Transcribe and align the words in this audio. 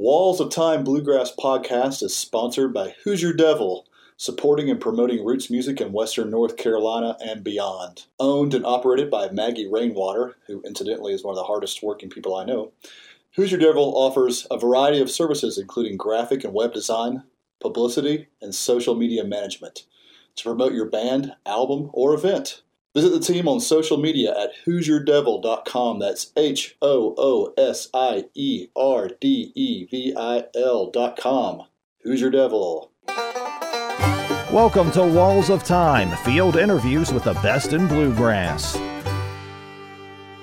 Walls 0.00 0.40
of 0.40 0.48
Time 0.48 0.82
Bluegrass 0.82 1.30
podcast 1.38 2.02
is 2.02 2.16
sponsored 2.16 2.72
by 2.72 2.94
Hoosier 3.04 3.34
Devil, 3.34 3.86
supporting 4.16 4.70
and 4.70 4.80
promoting 4.80 5.22
roots 5.22 5.50
music 5.50 5.78
in 5.78 5.92
Western 5.92 6.30
North 6.30 6.56
Carolina 6.56 7.18
and 7.22 7.44
beyond. 7.44 8.06
Owned 8.18 8.54
and 8.54 8.64
operated 8.64 9.10
by 9.10 9.28
Maggie 9.28 9.68
Rainwater, 9.70 10.36
who 10.46 10.62
incidentally 10.62 11.12
is 11.12 11.22
one 11.22 11.32
of 11.32 11.36
the 11.36 11.44
hardest 11.44 11.82
working 11.82 12.08
people 12.08 12.34
I 12.34 12.46
know. 12.46 12.72
Hoosier 13.36 13.58
Devil 13.58 13.92
offers 13.94 14.46
a 14.50 14.58
variety 14.58 15.02
of 15.02 15.10
services, 15.10 15.58
including 15.58 15.98
graphic 15.98 16.44
and 16.44 16.54
web 16.54 16.72
design, 16.72 17.24
publicity, 17.60 18.28
and 18.40 18.54
social 18.54 18.94
media 18.94 19.22
management 19.22 19.84
to 20.36 20.44
promote 20.44 20.72
your 20.72 20.86
band, 20.86 21.34
album, 21.44 21.90
or 21.92 22.14
event. 22.14 22.62
Visit 22.92 23.10
the 23.10 23.20
team 23.20 23.46
on 23.46 23.60
social 23.60 23.98
media 23.98 24.34
at 24.36 24.50
HoosierDevil.com. 24.66 26.00
That's 26.00 26.32
H 26.36 26.76
O 26.82 27.14
O 27.16 27.54
S 27.56 27.88
I 27.94 28.24
E 28.34 28.66
R 28.74 29.08
D 29.20 29.52
E 29.54 29.84
V 29.84 30.12
I 30.16 30.44
L.com. 30.56 31.62
Hoosier 32.02 32.30
Devil. 32.30 32.90
Welcome 34.52 34.90
to 34.92 35.04
Walls 35.04 35.50
of 35.50 35.62
Time, 35.62 36.10
field 36.24 36.56
interviews 36.56 37.12
with 37.12 37.22
the 37.22 37.34
best 37.34 37.72
in 37.72 37.86
bluegrass. 37.86 38.76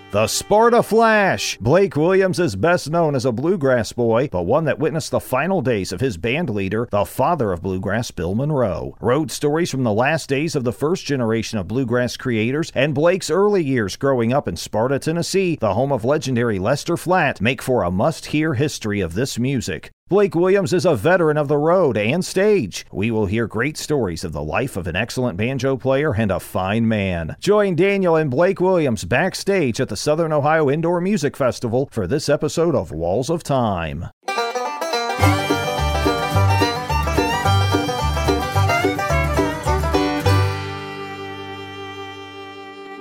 The 0.09 0.27
Sparta 0.27 0.83
Flash! 0.83 1.57
Blake 1.59 1.97
Williams 1.97 2.39
is 2.39 2.55
best 2.55 2.89
known 2.89 3.13
as 3.13 3.25
a 3.25 3.31
bluegrass 3.33 3.91
boy, 3.91 4.29
but 4.31 4.43
one 4.43 4.63
that 4.63 4.79
witnessed 4.79 5.11
the 5.11 5.19
final 5.19 5.61
days 5.61 5.91
of 5.91 5.99
his 5.99 6.15
band 6.15 6.49
leader, 6.49 6.87
the 6.91 7.03
father 7.03 7.51
of 7.51 7.61
bluegrass, 7.61 8.09
Bill 8.11 8.33
Monroe. 8.33 8.95
Wrote 9.01 9.31
stories 9.31 9.69
from 9.69 9.83
the 9.83 9.91
last 9.91 10.29
days 10.29 10.55
of 10.55 10.63
the 10.63 10.71
first 10.71 11.05
generation 11.05 11.59
of 11.59 11.67
bluegrass 11.67 12.15
creators 12.15 12.71
and 12.73 12.95
Blake's 12.95 13.29
early 13.29 13.61
years 13.61 13.97
growing 13.97 14.31
up 14.31 14.47
in 14.47 14.55
Sparta, 14.55 14.97
Tennessee, 14.97 15.57
the 15.59 15.73
home 15.73 15.91
of 15.91 16.05
legendary 16.05 16.57
Lester 16.57 16.95
Flatt, 16.95 17.41
make 17.41 17.61
for 17.61 17.83
a 17.83 17.91
must 17.91 18.27
hear 18.27 18.53
history 18.53 19.01
of 19.01 19.13
this 19.13 19.37
music. 19.37 19.91
Blake 20.09 20.35
Williams 20.35 20.71
is 20.71 20.85
a 20.85 20.95
veteran 20.95 21.35
of 21.35 21.49
the 21.49 21.57
road 21.57 21.97
and 21.97 22.23
stage. 22.23 22.85
We 22.93 23.11
will 23.11 23.25
hear 23.25 23.45
great 23.45 23.75
stories 23.75 24.23
of 24.23 24.31
the 24.31 24.41
life 24.41 24.77
of 24.77 24.87
an 24.87 24.95
excellent 24.95 25.37
banjo 25.37 25.75
player 25.75 26.13
and 26.15 26.31
a 26.31 26.39
fine 26.39 26.87
man. 26.87 27.35
Join 27.41 27.75
Daniel 27.75 28.15
and 28.15 28.31
Blake 28.31 28.61
Williams 28.61 29.03
backstage 29.03 29.81
at 29.81 29.89
the 29.89 29.97
Southern 29.97 30.31
Ohio 30.31 30.69
Indoor 30.69 31.01
Music 31.01 31.35
Festival 31.35 31.89
for 31.91 32.07
this 32.07 32.29
episode 32.29 32.73
of 32.73 32.89
Walls 32.89 33.29
of 33.29 33.43
Time. 33.43 34.05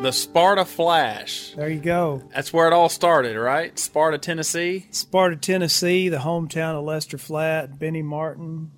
The 0.07 0.13
Sparta 0.13 0.65
Flash. 0.65 1.53
There 1.57 1.69
you 1.69 1.81
go. 1.81 2.23
That's 2.33 2.53
where 2.53 2.69
it 2.69 2.73
all 2.73 2.89
started, 2.89 3.37
right? 3.37 3.77
Sparta, 3.77 4.19
Tennessee. 4.19 4.87
Sparta, 4.93 5.35
Tennessee, 5.35 6.09
the 6.09 6.19
hometown 6.19 6.79
of 6.79 6.85
Lester 6.85 7.19
Flatt, 7.19 7.81
Benny 7.81 8.03
Martin, 8.03 8.71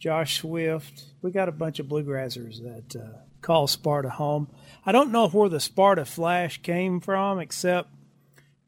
Josh 0.00 0.40
Swift. 0.40 1.04
We 1.22 1.30
got 1.30 1.48
a 1.48 1.52
bunch 1.52 1.78
of 1.78 1.86
bluegrassers 1.86 2.64
that 2.64 3.00
uh, 3.00 3.18
call 3.42 3.68
Sparta 3.68 4.10
home. 4.10 4.48
I 4.84 4.90
don't 4.90 5.12
know 5.12 5.28
where 5.28 5.48
the 5.48 5.60
Sparta 5.60 6.04
Flash 6.04 6.60
came 6.62 6.98
from, 6.98 7.38
except 7.38 7.90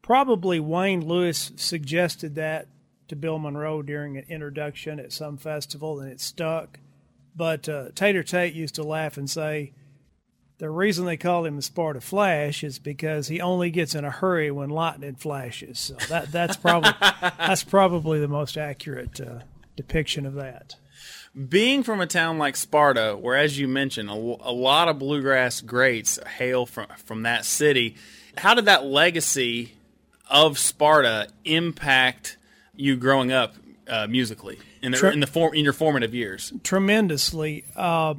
probably 0.01 0.57
Wayne 0.57 1.05
Lewis 1.05 1.51
suggested 1.57 2.35
that 2.35 2.69
to 3.09 3.17
Bill 3.17 3.39
Monroe 3.39 3.81
during 3.81 4.15
an 4.15 4.23
introduction 4.29 5.01
at 5.01 5.11
some 5.11 5.35
festival, 5.35 5.99
and 5.99 6.09
it 6.09 6.21
stuck. 6.21 6.79
But 7.35 7.67
uh, 7.67 7.89
Tater 7.93 8.23
Tate 8.23 8.53
used 8.53 8.75
to 8.75 8.83
laugh 8.83 9.17
and 9.17 9.29
say, 9.29 9.73
the 10.59 10.69
reason 10.69 11.05
they 11.05 11.17
call 11.17 11.45
him 11.45 11.55
the 11.55 11.61
Sparta 11.61 12.01
Flash 12.01 12.63
is 12.63 12.79
because 12.79 13.29
he 13.29 13.39
only 13.41 13.71
gets 13.71 13.95
in 13.95 14.03
a 14.03 14.11
hurry 14.11 14.51
when 14.51 14.69
lightning 14.69 15.15
flashes. 15.15 15.79
So 15.79 15.95
that 16.09 16.31
that's 16.31 16.57
probably 16.57 16.91
that's 17.01 17.63
probably 17.63 18.19
the 18.19 18.27
most 18.27 18.57
accurate 18.57 19.19
uh, 19.19 19.39
depiction 19.75 20.25
of 20.25 20.35
that. 20.35 20.75
Being 21.47 21.83
from 21.83 22.01
a 22.01 22.07
town 22.07 22.37
like 22.37 22.57
Sparta, 22.57 23.15
where 23.19 23.37
as 23.37 23.57
you 23.57 23.67
mentioned, 23.67 24.09
a, 24.09 24.13
a 24.13 24.51
lot 24.51 24.89
of 24.89 24.99
bluegrass 24.99 25.61
greats 25.61 26.19
hail 26.37 26.65
from 26.65 26.87
from 26.97 27.23
that 27.23 27.45
city, 27.45 27.95
how 28.37 28.53
did 28.53 28.65
that 28.65 28.85
legacy 28.85 29.73
of 30.29 30.59
Sparta 30.59 31.29
impact 31.45 32.37
you 32.75 32.97
growing 32.97 33.31
up 33.31 33.55
uh, 33.87 34.07
musically 34.07 34.59
in 34.81 34.91
the, 34.91 34.97
Tre- 34.97 35.13
in 35.13 35.21
the 35.21 35.27
form 35.27 35.53
in 35.53 35.63
your 35.63 35.73
formative 35.73 36.13
years? 36.13 36.51
Tremendously. 36.63 37.63
Uh, 37.77 38.15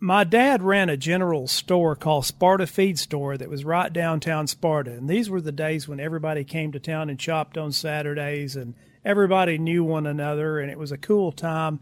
my 0.00 0.24
dad 0.24 0.62
ran 0.62 0.88
a 0.88 0.96
general 0.96 1.46
store 1.46 1.94
called 1.94 2.24
Sparta 2.24 2.66
Feed 2.66 2.98
Store 2.98 3.36
that 3.36 3.50
was 3.50 3.66
right 3.66 3.92
downtown 3.92 4.46
Sparta. 4.46 4.92
And 4.92 5.08
these 5.08 5.28
were 5.28 5.42
the 5.42 5.52
days 5.52 5.86
when 5.86 6.00
everybody 6.00 6.42
came 6.42 6.72
to 6.72 6.80
town 6.80 7.10
and 7.10 7.20
shopped 7.20 7.58
on 7.58 7.70
Saturdays 7.70 8.56
and 8.56 8.74
everybody 9.04 9.58
knew 9.58 9.84
one 9.84 10.06
another. 10.06 10.58
And 10.58 10.70
it 10.70 10.78
was 10.78 10.90
a 10.90 10.98
cool 10.98 11.32
time. 11.32 11.80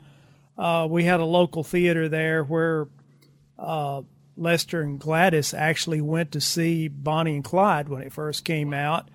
Uh, 0.58 0.88
we 0.90 1.04
had 1.04 1.20
a 1.20 1.24
local 1.24 1.62
theater 1.62 2.08
there 2.08 2.42
where 2.42 2.88
uh, 3.56 4.02
Lester 4.36 4.82
and 4.82 4.98
Gladys 4.98 5.54
actually 5.54 6.00
went 6.00 6.32
to 6.32 6.40
see 6.40 6.88
Bonnie 6.88 7.36
and 7.36 7.44
Clyde 7.44 7.88
when 7.88 8.02
it 8.02 8.12
first 8.12 8.44
came 8.44 8.74
out. 8.74 9.08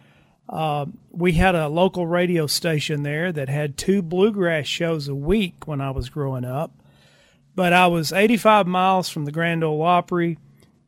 Uh, 0.48 0.86
we 1.12 1.34
had 1.34 1.56
a 1.56 1.68
local 1.68 2.08
radio 2.08 2.48
station 2.48 3.04
there 3.04 3.34
that 3.34 3.50
had 3.50 3.78
two 3.78 4.02
bluegrass 4.02 4.66
shows 4.66 5.10
a 5.10 5.16
week 5.16 5.68
when 5.68 5.82
I 5.82 5.92
was 5.92 6.10
growing 6.10 6.46
up 6.46 6.72
but 7.56 7.74
I 7.74 7.88
was 7.88 8.12
85 8.12 8.68
miles 8.68 9.10
from 9.10 9.26
the 9.26 9.32
Grand 9.32 9.64
Ole 9.64 9.82
Opry. 9.82 10.38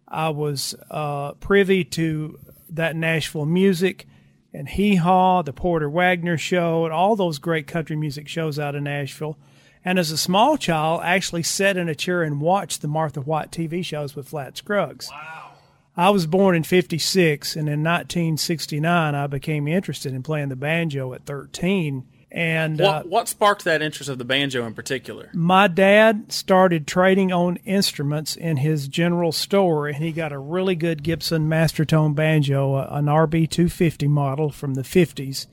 I 0.08 0.30
was 0.30 0.76
uh, 0.90 1.34
privy 1.34 1.84
to 1.84 2.40
that 2.70 2.96
Nashville 2.96 3.46
music 3.46 4.08
and 4.54 4.70
Hee 4.70 4.96
Haw, 4.96 5.42
the 5.42 5.54
Porter 5.54 5.90
Wagoner 5.90 6.38
Show, 6.38 6.86
and 6.86 6.94
all 6.94 7.16
those 7.16 7.40
great 7.40 7.68
country 7.68 7.96
music 7.96 8.28
shows 8.28 8.58
out 8.58 8.76
of 8.76 8.84
Nashville. 8.84 9.38
And 9.84 10.00
as 10.00 10.12
a 10.12 10.18
small 10.18 10.58
child, 10.58 11.02
I 11.02 11.16
actually 11.16 11.44
sat 11.44 11.78
in 11.78 11.90
a 11.90 11.96
chair 11.96 12.24
and 12.24 12.42
watched 12.42 12.82
the 12.82 12.88
Martha 12.88 13.22
White 13.22 13.52
TV 13.52 13.84
shows 13.86 14.16
with 14.16 14.30
Flatt 14.30 14.58
Scruggs. 14.58 15.10
Wow. 15.12 15.52
I 15.98 16.10
was 16.10 16.26
born 16.26 16.56
in 16.56 16.64
56, 16.64 17.56
and 17.56 17.70
in 17.70 17.84
1969, 17.84 19.16
I 19.16 19.28
became 19.28 19.68
interested 19.68 20.14
in 20.14 20.24
playing 20.24 20.50
the 20.50 20.56
banjo 20.56 21.14
at 21.14 21.26
13 21.26 22.06
and 22.32 22.80
what, 22.80 22.88
uh, 22.88 23.04
what 23.04 23.30
sparked 23.30 23.64
that 23.64 23.82
interest 23.82 24.10
of 24.10 24.18
the 24.18 24.26
banjo 24.26 24.66
in 24.66 24.74
particular? 24.74 25.30
My 25.34 25.68
dad 25.68 26.32
started 26.32 26.86
trading 26.86 27.32
on 27.32 27.58
instruments 27.66 28.36
in 28.36 28.58
his 28.58 28.88
general 28.88 29.32
store, 29.32 29.88
and 29.88 29.98
he 29.98 30.12
got 30.12 30.34
a 30.34 30.38
really 30.38 30.76
good 30.76 31.04
Gibson 31.04 31.48
Mastertone 31.48 32.14
banjo, 32.14 32.76
an 32.76 33.06
RB 33.06 33.50
250 33.50 34.08
model 34.08 34.50
from 34.50 34.74
the 34.74 34.82
50s. 34.82 35.48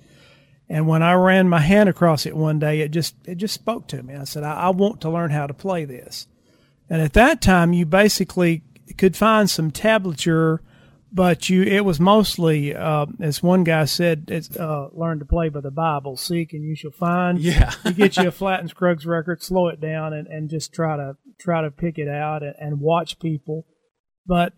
And 0.69 0.89
when 0.89 1.03
I 1.03 1.13
ran 1.13 1.49
my 1.49 1.61
hand 1.61 1.89
across 1.89 2.25
it 2.25 2.37
one 2.37 2.59
day, 2.59 2.81
it 2.81 2.91
just 2.91 3.15
it 3.27 3.37
just 3.37 3.55
spoke 3.55 3.87
to 3.89 4.03
me. 4.03 4.15
I 4.15 4.25
said, 4.25 4.43
I, 4.43 4.55
I 4.55 4.69
want 4.71 5.03
to 5.03 5.11
learn 5.11 5.31
how 5.31 5.47
to 5.47 5.55
play 5.55 5.85
this. 5.85 6.27
And 6.89 7.03
at 7.03 7.13
that 7.13 7.41
time, 7.41 7.73
you 7.73 7.85
basically 7.85 8.63
could 8.97 9.17
find 9.17 9.49
some 9.49 9.71
tablature 9.71 10.61
but 11.13 11.51
you 11.51 11.63
it 11.63 11.85
was 11.85 12.01
mostly 12.01 12.75
uh, 12.75 13.07
as 13.21 13.43
one 13.43 13.65
guy 13.65 13.85
said 13.85 14.25
it's 14.29 14.57
uh, 14.57 14.89
learn 14.93 15.19
to 15.19 15.25
play 15.25 15.49
by 15.49 15.61
the 15.61 15.71
bible 15.71 16.17
seek 16.17 16.53
and 16.53 16.65
you 16.65 16.75
shall 16.75 16.91
find. 16.91 17.39
Yeah. 17.39 17.73
you 17.85 17.93
get 17.93 18.17
you 18.17 18.29
a 18.29 18.31
Flatt 18.31 18.61
and 18.61 18.71
scruggs 18.71 19.05
record 19.05 19.43
slow 19.43 19.69
it 19.69 19.81
down 19.81 20.13
and, 20.13 20.27
and 20.27 20.49
just 20.49 20.73
try 20.73 20.97
to 20.97 21.17
try 21.39 21.63
to 21.63 21.71
pick 21.71 21.99
it 21.99 22.09
out 22.09 22.43
and, 22.43 22.55
and 22.59 22.81
watch 22.81 23.19
people. 23.19 23.67
But 24.27 24.55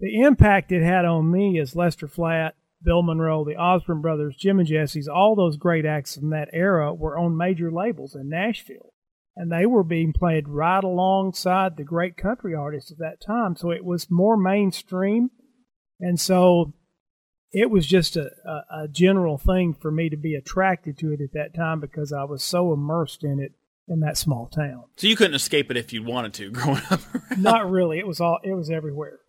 the 0.00 0.20
impact 0.20 0.72
it 0.72 0.82
had 0.82 1.04
on 1.04 1.30
me 1.30 1.58
is 1.58 1.76
lester 1.76 2.08
flatt 2.08 2.54
bill 2.82 3.02
monroe 3.02 3.44
the 3.44 3.56
osborne 3.56 4.02
brothers 4.02 4.36
jim 4.36 4.58
and 4.58 4.68
jesse's 4.68 5.08
all 5.08 5.34
those 5.34 5.56
great 5.56 5.86
acts 5.86 6.16
from 6.16 6.28
that 6.28 6.50
era 6.52 6.92
were 6.92 7.16
on 7.18 7.36
major 7.36 7.72
labels 7.72 8.14
in 8.14 8.28
nashville. 8.28 8.92
And 9.36 9.50
they 9.50 9.66
were 9.66 9.82
being 9.82 10.12
played 10.12 10.48
right 10.48 10.84
alongside 10.84 11.76
the 11.76 11.82
great 11.82 12.16
country 12.16 12.54
artists 12.54 12.92
of 12.92 12.98
that 12.98 13.20
time. 13.20 13.56
So 13.56 13.72
it 13.72 13.84
was 13.84 14.06
more 14.08 14.36
mainstream 14.36 15.30
and 16.04 16.20
so 16.20 16.74
it 17.50 17.70
was 17.70 17.86
just 17.86 18.16
a, 18.16 18.30
a, 18.44 18.82
a, 18.82 18.88
general 18.88 19.38
thing 19.38 19.72
for 19.72 19.90
me 19.90 20.10
to 20.10 20.16
be 20.16 20.34
attracted 20.34 20.98
to 20.98 21.12
it 21.12 21.20
at 21.22 21.32
that 21.32 21.54
time 21.54 21.80
because 21.80 22.12
I 22.12 22.24
was 22.24 22.44
so 22.44 22.74
immersed 22.74 23.24
in 23.24 23.40
it 23.40 23.52
in 23.88 24.00
that 24.00 24.18
small 24.18 24.46
town. 24.46 24.84
So 24.96 25.06
you 25.06 25.16
couldn't 25.16 25.34
escape 25.34 25.70
it 25.70 25.78
if 25.78 25.94
you 25.94 26.02
wanted 26.02 26.34
to 26.34 26.50
growing 26.52 26.82
up. 26.90 27.00
Not 27.38 27.70
really. 27.70 27.98
It 27.98 28.06
was 28.06 28.20
all 28.20 28.38
it 28.44 28.52
was 28.52 28.68
everywhere. 28.68 29.20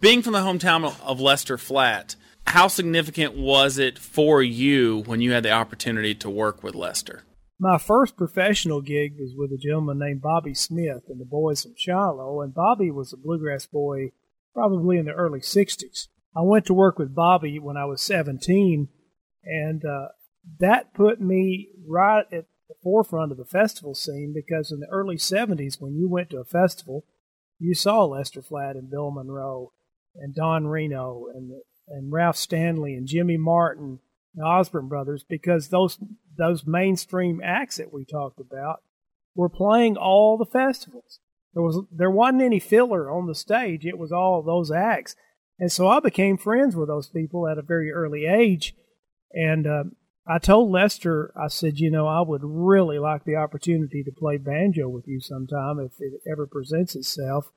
Being 0.00 0.22
from 0.22 0.32
the 0.32 0.40
hometown 0.40 0.92
of 1.00 1.20
Lester 1.20 1.56
Flatt, 1.56 2.16
how 2.44 2.66
significant 2.66 3.36
was 3.36 3.78
it 3.78 3.96
for 3.96 4.42
you 4.42 5.04
when 5.06 5.20
you 5.20 5.30
had 5.30 5.44
the 5.44 5.52
opportunity 5.52 6.16
to 6.16 6.28
work 6.28 6.64
with 6.64 6.74
Lester? 6.74 7.22
My 7.60 7.78
first 7.78 8.16
professional 8.16 8.80
gig 8.80 9.16
was 9.16 9.34
with 9.36 9.52
a 9.52 9.58
gentleman 9.58 10.00
named 10.00 10.22
Bobby 10.22 10.54
Smith 10.54 11.04
and 11.08 11.20
the 11.20 11.24
boys 11.24 11.62
from 11.62 11.74
Shiloh, 11.76 12.40
and 12.40 12.52
Bobby 12.52 12.90
was 12.90 13.12
a 13.12 13.16
bluegrass 13.16 13.66
boy 13.66 14.12
probably 14.54 14.98
in 14.98 15.06
the 15.06 15.12
early 15.12 15.40
60s. 15.40 16.08
I 16.36 16.42
went 16.42 16.66
to 16.66 16.74
work 16.74 16.98
with 16.98 17.14
Bobby 17.14 17.58
when 17.58 17.76
I 17.76 17.84
was 17.84 18.02
17, 18.02 18.88
and 19.44 19.84
uh, 19.84 20.08
that 20.58 20.94
put 20.94 21.20
me 21.20 21.68
right 21.86 22.26
at 22.32 22.46
the 22.68 22.74
forefront 22.82 23.32
of 23.32 23.38
the 23.38 23.44
festival 23.44 23.94
scene 23.94 24.32
because 24.34 24.70
in 24.70 24.80
the 24.80 24.86
early 24.86 25.16
70s, 25.16 25.80
when 25.80 25.94
you 25.96 26.08
went 26.08 26.30
to 26.30 26.38
a 26.38 26.44
festival, 26.44 27.04
you 27.58 27.74
saw 27.74 28.04
Lester 28.04 28.42
Flatt 28.42 28.76
and 28.76 28.90
Bill 28.90 29.10
Monroe 29.10 29.72
and 30.14 30.34
Don 30.34 30.66
Reno 30.66 31.26
and 31.34 31.52
and 31.90 32.12
Ralph 32.12 32.36
Stanley 32.36 32.94
and 32.94 33.06
Jimmy 33.06 33.36
Martin, 33.36 33.98
the 34.34 34.44
Osborne 34.44 34.88
brothers, 34.88 35.24
because 35.28 35.68
those 35.68 35.98
those 36.38 36.66
mainstream 36.66 37.40
acts 37.44 37.76
that 37.76 37.92
we 37.92 38.04
talked 38.04 38.40
about 38.40 38.82
were 39.34 39.48
playing 39.48 39.96
all 39.96 40.38
the 40.38 40.46
festivals. 40.46 41.20
There 41.54 41.62
was 41.62 41.82
there 41.90 42.10
wasn't 42.10 42.42
any 42.42 42.60
filler 42.60 43.10
on 43.10 43.26
the 43.26 43.34
stage. 43.34 43.84
It 43.84 43.98
was 43.98 44.12
all 44.12 44.42
those 44.42 44.70
acts, 44.70 45.16
and 45.58 45.70
so 45.70 45.88
I 45.88 46.00
became 46.00 46.36
friends 46.36 46.76
with 46.76 46.88
those 46.88 47.08
people 47.08 47.48
at 47.48 47.58
a 47.58 47.62
very 47.62 47.90
early 47.90 48.26
age. 48.26 48.74
And 49.32 49.66
uh, 49.66 49.84
I 50.26 50.38
told 50.38 50.70
Lester, 50.70 51.32
I 51.36 51.48
said, 51.48 51.78
you 51.78 51.90
know, 51.90 52.06
I 52.06 52.20
would 52.20 52.42
really 52.44 52.98
like 52.98 53.24
the 53.24 53.36
opportunity 53.36 54.02
to 54.04 54.12
play 54.12 54.36
banjo 54.36 54.88
with 54.88 55.06
you 55.06 55.20
sometime 55.20 55.78
if 55.80 55.92
it 55.98 56.20
ever 56.30 56.46
presents 56.46 56.94
itself. 56.94 57.50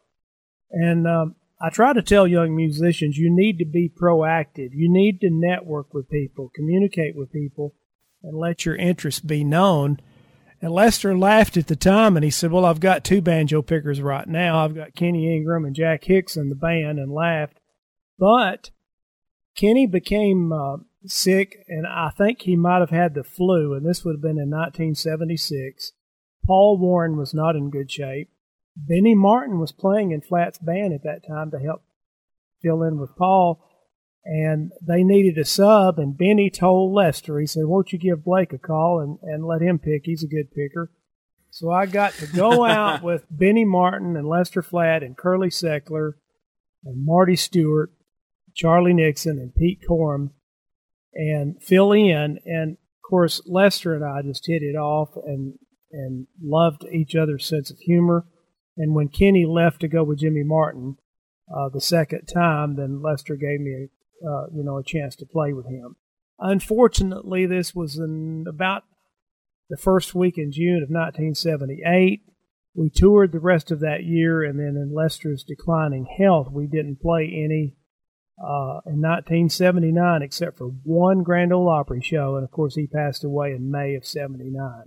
And 0.71 1.07
um, 1.07 1.35
I 1.61 1.69
try 1.69 1.93
to 1.93 2.01
tell 2.01 2.27
young 2.27 2.55
musicians, 2.55 3.17
you 3.17 3.29
need 3.33 3.59
to 3.59 3.65
be 3.65 3.89
proactive. 3.89 4.69
You 4.73 4.91
need 4.91 5.21
to 5.21 5.29
network 5.29 5.93
with 5.93 6.09
people, 6.09 6.51
communicate 6.55 7.15
with 7.15 7.31
people, 7.31 7.75
and 8.23 8.37
let 8.37 8.65
your 8.65 8.75
interests 8.75 9.21
be 9.21 9.43
known. 9.43 9.99
And 10.63 10.71
Lester 10.71 11.17
laughed 11.17 11.57
at 11.57 11.67
the 11.67 11.75
time 11.75 12.15
and 12.15 12.23
he 12.23 12.31
said, 12.31 12.53
Well, 12.53 12.63
I've 12.63 12.79
got 12.79 13.03
two 13.03 13.21
banjo 13.21 13.61
pickers 13.61 13.99
right 13.99 14.25
now. 14.25 14.63
I've 14.63 14.73
got 14.73 14.95
Kenny 14.95 15.35
Ingram 15.35 15.65
and 15.65 15.75
Jack 15.75 16.05
Hicks 16.05 16.37
in 16.37 16.47
the 16.47 16.55
band, 16.55 16.99
and 16.99 17.11
laughed. 17.11 17.59
But 18.17 18.69
Kenny 19.57 19.85
became 19.85 20.53
uh, 20.53 20.77
sick, 21.05 21.65
and 21.67 21.85
I 21.85 22.11
think 22.17 22.43
he 22.43 22.55
might 22.55 22.79
have 22.79 22.91
had 22.91 23.13
the 23.13 23.25
flu, 23.25 23.73
and 23.73 23.85
this 23.85 24.05
would 24.05 24.15
have 24.15 24.21
been 24.21 24.39
in 24.39 24.49
1976. 24.49 25.91
Paul 26.47 26.77
Warren 26.77 27.17
was 27.17 27.33
not 27.33 27.57
in 27.57 27.69
good 27.69 27.91
shape. 27.91 28.29
Benny 28.77 29.15
Martin 29.15 29.59
was 29.59 29.73
playing 29.73 30.11
in 30.11 30.21
Flatt's 30.21 30.59
band 30.59 30.93
at 30.93 31.03
that 31.03 31.27
time 31.27 31.51
to 31.51 31.59
help 31.59 31.83
fill 32.61 32.83
in 32.83 33.01
with 33.01 33.17
Paul 33.17 33.59
and 34.25 34.71
they 34.81 35.03
needed 35.03 35.37
a 35.37 35.45
sub. 35.45 35.99
And 35.99 36.17
Benny 36.17 36.49
told 36.49 36.93
Lester, 36.93 37.39
he 37.39 37.45
said, 37.45 37.65
"Won't 37.65 37.91
you 37.91 37.99
give 37.99 38.23
Blake 38.23 38.53
a 38.53 38.57
call 38.57 38.99
and, 38.99 39.19
and 39.21 39.45
let 39.45 39.61
him 39.61 39.79
pick? 39.79 40.03
He's 40.05 40.23
a 40.23 40.27
good 40.27 40.51
picker." 40.51 40.91
So 41.49 41.69
I 41.69 41.85
got 41.85 42.13
to 42.13 42.27
go 42.27 42.65
out 42.65 43.03
with 43.03 43.25
Benny 43.29 43.65
Martin 43.65 44.15
and 44.15 44.27
Lester 44.27 44.61
Flatt 44.61 45.03
and 45.03 45.17
Curly 45.17 45.49
Seckler 45.49 46.13
and 46.85 47.05
Marty 47.05 47.35
Stuart, 47.35 47.91
Charlie 48.55 48.93
Nixon 48.93 49.37
and 49.39 49.53
Pete 49.53 49.81
Corum, 49.87 50.31
and 51.13 51.61
fill 51.61 51.91
in. 51.91 52.39
And 52.45 52.73
of 52.73 53.09
course, 53.09 53.41
Lester 53.45 53.93
and 53.93 54.03
I 54.03 54.21
just 54.21 54.47
hit 54.47 54.63
it 54.63 54.75
off 54.75 55.15
and 55.15 55.59
and 55.91 56.27
loved 56.41 56.83
each 56.91 57.15
other's 57.15 57.45
sense 57.45 57.69
of 57.69 57.77
humor. 57.77 58.25
And 58.75 58.95
when 58.95 59.09
Kenny 59.09 59.45
left 59.45 59.81
to 59.81 59.87
go 59.87 60.03
with 60.03 60.19
Jimmy 60.19 60.43
Martin 60.43 60.97
uh, 61.55 61.69
the 61.69 61.81
second 61.81 62.25
time, 62.25 62.75
then 62.75 63.03
Lester 63.03 63.35
gave 63.35 63.59
me 63.59 63.89
uh, 64.23 64.47
you 64.53 64.63
know, 64.63 64.77
a 64.77 64.83
chance 64.83 65.15
to 65.17 65.25
play 65.25 65.53
with 65.53 65.67
him. 65.67 65.95
Unfortunately, 66.39 67.45
this 67.45 67.75
was 67.75 67.97
in 67.97 68.45
about 68.47 68.83
the 69.69 69.77
first 69.77 70.15
week 70.15 70.37
in 70.37 70.51
June 70.51 70.83
of 70.83 70.89
1978. 70.89 72.21
We 72.75 72.89
toured 72.89 73.31
the 73.31 73.39
rest 73.39 73.71
of 73.71 73.79
that 73.81 74.03
year, 74.03 74.43
and 74.43 74.59
then 74.59 74.75
in 74.75 74.93
Lester's 74.93 75.43
declining 75.43 76.07
health, 76.17 76.49
we 76.51 76.67
didn't 76.67 77.01
play 77.01 77.25
any 77.25 77.75
uh, 78.41 78.81
in 78.87 78.99
1979 78.99 80.23
except 80.23 80.57
for 80.57 80.67
one 80.83 81.21
Grand 81.21 81.53
Ole 81.53 81.69
Opry 81.69 82.01
show, 82.01 82.35
and 82.35 82.43
of 82.43 82.51
course 82.51 82.75
he 82.75 82.87
passed 82.87 83.23
away 83.23 83.51
in 83.51 83.71
May 83.71 83.95
of 83.95 84.05
79. 84.05 84.85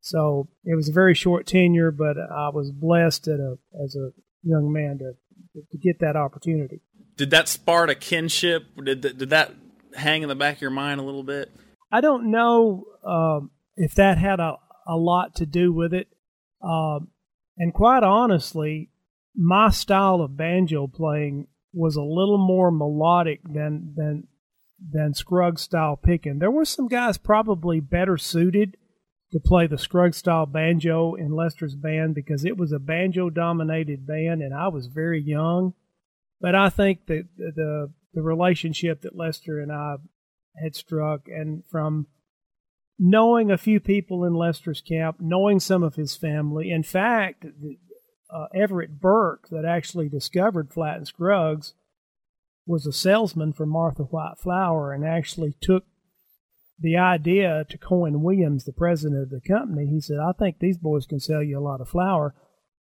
So 0.00 0.48
it 0.64 0.74
was 0.74 0.88
a 0.88 0.92
very 0.92 1.14
short 1.14 1.46
tenure, 1.46 1.92
but 1.92 2.16
I 2.18 2.50
was 2.50 2.72
blessed 2.72 3.28
a, 3.28 3.56
as 3.82 3.96
a 3.96 4.10
young 4.42 4.72
man 4.72 4.98
to, 4.98 5.12
to 5.70 5.78
get 5.78 6.00
that 6.00 6.16
opportunity 6.16 6.82
did 7.16 7.30
that 7.30 7.48
spark 7.48 7.90
a 7.90 7.94
kinship? 7.94 8.66
Did 8.82 9.00
did 9.00 9.30
that 9.30 9.52
hang 9.94 10.22
in 10.22 10.28
the 10.28 10.34
back 10.34 10.56
of 10.56 10.62
your 10.62 10.70
mind 10.70 11.00
a 11.00 11.04
little 11.04 11.22
bit? 11.22 11.50
I 11.92 12.00
don't 12.00 12.30
know 12.30 12.84
um, 13.06 13.50
if 13.76 13.94
that 13.94 14.18
had 14.18 14.40
a, 14.40 14.56
a 14.86 14.96
lot 14.96 15.36
to 15.36 15.46
do 15.46 15.72
with 15.72 15.94
it. 15.94 16.08
Um, 16.62 17.08
and 17.56 17.72
quite 17.72 18.02
honestly, 18.02 18.90
my 19.36 19.70
style 19.70 20.20
of 20.20 20.36
banjo 20.36 20.86
playing 20.86 21.46
was 21.72 21.96
a 21.96 22.02
little 22.02 22.38
more 22.38 22.70
melodic 22.70 23.40
than 23.44 23.94
than 23.96 24.28
than 24.90 25.14
Scruggs 25.14 25.62
style 25.62 25.96
picking. 25.96 26.38
There 26.38 26.50
were 26.50 26.64
some 26.64 26.88
guys 26.88 27.16
probably 27.16 27.80
better 27.80 28.18
suited 28.18 28.76
to 29.32 29.40
play 29.40 29.66
the 29.66 29.78
Scruggs 29.78 30.16
style 30.16 30.46
banjo 30.46 31.14
in 31.14 31.34
Lester's 31.34 31.74
band 31.74 32.14
because 32.14 32.44
it 32.44 32.56
was 32.56 32.72
a 32.72 32.78
banjo 32.78 33.30
dominated 33.30 34.06
band 34.06 34.42
and 34.42 34.54
I 34.54 34.68
was 34.68 34.86
very 34.86 35.22
young. 35.22 35.74
But 36.44 36.54
I 36.54 36.68
think 36.68 37.06
that 37.06 37.26
the 37.38 37.90
the 38.12 38.20
relationship 38.20 39.00
that 39.00 39.16
Lester 39.16 39.58
and 39.60 39.72
I 39.72 39.96
had 40.62 40.76
struck, 40.76 41.22
and 41.26 41.64
from 41.70 42.06
knowing 42.98 43.50
a 43.50 43.56
few 43.56 43.80
people 43.80 44.26
in 44.26 44.34
Lester's 44.34 44.82
camp, 44.82 45.16
knowing 45.20 45.58
some 45.58 45.82
of 45.82 45.94
his 45.94 46.16
family, 46.16 46.70
in 46.70 46.82
fact, 46.82 47.46
uh, 48.28 48.46
Everett 48.54 49.00
Burke, 49.00 49.48
that 49.48 49.64
actually 49.64 50.10
discovered 50.10 50.70
Flatt 50.70 50.98
and 50.98 51.06
Scruggs, 51.06 51.72
was 52.66 52.86
a 52.86 52.92
salesman 52.92 53.54
for 53.54 53.64
Martha 53.64 54.02
White 54.02 54.36
Flour, 54.38 54.92
and 54.92 55.02
actually 55.02 55.56
took 55.62 55.84
the 56.78 56.98
idea 56.98 57.64
to 57.70 57.78
Cohen 57.78 58.22
Williams, 58.22 58.64
the 58.64 58.72
president 58.74 59.22
of 59.22 59.30
the 59.30 59.40
company. 59.40 59.86
He 59.86 59.98
said, 59.98 60.18
"I 60.18 60.32
think 60.32 60.58
these 60.58 60.76
boys 60.76 61.06
can 61.06 61.20
sell 61.20 61.42
you 61.42 61.58
a 61.58 61.68
lot 61.70 61.80
of 61.80 61.88
flour." 61.88 62.34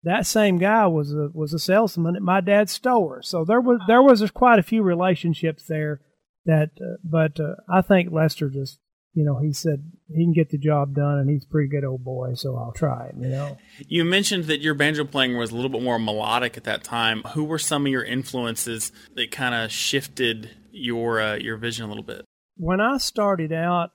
That 0.04 0.26
same 0.26 0.58
guy 0.58 0.88
was 0.88 1.14
a 1.14 1.30
was 1.34 1.54
a 1.54 1.60
salesman 1.60 2.16
at 2.16 2.22
my 2.22 2.42
dad's 2.42 2.72
store. 2.72 3.22
So 3.22 3.44
there 3.46 3.62
was 3.62 3.80
there 3.88 4.02
was 4.02 4.30
quite 4.32 4.60
a 4.60 4.64
few 4.64 4.84
relationships 4.84 5.66
there. 5.68 6.02
That, 6.46 6.72
uh, 6.82 6.96
but 7.04 7.40
uh, 7.40 7.56
I 7.70 7.82
think 7.82 8.12
Lester 8.12 8.50
just 8.50 8.80
you 9.14 9.26
know, 9.26 9.40
he 9.40 9.52
said 9.52 9.92
he 10.08 10.24
can 10.24 10.34
get 10.34 10.50
the 10.50 10.58
job 10.58 10.96
done 10.96 11.18
and 11.20 11.30
he's 11.30 11.44
a 11.44 11.48
pretty 11.48 11.68
good 11.68 11.84
old 11.84 12.04
boy, 12.04 12.36
so 12.36 12.56
I'll 12.56 12.72
try 12.72 13.08
it, 13.08 13.16
you 13.20 13.30
know. 13.30 13.58
You 13.88 14.06
mentioned 14.06 14.46
that 14.46 14.62
your 14.62 14.76
banjo 14.76 15.04
playing 15.04 15.36
was 15.38 15.52
a 15.52 15.56
little 15.56 15.70
bit 15.70 15.82
more 15.82 16.00
melodic 16.00 16.58
at 16.58 16.64
that 16.66 16.84
time. 16.84 17.24
Who 17.34 17.44
were 17.44 17.60
some 17.60 17.86
of 17.86 17.92
your 17.92 18.04
influences 18.04 18.92
that 19.16 19.32
kind 19.32 19.56
of 19.56 19.72
shifted 19.72 20.52
your 20.72 21.20
uh, 21.20 21.36
your 21.36 21.58
vision 21.58 21.86
a 21.86 21.88
little 21.88 22.04
bit? 22.04 22.24
When 22.56 22.80
I 22.80 22.98
started 22.98 23.52
out, 23.52 23.92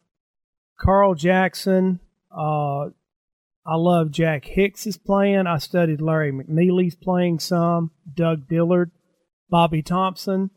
Carl 0.80 1.14
Jackson, 1.14 2.00
uh, 2.36 2.88
I 3.66 3.76
love 3.76 4.10
Jack 4.10 4.44
Hicks's 4.44 4.98
playing. 4.98 5.46
I 5.46 5.58
studied 5.58 6.00
Larry 6.00 6.32
McNeely's 6.32 6.96
playing 6.96 7.38
some, 7.38 7.92
Doug 8.12 8.46
Dillard, 8.46 8.90
Bobby 9.48 9.82
Thompson. 9.82 10.50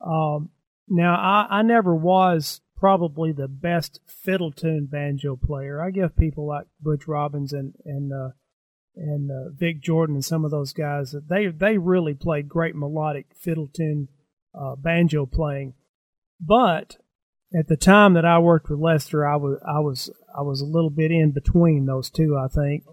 Um, 0.00 0.50
now, 0.88 1.14
I, 1.14 1.58
I 1.58 1.62
never 1.62 1.94
was 1.94 2.60
probably 2.78 3.32
the 3.32 3.48
best 3.48 4.00
fiddle 4.06 4.52
tune 4.52 4.88
banjo 4.90 5.36
player. 5.36 5.82
I 5.82 5.90
give 5.90 6.16
people 6.16 6.46
like 6.46 6.66
Butch 6.80 7.06
Robins 7.06 7.52
and 7.52 7.74
and 7.84 8.12
uh, 8.12 8.30
and 8.96 9.30
uh, 9.30 9.50
Vic 9.54 9.82
Jordan 9.82 10.16
and 10.16 10.24
some 10.24 10.44
of 10.44 10.50
those 10.50 10.72
guys 10.72 11.14
they 11.28 11.48
they 11.48 11.76
really 11.76 12.14
played 12.14 12.48
great 12.48 12.74
melodic 12.74 13.26
fiddle 13.38 13.68
tune 13.68 14.08
uh, 14.58 14.76
banjo 14.76 15.26
playing. 15.26 15.74
But 16.40 16.96
at 17.56 17.68
the 17.68 17.76
time 17.76 18.14
that 18.14 18.24
I 18.24 18.38
worked 18.38 18.68
with 18.68 18.78
Lester, 18.78 19.26
I 19.26 19.36
was 19.36 19.58
I 19.66 19.80
was 19.80 20.10
I 20.36 20.42
was 20.42 20.60
a 20.60 20.66
little 20.66 20.90
bit 20.90 21.10
in 21.10 21.32
between 21.32 21.86
those 21.86 22.10
two. 22.10 22.36
I 22.36 22.48
think 22.48 22.84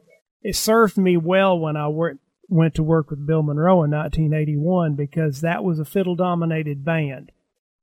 it 0.42 0.56
served 0.56 0.98
me 0.98 1.18
well 1.18 1.58
when 1.60 1.76
I 1.76 1.88
worked 1.90 2.20
went 2.48 2.76
to 2.76 2.84
work 2.84 3.10
with 3.10 3.26
Bill 3.26 3.42
Monroe 3.42 3.84
in 3.84 3.92
1981 3.92 4.96
because 4.96 5.42
that 5.42 5.64
was 5.64 5.80
a 5.80 5.86
fiddle 5.86 6.16
dominated 6.16 6.86
band, 6.86 7.32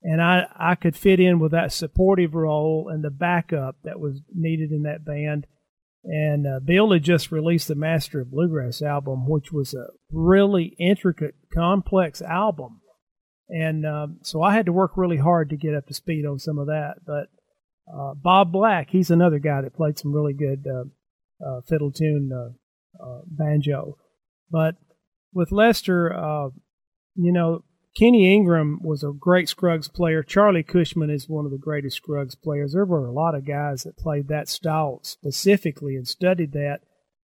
and 0.03 0.23
I 0.23 0.47
I 0.57 0.75
could 0.75 0.97
fit 0.97 1.21
in 1.21 1.39
with 1.39 1.53
that 1.53 1.73
supportive 1.73 2.35
role 2.35 2.89
and 2.93 3.05
the 3.05 3.11
backup 3.11 3.77
that 3.85 4.01
was 4.01 4.21
needed 4.35 4.71
in 4.73 4.83
that 4.83 5.05
band. 5.05 5.47
And 6.05 6.49
uh, 6.49 6.59
Bill 6.59 6.91
had 6.91 7.05
just 7.05 7.31
released 7.31 7.69
the 7.69 7.77
Master 7.77 8.23
of 8.23 8.33
Bluegrass 8.33 8.83
album, 8.83 9.29
which 9.29 9.53
was 9.53 9.73
a 9.73 9.87
really 10.11 10.75
intricate, 10.81 11.37
complex 11.55 12.21
album 12.21 12.82
and 13.53 13.85
um, 13.85 14.19
so 14.23 14.43
I 14.43 14.55
had 14.55 14.67
to 14.67 14.73
work 14.73 14.93
really 14.97 15.19
hard 15.19 15.51
to 15.51 15.57
get 15.57 15.75
up 15.75 15.87
to 15.87 15.95
speed 15.95 16.25
on 16.25 16.39
some 16.39 16.59
of 16.59 16.69
that. 16.69 16.95
But 17.07 17.29
uh, 17.93 18.15
Bob 18.15 18.51
Black, 18.51 18.89
he's 18.91 19.11
another 19.11 19.39
guy 19.39 19.61
that 19.61 19.77
played 19.77 19.99
some 19.99 20.15
really 20.15 20.33
good 20.33 20.67
uh, 20.67 20.85
uh, 21.47 21.61
fiddle 21.69 21.93
tune 21.93 22.31
uh, 22.33 23.05
uh, 23.05 23.21
banjo. 23.27 23.99
But 24.51 24.77
with 25.35 25.53
Lester, 25.53 26.15
uh, 26.15 26.49
you 27.15 27.33
know, 27.33 27.65
Kenny 27.95 28.35
Ingram 28.35 28.81
was 28.83 29.03
a 29.03 29.13
great 29.13 29.51
Scruggs 29.51 29.89
player. 29.89 30.23
Charlie 30.23 30.63
Cushman 30.63 31.11
is 31.11 31.29
one 31.29 31.45
of 31.45 31.51
the 31.51 31.59
greatest 31.59 31.97
Scruggs 31.99 32.35
players. 32.35 32.73
There 32.73 32.87
were 32.87 33.07
a 33.07 33.13
lot 33.13 33.35
of 33.35 33.47
guys 33.47 33.83
that 33.83 33.99
played 33.99 34.29
that 34.29 34.49
style 34.49 35.01
specifically 35.03 35.95
and 35.95 36.09
studied 36.09 36.53
that. 36.53 36.81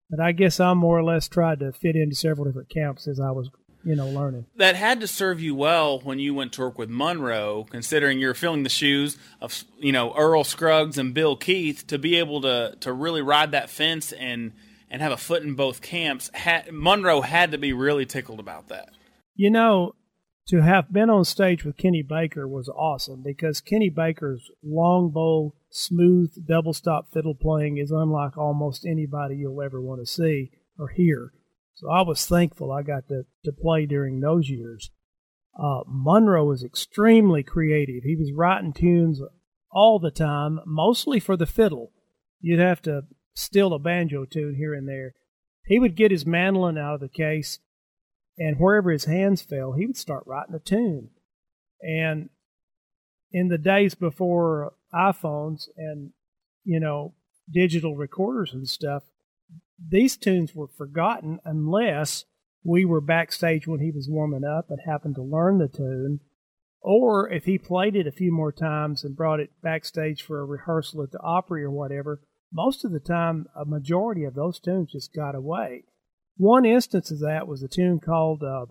But 0.10 0.20
I 0.20 0.34
guess 0.34 0.60
I 0.60 0.74
more 0.74 1.00
or 1.00 1.04
less 1.04 1.30
tried 1.30 1.60
to 1.62 1.72
fit 1.72 1.96
into 1.96 2.16
several 2.16 2.46
different 2.46 2.70
camps 2.70 3.08
as 3.08 3.20
I 3.20 3.32
was 3.32 3.50
you 3.88 3.96
know, 3.96 4.10
learning. 4.10 4.46
That 4.58 4.76
had 4.76 5.00
to 5.00 5.08
serve 5.08 5.40
you 5.40 5.56
well 5.56 6.00
when 6.02 6.20
you 6.20 6.34
went 6.34 6.52
to 6.54 6.62
work 6.62 6.78
with 6.78 6.90
Monroe, 6.90 7.66
considering 7.70 8.20
you're 8.20 8.34
filling 8.34 8.64
the 8.64 8.70
shoes 8.70 9.18
of, 9.40 9.64
you 9.80 9.94
know, 9.94 10.14
Earl 10.14 10.44
Scruggs 10.44 10.98
and 10.98 11.14
Bill 11.14 11.38
Keith 11.38 11.88
to 11.88 11.98
be 11.98 12.18
able 12.18 12.42
to 12.42 12.76
to 12.82 12.92
really 12.92 13.22
ride 13.22 13.52
that 13.52 13.70
fence 13.70 14.12
and 14.12 14.52
and 14.90 15.02
have 15.02 15.14
a 15.14 15.18
foot 15.18 15.44
in 15.44 15.56
both 15.56 15.82
camps. 15.82 16.30
Had, 16.34 16.74
Monroe 16.74 17.22
had 17.22 17.52
to 17.52 17.58
be 17.58 17.72
really 17.72 18.06
tickled 18.06 18.42
about 18.42 18.68
that. 18.68 18.90
You 19.36 19.50
know, 19.50 19.94
to 20.48 20.62
have 20.62 20.92
been 20.92 21.10
on 21.10 21.24
stage 21.24 21.64
with 21.64 21.78
Kenny 21.78 22.02
Baker 22.02 22.46
was 22.46 22.68
awesome 22.68 23.24
because 23.24 23.62
Kenny 23.62 23.90
Baker's 23.90 24.52
long 24.62 25.12
bow 25.12 25.54
smooth 25.70 26.46
double 26.46 26.74
stop 26.74 27.08
fiddle 27.14 27.36
playing 27.36 27.78
is 27.78 27.92
unlike 27.92 28.38
almost 28.38 28.86
anybody 28.86 29.38
you'll 29.38 29.62
ever 29.62 29.82
want 29.82 30.02
to 30.02 30.06
see 30.06 30.52
or 30.78 30.90
hear. 30.90 31.32
So 31.78 31.92
I 31.92 32.02
was 32.02 32.26
thankful 32.26 32.72
I 32.72 32.82
got 32.82 33.08
to, 33.10 33.24
to 33.46 33.52
play 33.52 33.86
during 33.86 34.20
those 34.20 34.50
years. 34.50 34.90
Uh, 35.58 35.82
Monroe 35.88 36.46
was 36.46 36.64
extremely 36.64 37.44
creative. 37.44 38.04
He 38.04 38.16
was 38.16 38.32
writing 38.36 38.74
tunes 38.74 39.22
all 39.72 40.00
the 40.00 40.10
time, 40.10 40.60
mostly 40.66 41.20
for 41.20 41.38
the 41.38 41.46
fiddle. 41.46 41.92
You'd 42.42 42.60
have 42.60 42.82
to 42.84 43.02
steal 43.36 43.74
a 43.74 43.80
banjo 43.80 44.26
tune 44.26 44.56
here 44.56 44.74
and 44.74 44.88
there. 44.88 45.14
He 45.66 45.78
would 45.78 45.96
get 45.96 46.10
his 46.10 46.26
mandolin 46.26 46.80
out 46.80 46.96
of 46.96 47.00
the 47.00 47.10
case, 47.10 47.60
and 48.40 48.58
wherever 48.58 48.90
his 48.90 49.06
hands 49.06 49.44
fell, 49.44 49.74
he 49.74 49.86
would 49.86 49.98
start 49.98 50.24
writing 50.26 50.56
a 50.56 50.60
tune. 50.60 51.10
And 51.82 52.30
in 53.32 53.50
the 53.50 53.60
days 53.60 53.94
before 53.94 54.74
iPhones 54.92 55.68
and, 55.78 56.12
you 56.64 56.80
know, 56.80 57.14
digital 57.52 57.96
recorders 57.96 58.52
and 58.54 58.68
stuff, 58.68 59.04
these 59.80 60.18
tunes 60.18 60.56
were 60.56 60.68
forgotten 60.68 61.40
unless 61.46 62.26
we 62.64 62.86
were 62.86 63.02
backstage 63.02 63.68
when 63.68 63.80
he 63.80 63.92
was 63.92 64.10
warming 64.10 64.44
up 64.44 64.70
and 64.70 64.80
happened 64.86 65.16
to 65.16 65.22
learn 65.22 65.58
the 65.58 65.68
tune, 65.68 66.20
or 66.82 67.30
if 67.32 67.46
he 67.46 67.58
played 67.58 67.96
it 67.96 68.08
a 68.08 68.12
few 68.12 68.32
more 68.32 68.52
times 68.52 69.04
and 69.04 69.16
brought 69.16 69.40
it 69.40 69.52
backstage 69.62 70.22
for 70.22 70.40
a 70.40 70.46
rehearsal 70.46 71.04
at 71.04 71.12
the 71.12 71.20
Opry 71.22 71.64
or 71.64 71.72
whatever, 71.72 72.22
most 72.52 72.86
of 72.86 72.92
the 72.92 73.00
time 73.00 73.46
a 73.56 73.66
majority 73.66 74.24
of 74.24 74.36
those 74.36 74.60
tunes 74.60 74.92
just 74.92 75.14
got 75.14 75.36
away. 75.36 75.84
One 76.38 76.66
instance 76.66 77.12
of 77.12 77.20
that 77.20 77.48
was 77.48 77.64
a 77.64 77.68
tune 77.68 78.00
called 78.00 78.44
uh, 78.44 78.66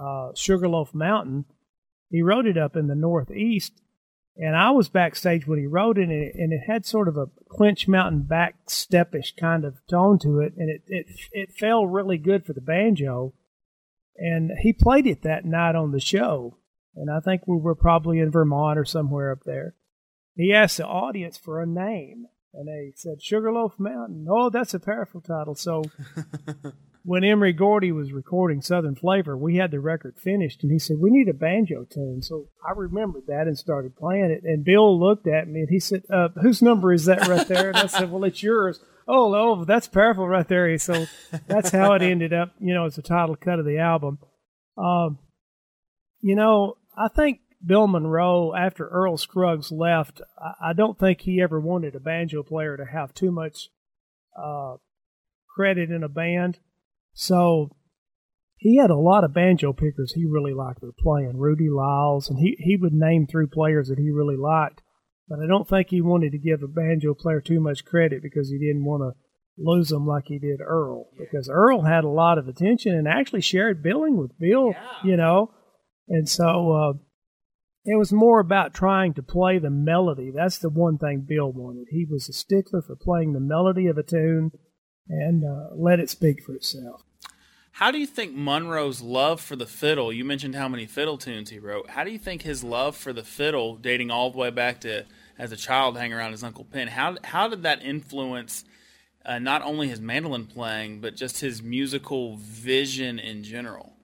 uh, 0.00 0.32
Sugarloaf 0.34 0.94
Mountain. 0.94 1.44
He 2.08 2.22
wrote 2.22 2.46
it 2.46 2.56
up 2.56 2.76
in 2.76 2.86
the 2.86 2.94
Northeast, 2.94 3.81
and 4.36 4.56
I 4.56 4.70
was 4.70 4.88
backstage 4.88 5.46
when 5.46 5.58
he 5.58 5.66
wrote 5.66 5.98
it, 5.98 6.04
and 6.04 6.12
it, 6.12 6.34
and 6.34 6.52
it 6.52 6.62
had 6.66 6.86
sort 6.86 7.08
of 7.08 7.16
a 7.16 7.28
Clinch 7.48 7.86
Mountain 7.86 8.22
back 8.22 8.66
stepish 8.66 9.36
kind 9.36 9.64
of 9.64 9.86
tone 9.88 10.18
to 10.20 10.40
it, 10.40 10.54
and 10.56 10.70
it, 10.70 10.82
it 10.86 11.06
it 11.32 11.52
fell 11.52 11.86
really 11.86 12.18
good 12.18 12.46
for 12.46 12.52
the 12.52 12.60
banjo. 12.60 13.34
And 14.16 14.52
he 14.60 14.72
played 14.72 15.06
it 15.06 15.22
that 15.22 15.44
night 15.44 15.74
on 15.74 15.92
the 15.92 16.00
show, 16.00 16.56
and 16.94 17.10
I 17.10 17.20
think 17.20 17.46
we 17.46 17.56
were 17.56 17.74
probably 17.74 18.18
in 18.18 18.30
Vermont 18.30 18.78
or 18.78 18.84
somewhere 18.84 19.32
up 19.32 19.44
there. 19.44 19.74
He 20.34 20.52
asked 20.52 20.78
the 20.78 20.86
audience 20.86 21.36
for 21.36 21.60
a 21.60 21.66
name, 21.66 22.26
and 22.54 22.68
they 22.68 22.92
said 22.96 23.22
Sugarloaf 23.22 23.78
Mountain. 23.78 24.26
Oh, 24.30 24.48
that's 24.48 24.74
a 24.74 24.80
powerful 24.80 25.20
title. 25.20 25.54
So 25.54 25.82
when 27.04 27.24
Emory 27.24 27.52
Gordy 27.52 27.90
was 27.92 28.12
recording 28.12 28.62
Southern 28.62 28.94
Flavor, 28.94 29.36
we 29.36 29.56
had 29.56 29.70
the 29.70 29.80
record 29.80 30.16
finished, 30.18 30.62
and 30.62 30.70
he 30.70 30.78
said, 30.78 30.96
We 31.00 31.10
need 31.10 31.28
a 31.28 31.34
banjo 31.34 31.84
tune. 31.84 32.22
So 32.22 32.48
I 32.66 32.72
remembered 32.76 33.26
that 33.26 33.46
and 33.46 33.58
started 33.58 33.96
playing 33.96 34.30
it. 34.30 34.42
And 34.44 34.64
Bill 34.64 34.98
looked 34.98 35.26
at 35.26 35.48
me 35.48 35.60
and 35.60 35.68
he 35.68 35.80
said, 35.80 36.02
uh, 36.12 36.28
Whose 36.40 36.62
number 36.62 36.92
is 36.92 37.06
that 37.06 37.26
right 37.28 37.46
there? 37.46 37.68
And 37.68 37.76
I 37.76 37.86
said, 37.86 38.10
Well, 38.10 38.24
it's 38.24 38.42
yours. 38.42 38.80
Oh, 39.08 39.34
oh, 39.34 39.64
that's 39.64 39.88
powerful 39.88 40.28
right 40.28 40.46
there. 40.46 40.78
So 40.78 41.06
that's 41.48 41.70
how 41.70 41.94
it 41.94 42.02
ended 42.02 42.32
up, 42.32 42.52
you 42.60 42.72
know, 42.72 42.86
as 42.86 42.96
the 42.96 43.02
title 43.02 43.36
cut 43.36 43.58
of 43.58 43.66
the 43.66 43.78
album. 43.78 44.18
Um, 44.78 45.18
you 46.20 46.36
know, 46.36 46.76
I 46.96 47.08
think 47.08 47.40
Bill 47.64 47.88
Monroe, 47.88 48.54
after 48.54 48.86
Earl 48.86 49.16
Scruggs 49.16 49.72
left, 49.72 50.20
I, 50.38 50.70
I 50.70 50.72
don't 50.72 50.98
think 50.98 51.22
he 51.22 51.42
ever 51.42 51.60
wanted 51.60 51.96
a 51.96 52.00
banjo 52.00 52.44
player 52.44 52.76
to 52.76 52.84
have 52.84 53.12
too 53.12 53.32
much 53.32 53.70
uh, 54.40 54.76
credit 55.54 55.90
in 55.90 56.04
a 56.04 56.08
band. 56.08 56.60
So 57.14 57.70
he 58.56 58.76
had 58.76 58.90
a 58.90 58.96
lot 58.96 59.24
of 59.24 59.34
banjo 59.34 59.72
pickers 59.72 60.12
he 60.12 60.24
really 60.24 60.54
liked 60.54 60.80
their 60.80 60.92
playing, 60.96 61.36
Rudy 61.36 61.68
Lyles, 61.68 62.30
and 62.30 62.38
he, 62.38 62.56
he 62.58 62.76
would 62.76 62.92
name 62.92 63.26
three 63.26 63.46
players 63.46 63.88
that 63.88 63.98
he 63.98 64.10
really 64.10 64.36
liked. 64.36 64.82
But 65.28 65.40
I 65.40 65.46
don't 65.46 65.68
think 65.68 65.88
he 65.90 66.00
wanted 66.00 66.32
to 66.32 66.38
give 66.38 66.62
a 66.62 66.68
banjo 66.68 67.14
player 67.14 67.40
too 67.40 67.60
much 67.60 67.84
credit 67.84 68.22
because 68.22 68.50
he 68.50 68.58
didn't 68.58 68.84
want 68.84 69.02
to 69.02 69.18
lose 69.58 69.88
them 69.88 70.06
like 70.06 70.24
he 70.26 70.38
did 70.38 70.60
Earl. 70.60 71.06
Because 71.18 71.48
Earl 71.50 71.82
had 71.82 72.04
a 72.04 72.08
lot 72.08 72.38
of 72.38 72.48
attention 72.48 72.94
and 72.94 73.06
actually 73.08 73.40
shared 73.40 73.82
billing 73.82 74.16
with 74.16 74.38
Bill, 74.38 74.72
Yeah. 74.72 75.10
you 75.10 75.16
know. 75.16 75.50
And 76.08 76.28
so 76.28 76.72
uh, 76.72 76.92
it 77.84 77.98
was 77.98 78.12
more 78.12 78.40
about 78.40 78.74
trying 78.74 79.14
to 79.14 79.22
play 79.22 79.58
the 79.58 79.70
melody. 79.70 80.30
That's 80.34 80.58
the 80.58 80.70
one 80.70 80.98
thing 80.98 81.26
Bill 81.28 81.50
wanted. 81.52 81.86
He 81.90 82.04
was 82.08 82.28
a 82.28 82.32
stickler 82.32 82.82
for 82.82 82.96
playing 82.96 83.32
the 83.32 83.40
melody 83.40 83.86
of 83.86 83.98
a 83.98 84.02
tune 84.02 84.52
and 85.08 85.44
uh, 85.44 85.68
let 85.74 86.00
it 86.00 86.10
speak 86.10 86.42
for 86.42 86.54
itself. 86.54 87.02
How 87.72 87.90
do 87.90 87.98
you 87.98 88.06
think 88.06 88.34
Monroe's 88.34 89.00
love 89.00 89.40
for 89.40 89.56
the 89.56 89.66
fiddle? 89.66 90.12
You 90.12 90.24
mentioned 90.24 90.54
how 90.54 90.68
many 90.68 90.86
fiddle 90.86 91.16
tunes 91.16 91.50
he 91.50 91.58
wrote. 91.58 91.90
How 91.90 92.04
do 92.04 92.10
you 92.10 92.18
think 92.18 92.42
his 92.42 92.62
love 92.62 92.96
for 92.96 93.12
the 93.12 93.22
fiddle, 93.22 93.76
dating 93.76 94.10
all 94.10 94.30
the 94.30 94.38
way 94.38 94.50
back 94.50 94.80
to 94.82 95.04
as 95.38 95.52
a 95.52 95.56
child 95.56 95.96
hanging 95.96 96.12
around 96.12 96.32
his 96.32 96.44
uncle 96.44 96.64
Penn, 96.64 96.88
how 96.88 97.16
how 97.24 97.48
did 97.48 97.62
that 97.62 97.82
influence 97.82 98.64
uh, 99.24 99.38
not 99.38 99.62
only 99.62 99.88
his 99.88 100.00
mandolin 100.00 100.46
playing 100.46 101.00
but 101.00 101.16
just 101.16 101.40
his 101.40 101.62
musical 101.62 102.36
vision 102.36 103.18
in 103.18 103.42
general? 103.42 103.96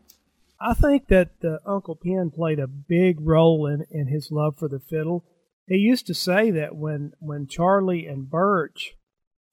I 0.60 0.74
think 0.74 1.06
that 1.08 1.30
uh, 1.44 1.58
Uncle 1.64 1.94
Penn 1.94 2.32
played 2.34 2.58
a 2.58 2.66
big 2.66 3.20
role 3.20 3.66
in, 3.66 3.84
in 3.90 4.08
his 4.08 4.32
love 4.32 4.58
for 4.58 4.68
the 4.68 4.80
fiddle. 4.80 5.24
He 5.68 5.76
used 5.76 6.06
to 6.08 6.14
say 6.14 6.50
that 6.50 6.74
when, 6.74 7.12
when 7.20 7.46
Charlie 7.46 8.06
and 8.06 8.28
Birch 8.28 8.96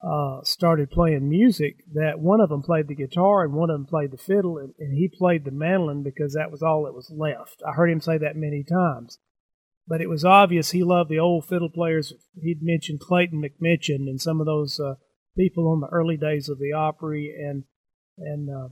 uh, 0.02 0.42
started 0.42 0.90
playing 0.90 1.28
music, 1.28 1.76
that 1.94 2.18
one 2.18 2.40
of 2.40 2.48
them 2.48 2.62
played 2.62 2.88
the 2.88 2.94
guitar 2.94 3.42
and 3.42 3.54
one 3.54 3.70
of 3.70 3.78
them 3.78 3.86
played 3.86 4.10
the 4.10 4.18
fiddle, 4.18 4.58
and, 4.58 4.74
and 4.78 4.96
he 4.96 5.08
played 5.08 5.44
the 5.44 5.50
mandolin 5.50 6.02
because 6.02 6.34
that 6.34 6.50
was 6.50 6.62
all 6.62 6.84
that 6.84 6.94
was 6.94 7.10
left. 7.10 7.62
I 7.66 7.72
heard 7.72 7.90
him 7.90 8.00
say 8.00 8.18
that 8.18 8.36
many 8.36 8.62
times. 8.62 9.18
But 9.88 10.00
it 10.00 10.08
was 10.08 10.24
obvious 10.24 10.70
he 10.70 10.82
loved 10.82 11.10
the 11.10 11.20
old 11.20 11.46
fiddle 11.46 11.70
players. 11.70 12.12
He'd 12.42 12.60
mentioned 12.60 13.00
Clayton 13.00 13.40
McMichen 13.40 14.08
and 14.08 14.20
some 14.20 14.40
of 14.40 14.46
those 14.46 14.80
uh, 14.80 14.94
people 15.36 15.68
on 15.68 15.80
the 15.80 15.88
early 15.88 16.16
days 16.16 16.48
of 16.48 16.58
the 16.58 16.72
Opry, 16.72 17.32
and 17.38 17.64
and 18.18 18.48
uh, 18.50 18.68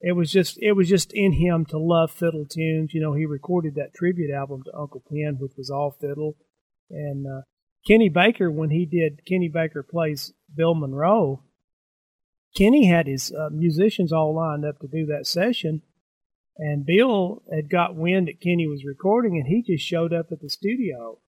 it 0.00 0.12
was 0.12 0.30
just 0.30 0.58
it 0.60 0.72
was 0.72 0.88
just 0.88 1.12
in 1.14 1.32
him 1.32 1.64
to 1.66 1.78
love 1.78 2.10
fiddle 2.10 2.46
tunes. 2.46 2.92
You 2.92 3.00
know, 3.00 3.14
he 3.14 3.24
recorded 3.24 3.76
that 3.76 3.94
tribute 3.94 4.30
album 4.30 4.62
to 4.64 4.78
Uncle 4.78 5.02
Penn, 5.08 5.38
which 5.38 5.52
was 5.56 5.70
all 5.70 5.96
fiddle, 5.98 6.36
and 6.90 7.26
uh, 7.26 7.42
Kenny 7.86 8.10
Baker 8.10 8.50
when 8.50 8.70
he 8.70 8.84
did 8.84 9.24
Kenny 9.26 9.48
Baker 9.48 9.82
plays 9.82 10.34
Bill 10.54 10.74
Monroe. 10.74 11.42
Kenny 12.56 12.86
had 12.86 13.06
his 13.06 13.32
uh, 13.32 13.50
musicians 13.52 14.12
all 14.12 14.34
lined 14.34 14.64
up 14.64 14.78
to 14.80 14.88
do 14.88 15.06
that 15.06 15.26
session, 15.26 15.82
and 16.56 16.84
Bill 16.86 17.42
had 17.54 17.70
got 17.70 17.94
wind 17.94 18.26
that 18.28 18.40
Kenny 18.40 18.66
was 18.66 18.84
recording, 18.84 19.36
and 19.36 19.46
he 19.46 19.62
just 19.62 19.86
showed 19.86 20.12
up 20.12 20.32
at 20.32 20.40
the 20.40 20.48
studio. 20.48 21.18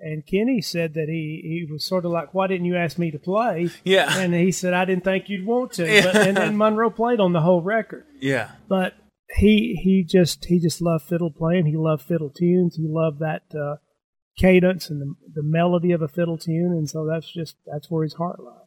And 0.00 0.26
Kenny 0.26 0.60
said 0.60 0.94
that 0.94 1.06
he, 1.08 1.40
he 1.44 1.72
was 1.72 1.86
sort 1.86 2.04
of 2.04 2.10
like, 2.10 2.34
"Why 2.34 2.46
didn't 2.48 2.66
you 2.66 2.76
ask 2.76 2.98
me 2.98 3.10
to 3.12 3.18
play?" 3.18 3.68
Yeah. 3.84 4.18
And 4.18 4.34
he 4.34 4.50
said, 4.50 4.74
"I 4.74 4.84
didn't 4.84 5.04
think 5.04 5.28
you'd 5.28 5.46
want 5.46 5.72
to." 5.74 5.86
Yeah. 5.86 6.02
But, 6.04 6.16
and 6.16 6.36
then 6.36 6.56
Monroe 6.56 6.90
played 6.90 7.20
on 7.20 7.32
the 7.32 7.40
whole 7.40 7.62
record 7.62 8.04
Yeah. 8.20 8.50
but 8.68 8.94
he 9.36 9.78
he 9.82 10.04
just 10.04 10.44
he 10.46 10.58
just 10.60 10.82
loved 10.82 11.04
fiddle 11.04 11.30
playing. 11.30 11.66
He 11.66 11.76
loved 11.76 12.02
fiddle 12.02 12.30
tunes. 12.30 12.76
He 12.76 12.86
loved 12.88 13.20
that 13.20 13.42
uh, 13.54 13.76
cadence 14.36 14.90
and 14.90 15.00
the, 15.00 15.14
the 15.34 15.42
melody 15.42 15.92
of 15.92 16.02
a 16.02 16.08
fiddle 16.08 16.38
tune, 16.38 16.72
and 16.72 16.88
so 16.88 17.06
that's 17.06 17.30
just 17.30 17.56
that's 17.66 17.90
where 17.90 18.02
his 18.02 18.14
heart 18.14 18.40
lies. 18.40 18.64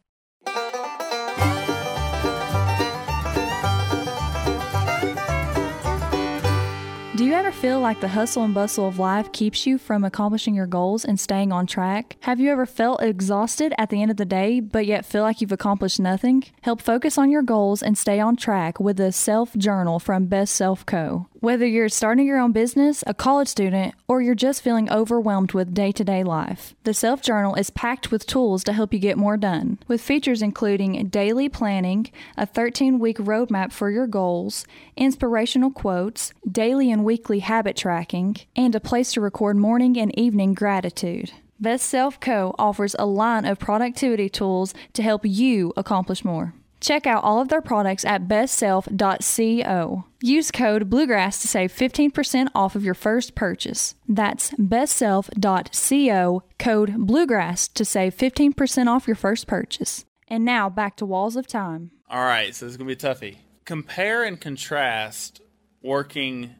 Do 7.18 7.24
you 7.24 7.34
ever 7.34 7.50
feel 7.50 7.80
like 7.80 7.98
the 8.00 8.06
hustle 8.06 8.44
and 8.44 8.54
bustle 8.54 8.86
of 8.86 9.00
life 9.00 9.32
keeps 9.32 9.66
you 9.66 9.76
from 9.76 10.04
accomplishing 10.04 10.54
your 10.54 10.68
goals 10.68 11.04
and 11.04 11.18
staying 11.18 11.50
on 11.50 11.66
track? 11.66 12.16
Have 12.20 12.38
you 12.38 12.52
ever 12.52 12.64
felt 12.64 13.02
exhausted 13.02 13.74
at 13.76 13.90
the 13.90 14.00
end 14.00 14.12
of 14.12 14.18
the 14.18 14.24
day, 14.24 14.60
but 14.60 14.86
yet 14.86 15.04
feel 15.04 15.22
like 15.22 15.40
you've 15.40 15.50
accomplished 15.50 15.98
nothing? 15.98 16.44
Help 16.60 16.80
focus 16.80 17.18
on 17.18 17.28
your 17.28 17.42
goals 17.42 17.82
and 17.82 17.98
stay 17.98 18.20
on 18.20 18.36
track 18.36 18.78
with 18.78 18.98
the 18.98 19.10
Self 19.10 19.56
Journal 19.56 19.98
from 19.98 20.26
Best 20.26 20.54
Self 20.54 20.86
Co. 20.86 21.26
Whether 21.40 21.66
you're 21.66 21.88
starting 21.88 22.26
your 22.26 22.40
own 22.40 22.50
business, 22.50 23.04
a 23.06 23.14
college 23.14 23.46
student, 23.46 23.94
or 24.08 24.20
you're 24.20 24.34
just 24.34 24.60
feeling 24.60 24.90
overwhelmed 24.90 25.52
with 25.52 25.72
day 25.72 25.92
to 25.92 26.02
day 26.02 26.24
life, 26.24 26.74
the 26.82 26.92
Self 26.92 27.22
Journal 27.22 27.54
is 27.54 27.70
packed 27.70 28.10
with 28.10 28.26
tools 28.26 28.64
to 28.64 28.72
help 28.72 28.92
you 28.92 28.98
get 28.98 29.16
more 29.16 29.36
done. 29.36 29.78
With 29.86 30.00
features 30.00 30.42
including 30.42 31.06
daily 31.10 31.48
planning, 31.48 32.10
a 32.36 32.44
13 32.44 32.98
week 32.98 33.18
roadmap 33.18 33.70
for 33.70 33.88
your 33.88 34.08
goals, 34.08 34.66
inspirational 34.96 35.70
quotes, 35.70 36.32
daily 36.50 36.90
and 36.90 37.04
weekly 37.04 37.38
habit 37.38 37.76
tracking, 37.76 38.38
and 38.56 38.74
a 38.74 38.80
place 38.80 39.12
to 39.12 39.20
record 39.20 39.56
morning 39.56 39.96
and 39.96 40.18
evening 40.18 40.54
gratitude. 40.54 41.30
Best 41.60 41.86
Self 41.86 42.18
Co. 42.18 42.52
offers 42.58 42.96
a 42.98 43.06
line 43.06 43.44
of 43.44 43.60
productivity 43.60 44.28
tools 44.28 44.74
to 44.92 45.04
help 45.04 45.20
you 45.24 45.72
accomplish 45.76 46.24
more. 46.24 46.54
Check 46.80 47.06
out 47.06 47.24
all 47.24 47.40
of 47.40 47.48
their 47.48 47.60
products 47.60 48.04
at 48.04 48.28
bestself.co. 48.28 50.04
Use 50.20 50.50
code 50.50 50.90
Bluegrass 50.90 51.40
to 51.40 51.48
save 51.48 51.72
15% 51.72 52.48
off 52.54 52.74
of 52.74 52.84
your 52.84 52.94
first 52.94 53.34
purchase. 53.34 53.94
That's 54.08 54.50
bestself.co, 54.52 56.42
code 56.58 56.94
Bluegrass 56.98 57.68
to 57.68 57.84
save 57.84 58.16
15% 58.16 58.86
off 58.86 59.06
your 59.06 59.16
first 59.16 59.46
purchase. 59.46 60.04
And 60.28 60.44
now 60.44 60.68
back 60.68 60.96
to 60.96 61.06
Walls 61.06 61.36
of 61.36 61.46
Time. 61.46 61.90
All 62.10 62.24
right, 62.24 62.54
so 62.54 62.66
this 62.66 62.72
is 62.72 62.76
gonna 62.76 62.88
be 62.88 62.94
a 62.94 62.96
toughie. 62.96 63.36
Compare 63.64 64.24
and 64.24 64.40
contrast 64.40 65.40
working 65.82 66.54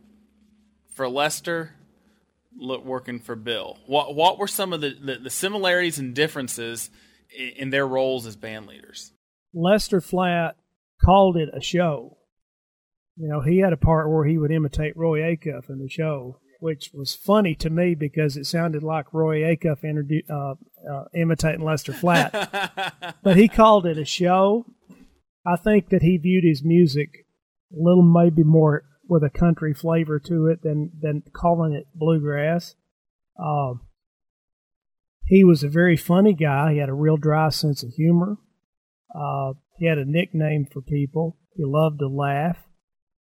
for 0.95 1.09
Lester 1.09 1.73
working 2.59 3.21
for 3.21 3.37
Bill. 3.37 3.79
What 3.87 4.15
what 4.15 4.39
were 4.39 4.49
some 4.49 4.73
of 4.73 4.81
the, 4.81 4.91
the, 5.01 5.17
the 5.17 5.31
similarities 5.31 5.99
and 5.99 6.15
differences 6.15 6.91
in, 7.31 7.49
in, 7.51 7.71
their 7.71 7.87
roles 7.87 8.27
as 8.27 8.37
band 8.37 8.67
leaders? 8.67 9.13
Lester 9.55 10.01
Flatt 10.01 10.57
called 11.03 11.37
it 11.37 11.49
a 11.55 11.61
show. 11.61 12.19
You 13.17 13.29
know, 13.29 13.41
he 13.41 13.59
had 13.59 13.73
a 13.73 13.79
part 13.79 14.11
where 14.11 14.25
he 14.25 14.39
would 14.39 14.53
imitate 14.53 14.97
Roy 14.97 15.21
Acuff 15.21 15.69
in 15.69 15.79
the 15.79 15.89
show, 15.89 16.39
which 16.61 16.91
was 16.95 17.15
funny 17.15 17.55
to 17.57 17.71
me 17.71 17.95
because 17.95 18.37
it 18.37 18.47
sounded 18.47 18.83
like 18.83 19.13
Roy 19.13 19.41
Acuff 19.41 19.83
introdu- 19.83 20.31
uh, 20.31 20.55
uh, 20.89 21.05
imitating 21.15 21.65
Lester 21.65 21.93
Flatt. 21.93 23.17
but 23.23 23.37
he 23.37 23.49
called 23.49 23.87
it 23.87 23.99
a 23.99 24.05
show. 24.05 24.67
I 25.47 25.57
think 25.57 25.89
that 25.89 26.03
he 26.03 26.17
viewed 26.17 26.45
his 26.45 26.63
music 26.63 27.27
a 27.73 27.83
little 27.83 28.03
maybe 28.03 28.45
more 28.45 28.85
with 29.09 29.25
a 29.25 29.31
country 29.31 29.75
flavor 29.75 30.19
to 30.21 30.47
it 30.47 30.63
than 30.63 30.91
than 31.01 31.23
calling 31.33 31.73
it 31.73 31.87
bluegrass. 31.95 32.75
Um, 33.43 33.81
he 35.25 35.45
was 35.45 35.63
a 35.63 35.69
very 35.69 35.97
funny 35.97 36.35
guy. 36.35 36.73
He 36.73 36.79
had 36.79 36.89
a 36.89 36.95
real 36.95 37.17
dry 37.17 37.49
sense 37.49 37.83
of 37.83 37.95
humor. 37.95 38.37
Uh, 39.15 39.55
he 39.79 39.87
had 39.87 39.99
a 39.99 40.05
nickname 40.05 40.67
for 40.71 40.81
people. 40.81 41.39
He 41.55 41.65
loved 41.65 42.01
to 42.01 42.09
laugh. 42.09 42.59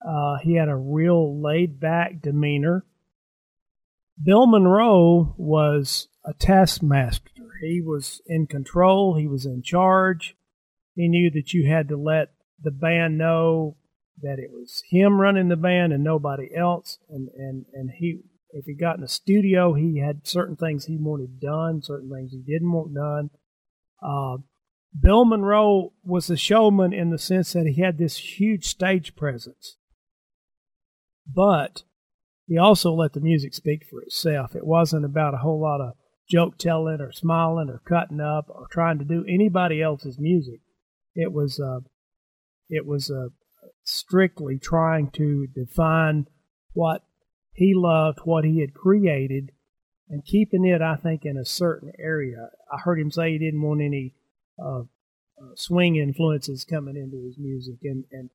Uh, 0.07 0.37
he 0.43 0.55
had 0.55 0.69
a 0.69 0.77
real 0.77 1.41
laid 1.43 1.79
back 1.79 2.23
demeanor. 2.23 2.85
Bill 4.23 4.47
Monroe 4.47 5.35
was 5.37 6.09
a 6.25 6.33
taskmaster. 6.35 7.31
He 7.63 7.81
was 7.81 8.21
in 8.27 8.47
control, 8.47 9.17
he 9.17 9.27
was 9.27 9.47
in 9.47 9.63
charge. 9.63 10.37
He 10.95 11.09
knew 11.09 11.31
that 11.31 11.53
you 11.53 11.69
had 11.71 11.89
to 11.89 11.97
let 11.97 12.29
the 12.63 12.71
band 12.71 13.17
know 13.17 13.77
that 14.23 14.39
it 14.39 14.51
was 14.51 14.83
him 14.91 15.21
running 15.21 15.49
the 15.49 15.57
band 15.57 15.93
and 15.93 16.05
nobody 16.05 16.55
else. 16.55 16.99
And, 17.09 17.29
and, 17.37 17.65
and 17.73 17.91
he, 17.99 18.21
if 18.51 18.67
he 18.67 18.75
got 18.75 18.97
in 18.97 19.03
the 19.03 19.09
studio, 19.09 19.75
he 19.75 19.99
had 19.99 20.27
certain 20.27 20.57
things 20.57 20.85
he 20.85 20.99
wanted 20.99 21.41
done, 21.41 21.83
certain 21.83 22.11
things 22.11 22.33
he 22.33 22.43
didn't 22.43 22.73
want 22.73 22.95
done. 22.95 23.31
Uh, 24.03 24.39
Bill 24.99 25.25
Monroe 25.25 25.93
was 26.03 26.29
a 26.31 26.37
showman 26.37 26.93
in 26.93 27.11
the 27.11 27.19
sense 27.19 27.53
that 27.53 27.67
he 27.67 27.81
had 27.81 27.99
this 27.99 28.39
huge 28.39 28.67
stage 28.67 29.15
presence. 29.15 29.77
But 31.33 31.85
he 32.47 32.59
also 32.59 32.93
let 32.93 33.13
the 33.13 33.21
music 33.21 33.55
speak 33.55 33.87
for 33.89 34.03
itself. 34.03 34.57
It 34.57 34.67
wasn't 34.67 35.05
about 35.05 35.35
a 35.35 35.39
whole 35.39 35.61
lot 35.61 35.81
of 35.81 35.95
joke 36.29 36.59
telling 36.59 37.01
or 37.01 37.13
smiling 37.13 37.69
or 37.69 37.81
cutting 37.85 38.21
up 38.21 38.47
or 38.49 38.67
trying 38.71 38.99
to 38.99 39.05
do 39.05 39.25
anybody 39.29 39.81
else's 39.81 40.19
music. 40.19 40.61
It 41.15 41.33
was 41.33 41.61
uh, 41.61 41.81
it 42.69 42.87
was 42.87 43.11
uh, 43.11 43.29
strictly 43.85 44.59
trying 44.59 45.11
to 45.13 45.47
define 45.55 46.27
what 46.73 47.03
he 47.53 47.73
loved, 47.75 48.21
what 48.25 48.45
he 48.45 48.61
had 48.61 48.75
created, 48.75 49.51
and 50.09 50.25
keeping 50.25 50.65
it, 50.65 50.83
I 50.83 50.97
think, 50.97 51.25
in 51.25 51.37
a 51.37 51.45
certain 51.45 51.93
area. 51.99 52.49
I 52.73 52.79
heard 52.79 52.99
him 52.99 53.11
say 53.11 53.33
he 53.33 53.39
didn't 53.39 53.63
want 53.63 53.81
any 53.81 54.15
uh, 54.63 54.81
uh, 54.81 55.55
swing 55.55 55.97
influences 55.97 56.65
coming 56.65 56.97
into 56.97 57.25
his 57.25 57.39
music, 57.39 57.79
and, 57.83 58.05
and 58.11 58.31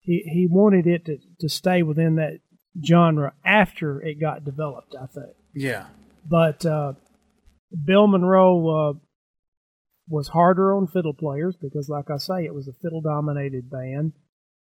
he 0.00 0.22
he 0.24 0.46
wanted 0.48 0.86
it 0.86 1.04
to, 1.06 1.18
to 1.40 1.48
stay 1.48 1.82
within 1.82 2.16
that 2.16 2.40
genre 2.84 3.32
after 3.44 4.00
it 4.00 4.20
got 4.20 4.44
developed. 4.44 4.94
I 5.00 5.06
think. 5.06 5.34
Yeah. 5.54 5.86
But 6.28 6.64
uh, 6.64 6.94
Bill 7.84 8.06
Monroe 8.06 8.68
uh, 8.68 8.92
was 10.08 10.28
harder 10.28 10.74
on 10.74 10.86
fiddle 10.86 11.14
players 11.14 11.56
because, 11.56 11.88
like 11.88 12.10
I 12.10 12.16
say, 12.16 12.44
it 12.44 12.54
was 12.54 12.68
a 12.68 12.72
fiddle 12.72 13.02
dominated 13.02 13.70
band 13.70 14.12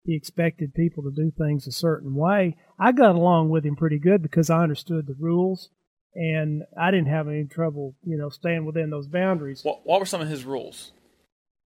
he 0.05 0.15
expected 0.15 0.75
people 0.75 1.03
to 1.03 1.11
do 1.11 1.31
things 1.31 1.67
a 1.67 1.73
certain 1.73 2.15
way. 2.15 2.57
I 2.79 2.93
got 2.93 3.15
along 3.15 3.51
with 3.51 3.65
him 3.65 3.77
pretty 3.77 3.99
good 3.99 4.23
because 4.23 4.51
I 4.51 4.63
understood 4.63 5.07
the 5.07 5.17
rules 5.19 5.69
and 6.15 6.63
I 6.79 6.91
didn't 6.91 7.09
have 7.09 7.29
any 7.29 7.45
trouble, 7.45 7.95
you 8.05 8.17
know, 8.17 8.31
staying 8.31 8.65
within 8.65 8.91
those 8.91 9.07
boundaries. 9.07 9.63
What, 9.63 9.87
what 9.87 10.01
were 10.01 10.07
some 10.07 10.21
of 10.21 10.29
his 10.29 10.45
rules? 10.45 10.93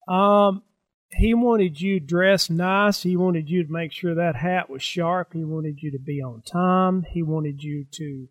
Um, 0.09 0.63
he 1.11 1.35
wanted 1.35 1.81
you 1.81 2.01
dressed 2.01 2.51
nice. 2.51 3.03
He 3.03 3.17
wanted 3.17 3.49
you 3.49 3.65
to 3.65 3.73
make 3.73 3.93
sure 3.93 4.15
that 4.15 4.37
hat 4.37 4.71
was 4.71 4.83
sharp. 4.83 5.33
He 5.35 5.45
wanted 5.45 5.83
you 5.83 5.93
to 5.93 5.99
be 5.99 6.23
on 6.23 6.43
time. 6.43 7.05
He 7.11 7.23
wanted 7.23 7.63
you 7.63 7.85
to 7.93 8.29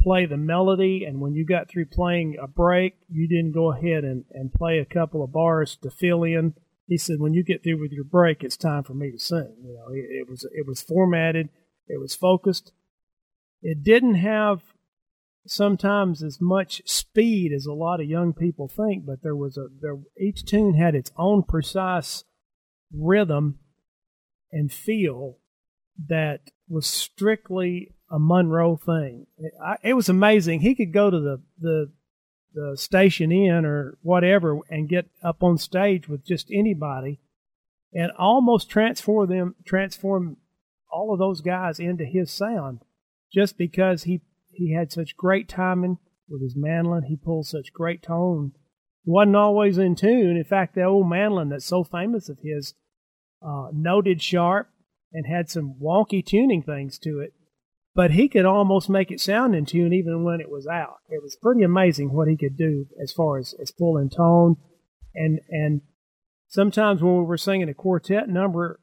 play 0.00 0.26
the 0.26 0.36
melody. 0.36 1.04
And 1.04 1.20
when 1.20 1.34
you 1.34 1.46
got 1.46 1.68
through 1.68 1.86
playing 1.86 2.36
a 2.42 2.46
break, 2.46 2.96
you 3.08 3.28
didn't 3.28 3.52
go 3.52 3.72
ahead 3.72 4.04
and, 4.04 4.24
and 4.32 4.52
play 4.52 4.78
a 4.78 4.84
couple 4.84 5.24
of 5.24 5.32
bars 5.32 5.76
to 5.82 5.90
fill 5.90 6.24
in 6.24 6.54
he 6.86 6.98
said, 6.98 7.20
when 7.20 7.32
you 7.32 7.42
get 7.42 7.62
through 7.62 7.80
with 7.80 7.92
your 7.92 8.04
break, 8.04 8.42
it's 8.42 8.56
time 8.56 8.82
for 8.82 8.94
me 8.94 9.10
to 9.12 9.18
sing. 9.18 9.54
You 9.64 9.72
know, 9.72 9.86
it, 9.92 10.20
it 10.20 10.28
was 10.28 10.44
it 10.52 10.66
was 10.66 10.82
formatted, 10.82 11.48
it 11.88 12.00
was 12.00 12.14
focused. 12.14 12.72
It 13.62 13.82
didn't 13.82 14.16
have 14.16 14.71
sometimes 15.46 16.22
as 16.22 16.40
much 16.40 16.82
speed 16.86 17.52
as 17.52 17.66
a 17.66 17.72
lot 17.72 18.00
of 18.00 18.06
young 18.06 18.32
people 18.32 18.68
think, 18.68 19.04
but 19.04 19.22
there 19.22 19.36
was 19.36 19.56
a 19.56 19.66
there 19.80 19.98
each 20.18 20.44
tune 20.44 20.74
had 20.74 20.94
its 20.94 21.10
own 21.16 21.42
precise 21.42 22.24
rhythm 22.92 23.58
and 24.50 24.72
feel 24.72 25.38
that 26.08 26.50
was 26.68 26.86
strictly 26.86 27.94
a 28.10 28.18
Monroe 28.18 28.76
thing. 28.76 29.26
It, 29.38 29.52
I, 29.62 29.76
it 29.82 29.94
was 29.94 30.08
amazing. 30.08 30.60
He 30.60 30.74
could 30.74 30.92
go 30.92 31.10
to 31.10 31.20
the 31.20 31.42
the 31.60 31.92
the 32.54 32.76
Station 32.76 33.32
Inn 33.32 33.64
or 33.64 33.98
whatever 34.02 34.58
and 34.68 34.88
get 34.88 35.08
up 35.24 35.42
on 35.42 35.56
stage 35.56 36.08
with 36.08 36.24
just 36.24 36.50
anybody 36.52 37.18
and 37.94 38.12
almost 38.18 38.70
transform 38.70 39.28
them 39.28 39.54
transform 39.64 40.36
all 40.90 41.12
of 41.12 41.18
those 41.18 41.40
guys 41.40 41.78
into 41.78 42.04
his 42.04 42.30
sound 42.30 42.80
just 43.32 43.56
because 43.56 44.02
he 44.02 44.20
he 44.52 44.74
had 44.74 44.92
such 44.92 45.16
great 45.16 45.48
timing 45.48 45.98
with 46.28 46.42
his 46.42 46.56
mandolin 46.56 47.04
he 47.04 47.16
pulled 47.16 47.46
such 47.46 47.72
great 47.72 48.02
tone 48.02 48.52
he 49.04 49.10
wasn't 49.10 49.36
always 49.36 49.78
in 49.78 49.94
tune 49.94 50.36
in 50.36 50.44
fact 50.44 50.74
the 50.74 50.82
old 50.82 51.08
mandolin 51.08 51.48
that's 51.48 51.64
so 51.64 51.84
famous 51.84 52.28
of 52.28 52.38
his 52.42 52.74
uh, 53.46 53.68
noted 53.72 54.22
sharp 54.22 54.68
and 55.12 55.26
had 55.26 55.50
some 55.50 55.74
wonky 55.82 56.24
tuning 56.24 56.62
things 56.62 56.98
to 56.98 57.20
it 57.20 57.32
but 57.94 58.12
he 58.12 58.28
could 58.28 58.46
almost 58.46 58.88
make 58.88 59.10
it 59.10 59.20
sound 59.20 59.54
in 59.54 59.66
tune 59.66 59.92
even 59.92 60.24
when 60.24 60.40
it 60.40 60.50
was 60.50 60.66
out. 60.66 61.00
It 61.08 61.22
was 61.22 61.36
pretty 61.36 61.62
amazing 61.62 62.12
what 62.12 62.28
he 62.28 62.36
could 62.36 62.56
do 62.56 62.86
as 63.02 63.12
far 63.12 63.38
as, 63.38 63.54
as 63.60 63.70
pulling 63.70 64.08
tone. 64.08 64.56
And, 65.14 65.40
and 65.50 65.82
sometimes 66.48 67.02
when 67.02 67.18
we 67.18 67.24
were 67.24 67.36
singing 67.36 67.68
a 67.68 67.74
quartet 67.74 68.28
number, 68.28 68.80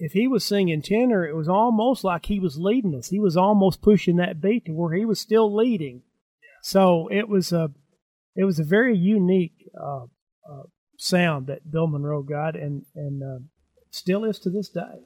if 0.00 0.12
he 0.12 0.26
was 0.26 0.44
singing 0.44 0.82
tenor, 0.82 1.26
it 1.26 1.36
was 1.36 1.48
almost 1.48 2.04
like 2.04 2.26
he 2.26 2.40
was 2.40 2.58
leading 2.58 2.94
us. 2.94 3.08
He 3.08 3.20
was 3.20 3.36
almost 3.36 3.82
pushing 3.82 4.16
that 4.16 4.40
beat 4.40 4.66
to 4.66 4.72
where 4.72 4.94
he 4.94 5.04
was 5.04 5.20
still 5.20 5.54
leading. 5.54 6.02
So 6.62 7.08
it 7.10 7.28
was 7.28 7.52
a, 7.52 7.70
it 8.34 8.44
was 8.44 8.58
a 8.58 8.64
very 8.64 8.96
unique 8.96 9.70
uh, 9.80 10.04
uh, 10.50 10.62
sound 10.96 11.46
that 11.46 11.70
Bill 11.70 11.86
Monroe 11.86 12.22
got, 12.22 12.56
and 12.56 12.84
and 12.94 13.22
uh, 13.22 13.44
still 13.90 14.24
is 14.24 14.38
to 14.40 14.50
this 14.50 14.68
day 14.68 15.04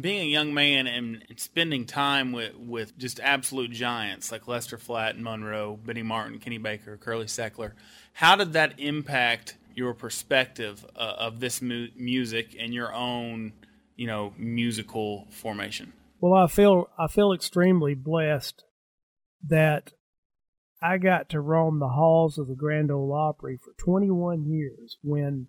being 0.00 0.20
a 0.20 0.30
young 0.30 0.52
man 0.52 0.86
and 0.86 1.24
spending 1.36 1.86
time 1.86 2.32
with, 2.32 2.54
with 2.56 2.96
just 2.98 3.20
absolute 3.20 3.70
giants 3.70 4.30
like 4.30 4.46
Lester 4.46 4.76
Flatt 4.76 5.14
and 5.14 5.24
Monroe, 5.24 5.78
Benny 5.82 6.02
Martin, 6.02 6.38
Kenny 6.38 6.58
Baker, 6.58 6.96
Curly 6.96 7.26
Seckler, 7.26 7.72
how 8.12 8.36
did 8.36 8.52
that 8.52 8.78
impact 8.78 9.56
your 9.74 9.94
perspective 9.94 10.84
uh, 10.96 11.14
of 11.18 11.40
this 11.40 11.62
mu- 11.62 11.88
music 11.96 12.54
and 12.58 12.74
your 12.74 12.92
own, 12.92 13.52
you 13.98 14.06
know, 14.06 14.32
musical 14.38 15.26
formation? 15.30 15.92
Well, 16.20 16.32
I 16.32 16.46
feel 16.46 16.88
I 16.98 17.08
feel 17.08 17.32
extremely 17.32 17.94
blessed 17.94 18.64
that 19.46 19.92
I 20.80 20.98
got 20.98 21.28
to 21.30 21.40
roam 21.40 21.80
the 21.80 21.88
halls 21.88 22.38
of 22.38 22.46
the 22.46 22.54
Grand 22.54 22.90
Ole 22.90 23.12
Opry 23.12 23.58
for 23.62 23.74
21 23.76 24.46
years 24.46 24.96
when 25.02 25.48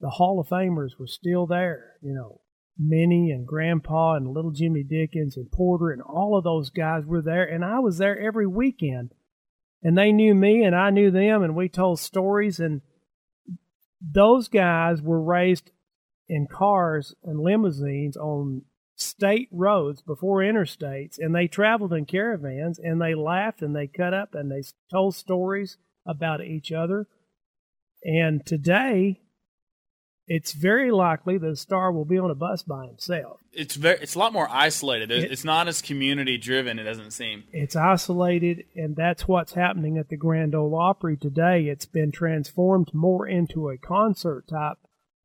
the 0.00 0.10
Hall 0.10 0.40
of 0.40 0.48
Famers 0.48 0.98
were 0.98 1.06
still 1.06 1.46
there, 1.46 1.92
you 2.02 2.12
know, 2.12 2.40
Minnie 2.76 3.30
and 3.30 3.46
Grandpa 3.46 4.16
and 4.16 4.28
little 4.28 4.50
Jimmy 4.50 4.82
Dickens 4.82 5.36
and 5.36 5.50
Porter 5.50 5.90
and 5.90 6.02
all 6.02 6.36
of 6.36 6.42
those 6.42 6.70
guys 6.70 7.04
were 7.06 7.22
there, 7.22 7.44
and 7.44 7.64
I 7.64 7.78
was 7.78 7.98
there 7.98 8.18
every 8.18 8.46
weekend. 8.46 9.14
And 9.82 9.98
they 9.98 10.12
knew 10.12 10.34
me 10.34 10.64
and 10.64 10.74
I 10.74 10.90
knew 10.90 11.10
them, 11.10 11.42
and 11.42 11.54
we 11.54 11.68
told 11.68 12.00
stories. 12.00 12.58
And 12.58 12.80
those 14.00 14.48
guys 14.48 15.02
were 15.02 15.22
raised 15.22 15.70
in 16.28 16.46
cars 16.46 17.14
and 17.22 17.40
limousines 17.40 18.16
on 18.16 18.62
state 18.96 19.48
roads 19.50 20.02
before 20.02 20.38
interstates, 20.38 21.18
and 21.18 21.34
they 21.34 21.48
traveled 21.48 21.92
in 21.92 22.06
caravans 22.06 22.78
and 22.78 23.00
they 23.00 23.14
laughed 23.14 23.62
and 23.62 23.74
they 23.74 23.86
cut 23.86 24.14
up 24.14 24.34
and 24.34 24.50
they 24.50 24.62
told 24.90 25.14
stories 25.14 25.78
about 26.06 26.42
each 26.42 26.72
other. 26.72 27.06
And 28.02 28.44
today, 28.44 29.20
it's 30.26 30.52
very 30.52 30.90
likely 30.90 31.36
that 31.38 31.48
a 31.48 31.56
star 31.56 31.92
will 31.92 32.04
be 32.04 32.18
on 32.18 32.30
a 32.30 32.34
bus 32.34 32.62
by 32.62 32.86
himself. 32.86 33.40
It's 33.52 33.74
very, 33.74 33.98
it's 34.00 34.14
a 34.14 34.18
lot 34.18 34.32
more 34.32 34.48
isolated. 34.50 35.10
It, 35.10 35.30
it's 35.30 35.44
not 35.44 35.68
as 35.68 35.82
community 35.82 36.38
driven. 36.38 36.78
It 36.78 36.84
doesn't 36.84 37.10
seem. 37.10 37.44
It's 37.52 37.76
isolated, 37.76 38.64
and 38.74 38.96
that's 38.96 39.28
what's 39.28 39.52
happening 39.52 39.98
at 39.98 40.08
the 40.08 40.16
Grand 40.16 40.54
Ole 40.54 40.74
Opry 40.74 41.16
today. 41.16 41.64
It's 41.64 41.86
been 41.86 42.10
transformed 42.10 42.94
more 42.94 43.26
into 43.26 43.68
a 43.68 43.76
concert 43.76 44.48
type 44.48 44.78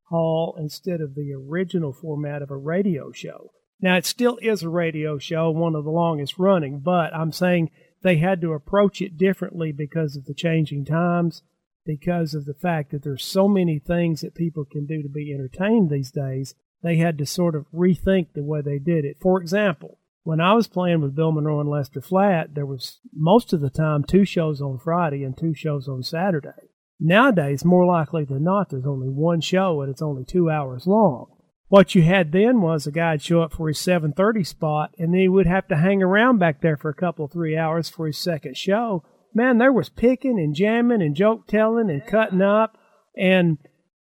hall 0.10 0.56
instead 0.60 1.02
of 1.02 1.16
the 1.16 1.34
original 1.34 1.94
format 1.94 2.42
of 2.42 2.52
a 2.52 2.58
radio 2.58 3.12
show. 3.12 3.52
Now, 3.82 3.96
it 3.96 4.06
still 4.06 4.38
is 4.42 4.62
a 4.62 4.70
radio 4.70 5.18
show, 5.18 5.52
one 5.52 5.76
of 5.76 5.86
the 5.86 5.90
longest 5.90 6.38
running, 6.38 6.80
but 6.80 7.16
I'm 7.16 7.32
saying 7.32 7.72
they 8.02 8.18
had 8.18 8.42
to 8.42 8.54
approach 8.54 9.02
it 9.02 9.18
differently 9.18 9.72
because 9.72 10.16
of 10.16 10.26
the 10.26 10.34
changing 10.34 10.86
times, 10.86 11.44
because 11.86 12.34
of 12.34 12.46
the 12.46 12.54
fact 12.54 12.92
that 12.92 13.04
there's 13.04 13.24
so 13.24 13.48
many 13.48 13.80
things 13.80 14.22
that 14.22 14.36
people 14.36 14.66
can 14.66 14.86
do 14.86 15.02
to 15.02 15.10
be 15.10 15.34
entertained 15.34 15.90
these 15.90 16.12
days. 16.12 16.56
They 16.84 16.98
had 16.98 17.18
to 17.18 17.26
sort 17.26 17.56
of 17.56 17.66
rethink 17.74 18.34
the 18.34 18.44
way 18.44 18.62
they 18.62 18.80
did 18.80 19.06
it. 19.06 19.18
For 19.22 19.42
example, 19.42 19.98
when 20.24 20.42
I 20.42 20.54
was 20.54 20.68
playing 20.68 21.02
with 21.02 21.16
Bill 21.16 21.32
Monroe 21.32 21.60
and 21.60 21.70
Lester 21.70 22.02
Flatt, 22.02 22.54
there 22.54 22.66
was 22.66 23.00
most 23.14 23.54
of 23.54 23.62
the 23.62 23.70
time 23.70 24.04
two 24.04 24.26
shows 24.26 24.62
on 24.62 24.78
Friday 24.78 25.24
and 25.24 25.38
two 25.38 25.54
shows 25.54 25.88
on 25.88 26.04
Saturday. 26.04 26.69
Nowadays, 27.00 27.64
more 27.64 27.86
likely 27.86 28.26
than 28.26 28.44
not, 28.44 28.70
there's 28.70 28.86
only 28.86 29.08
one 29.08 29.42
show 29.42 29.82
and 29.82 29.90
it's 29.90 30.02
only 30.02 30.26
two 30.26 30.50
hours 30.50 30.86
long. 30.86 31.28
What 31.70 31.94
you 31.94 32.02
had 32.02 32.32
then 32.32 32.62
was 32.62 32.88
a 32.88 32.92
guy'd 32.92 33.22
show 33.22 33.42
up 33.42 33.54
for 33.54 33.68
his 33.68 33.78
7:30 33.78 34.44
spot, 34.44 34.96
and 34.98 35.14
then 35.14 35.22
he 35.22 35.28
would 35.28 35.46
have 35.46 35.68
to 35.68 35.78
hang 35.78 36.02
around 36.02 36.40
back 36.40 36.62
there 36.62 36.76
for 36.76 36.90
a 36.90 36.96
couple 36.96 37.28
three 37.28 37.56
hours 37.56 37.90
for 37.90 38.08
his 38.08 38.18
second 38.18 38.58
show. 38.58 39.04
Man, 39.36 39.60
there 39.60 39.72
was 39.72 39.90
picking 39.90 40.40
and 40.40 40.56
jamming 40.56 41.04
and 41.04 41.16
joke 41.16 41.46
telling 41.46 41.92
and 41.92 42.06
cutting 42.06 42.42
up, 42.42 42.76
and 43.16 43.60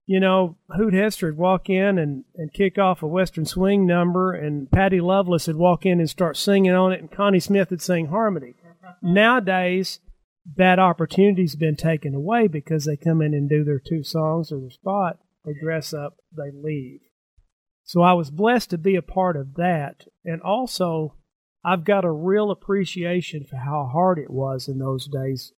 you 0.06 0.18
know, 0.18 0.56
Hoot 0.76 0.92
Hester 0.92 1.28
would 1.28 1.38
walk 1.38 1.70
in 1.70 1.98
and, 1.98 2.24
and 2.34 2.52
kick 2.52 2.76
off 2.78 3.02
a 3.02 3.06
Western 3.06 3.44
swing 3.44 3.86
number, 3.86 4.32
and 4.32 4.70
Patty 4.70 5.00
would 5.00 5.56
walk 5.56 5.86
in 5.86 6.00
and 6.00 6.10
start 6.10 6.36
singing 6.36 6.72
on 6.72 6.92
it, 6.92 7.00
and 7.00 7.10
Connie 7.10 7.38
Smith 7.40 7.70
would 7.70 7.80
sing 7.80 8.06
harmony. 8.06 8.54
Nowadays, 9.00 10.00
that 10.56 10.78
opportunity's 10.78 11.56
been 11.56 11.76
taken 11.76 12.14
away 12.14 12.48
because 12.48 12.84
they 12.84 12.96
come 12.96 13.22
in 13.22 13.34
and 13.34 13.48
do 13.48 13.64
their 13.64 13.80
two 13.80 14.02
songs 14.02 14.50
or 14.50 14.60
their 14.60 14.70
spot, 14.70 15.18
they 15.44 15.52
dress 15.60 15.94
up, 15.94 16.16
they 16.36 16.50
leave. 16.52 17.00
So 17.84 18.02
I 18.02 18.12
was 18.12 18.30
blessed 18.30 18.70
to 18.70 18.78
be 18.78 18.96
a 18.96 19.02
part 19.02 19.36
of 19.36 19.54
that. 19.54 20.06
And 20.24 20.40
also, 20.42 21.16
I've 21.64 21.84
got 21.84 22.04
a 22.04 22.10
real 22.10 22.50
appreciation 22.50 23.44
for 23.44 23.56
how 23.56 23.88
hard 23.92 24.18
it 24.18 24.30
was 24.30 24.68
in 24.68 24.78
those 24.78 25.06
days 25.06 25.52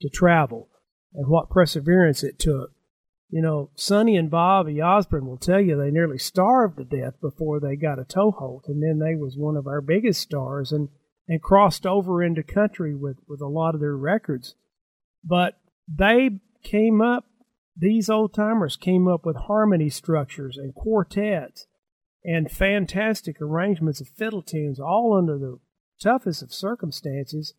to 0.00 0.08
travel 0.08 0.68
and 1.14 1.28
what 1.28 1.50
perseverance 1.50 2.22
it 2.22 2.38
took. 2.38 2.70
You 3.30 3.42
know, 3.42 3.70
Sonny 3.74 4.16
and 4.16 4.30
Bobby 4.30 4.80
Osborne 4.80 5.26
will 5.26 5.36
tell 5.36 5.60
you 5.60 5.76
they 5.76 5.90
nearly 5.90 6.18
starved 6.18 6.78
to 6.78 6.84
death 6.84 7.20
before 7.20 7.60
they 7.60 7.76
got 7.76 7.98
a 7.98 8.04
toehold, 8.04 8.64
and 8.68 8.82
then 8.82 8.98
they 8.98 9.14
was 9.14 9.36
one 9.36 9.56
of 9.56 9.66
our 9.66 9.82
biggest 9.82 10.22
stars 10.22 10.72
and, 10.72 10.88
and 11.28 11.42
crossed 11.42 11.86
over 11.86 12.22
into 12.22 12.42
country 12.42 12.94
with, 12.94 13.18
with 13.28 13.40
a 13.40 13.46
lot 13.46 13.74
of 13.74 13.80
their 13.80 13.96
records. 13.96 14.54
But 15.22 15.60
they 15.86 16.30
came 16.62 17.00
up, 17.00 17.26
these 17.76 18.08
old 18.08 18.32
timers 18.32 18.76
came 18.76 19.06
up 19.06 19.26
with 19.26 19.36
harmony 19.36 19.90
structures 19.90 20.56
and 20.56 20.74
quartets 20.74 21.66
and 22.24 22.50
fantastic 22.50 23.40
arrangements 23.40 24.00
of 24.00 24.08
fiddle 24.08 24.42
tunes, 24.42 24.80
all 24.80 25.16
under 25.16 25.38
the 25.38 25.58
toughest 26.00 26.42
of 26.42 26.52
circumstances. 26.52 27.54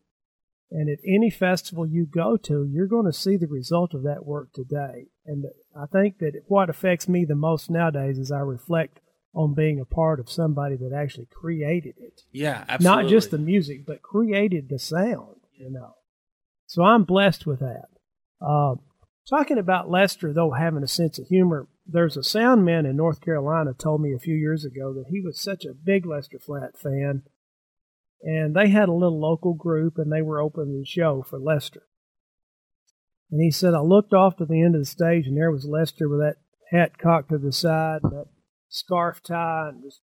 And 0.70 0.88
at 0.88 0.98
any 1.06 1.30
festival 1.30 1.86
you 1.86 2.06
go 2.06 2.36
to, 2.36 2.68
you're 2.70 2.86
going 2.86 3.06
to 3.06 3.12
see 3.12 3.36
the 3.36 3.48
result 3.48 3.94
of 3.94 4.02
that 4.04 4.24
work 4.24 4.52
today. 4.52 5.06
And 5.26 5.46
I 5.76 5.86
think 5.86 6.18
that 6.18 6.42
what 6.46 6.70
affects 6.70 7.08
me 7.08 7.24
the 7.24 7.34
most 7.34 7.70
nowadays 7.70 8.18
is 8.18 8.30
I 8.30 8.40
reflect 8.40 9.00
on 9.34 9.54
being 9.54 9.78
a 9.78 9.84
part 9.84 10.18
of 10.18 10.30
somebody 10.30 10.76
that 10.76 10.92
actually 10.92 11.26
created 11.26 11.94
it. 11.98 12.22
Yeah, 12.32 12.64
absolutely. 12.68 13.02
Not 13.02 13.10
just 13.10 13.30
the 13.30 13.38
music, 13.38 13.86
but 13.86 14.02
created 14.02 14.68
the 14.68 14.78
sound, 14.78 15.36
you 15.54 15.70
know. 15.70 15.94
So 16.66 16.82
I'm 16.82 17.04
blessed 17.04 17.46
with 17.46 17.60
that. 17.60 17.88
Uh, 18.40 18.76
talking 19.28 19.58
about 19.58 19.90
Lester, 19.90 20.32
though, 20.32 20.52
having 20.52 20.82
a 20.82 20.88
sense 20.88 21.18
of 21.18 21.26
humor, 21.26 21.68
there's 21.86 22.16
a 22.16 22.22
sound 22.22 22.64
man 22.64 22.86
in 22.86 22.96
North 22.96 23.20
Carolina 23.20 23.72
told 23.74 24.00
me 24.00 24.12
a 24.12 24.18
few 24.18 24.34
years 24.34 24.64
ago 24.64 24.92
that 24.94 25.06
he 25.10 25.20
was 25.20 25.40
such 25.40 25.64
a 25.64 25.74
big 25.74 26.06
Lester 26.06 26.38
Flatt 26.38 26.78
fan 26.78 27.22
and 28.22 28.54
they 28.54 28.68
had 28.68 28.88
a 28.88 28.92
little 28.92 29.20
local 29.20 29.54
group 29.54 29.96
and 29.96 30.12
they 30.12 30.22
were 30.22 30.40
opening 30.40 30.78
the 30.78 30.86
show 30.86 31.22
for 31.22 31.38
Lester. 31.38 31.82
And 33.30 33.40
he 33.40 33.50
said, 33.50 33.74
I 33.74 33.80
looked 33.80 34.12
off 34.12 34.36
to 34.36 34.44
the 34.44 34.62
end 34.62 34.74
of 34.74 34.82
the 34.82 34.86
stage 34.86 35.26
and 35.26 35.36
there 35.36 35.50
was 35.50 35.64
Lester 35.64 36.08
with 36.08 36.20
that 36.20 36.36
hat 36.70 36.98
cocked 36.98 37.30
to 37.30 37.38
the 37.38 37.52
side 37.52 38.02
that 38.02 38.26
scarf 38.70 39.22
tie 39.22 39.68
and 39.68 39.82
just 39.82 40.00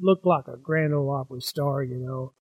looked 0.00 0.26
like 0.26 0.48
a 0.48 0.56
Grand 0.56 0.92
Ole 0.92 1.10
Opry 1.10 1.40
star, 1.40 1.84
you 1.84 1.98
know. 1.98 2.34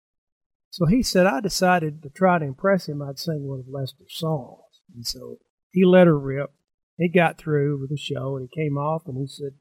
So 0.69 0.85
he 0.85 1.03
said, 1.03 1.25
I 1.25 1.41
decided 1.41 2.01
to 2.03 2.09
try 2.09 2.39
to 2.39 2.45
impress 2.45 2.87
him, 2.87 3.01
I'd 3.01 3.19
sing 3.19 3.47
one 3.47 3.59
of 3.59 3.67
Lester's 3.67 4.17
songs. 4.17 4.81
And 4.93 5.05
so 5.05 5.39
he 5.71 5.83
let 5.83 6.07
her 6.07 6.17
rip. 6.17 6.51
He 6.97 7.09
got 7.09 7.37
through 7.37 7.81
with 7.81 7.89
the 7.89 7.97
show 7.97 8.37
and 8.37 8.47
he 8.49 8.63
came 8.63 8.77
off 8.77 9.03
and 9.05 9.17
he 9.17 9.27
said, 9.27 9.51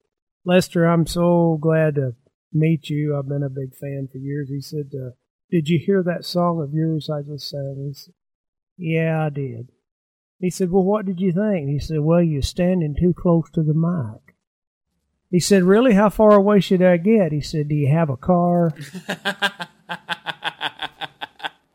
Lester, 0.45 0.85
I'm 0.85 1.07
so 1.07 1.59
glad 1.61 1.97
to 1.97 2.15
meet 2.53 2.89
you. 2.89 3.17
I've 3.17 3.29
been 3.29 3.43
a 3.43 3.49
big 3.49 3.75
fan 3.75 4.09
for 4.11 4.19
years. 4.19 4.49
He 4.49 4.61
said, 4.61 4.91
uh, 4.95 5.11
did 5.51 5.69
you 5.69 5.79
hear 5.79 6.03
that 6.03 6.25
song 6.25 6.61
of 6.61 6.73
yours 6.73 7.09
I 7.09 7.23
just 7.23 7.49
sang? 7.49 7.87
He 7.87 7.95
said, 7.95 8.15
Yeah, 8.77 9.27
I 9.27 9.31
did. 9.31 9.71
He 10.41 10.51
said, 10.51 10.71
Well, 10.71 10.83
what 10.83 11.07
did 11.07 11.21
you 11.21 11.33
think? 11.33 11.69
He 11.69 11.79
said, 11.79 12.01
Well, 12.01 12.23
you're 12.23 12.43
standing 12.43 12.97
too 12.99 13.15
close 13.17 13.51
to 13.53 13.63
the 13.63 13.73
mic. 13.73 14.34
He 15.35 15.41
said, 15.41 15.65
Really? 15.65 15.95
How 15.95 16.11
far 16.11 16.35
away 16.35 16.61
should 16.61 16.81
I 16.81 16.97
get? 16.97 17.33
He 17.33 17.41
said, 17.41 17.67
Do 17.67 17.75
you 17.75 17.89
have 17.89 18.09
a 18.09 18.17
car? 18.17 18.73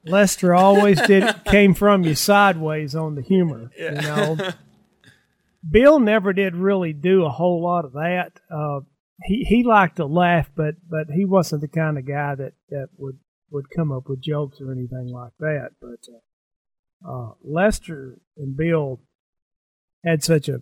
Lester 0.05 0.55
always 0.55 1.01
did 1.01 1.43
came 1.43 1.73
from 1.73 2.05
you 2.05 2.15
sideways 2.15 2.95
on 2.95 3.15
the 3.15 3.21
humor, 3.21 3.69
you 3.77 3.91
know. 3.91 4.37
Bill 5.69 5.99
never 5.99 6.31
did 6.31 6.55
really 6.55 6.93
do 6.93 7.25
a 7.25 7.29
whole 7.29 7.61
lot 7.61 7.83
of 7.83 7.91
that. 7.91 8.39
Uh, 8.49 8.79
he 9.25 9.43
he 9.43 9.63
liked 9.63 9.97
to 9.97 10.05
laugh, 10.05 10.49
but 10.55 10.75
but 10.89 11.07
he 11.13 11.25
wasn't 11.25 11.59
the 11.59 11.67
kind 11.67 11.97
of 11.97 12.07
guy 12.07 12.35
that 12.35 12.53
that 12.69 12.87
would 12.95 13.19
would 13.51 13.69
come 13.69 13.91
up 13.91 14.07
with 14.07 14.21
jokes 14.21 14.61
or 14.61 14.71
anything 14.71 15.11
like 15.11 15.33
that. 15.41 15.71
But 15.81 16.07
uh, 17.05 17.11
uh, 17.11 17.31
Lester 17.43 18.19
and 18.37 18.55
Bill 18.55 19.01
had 20.05 20.23
such 20.23 20.47
a 20.47 20.61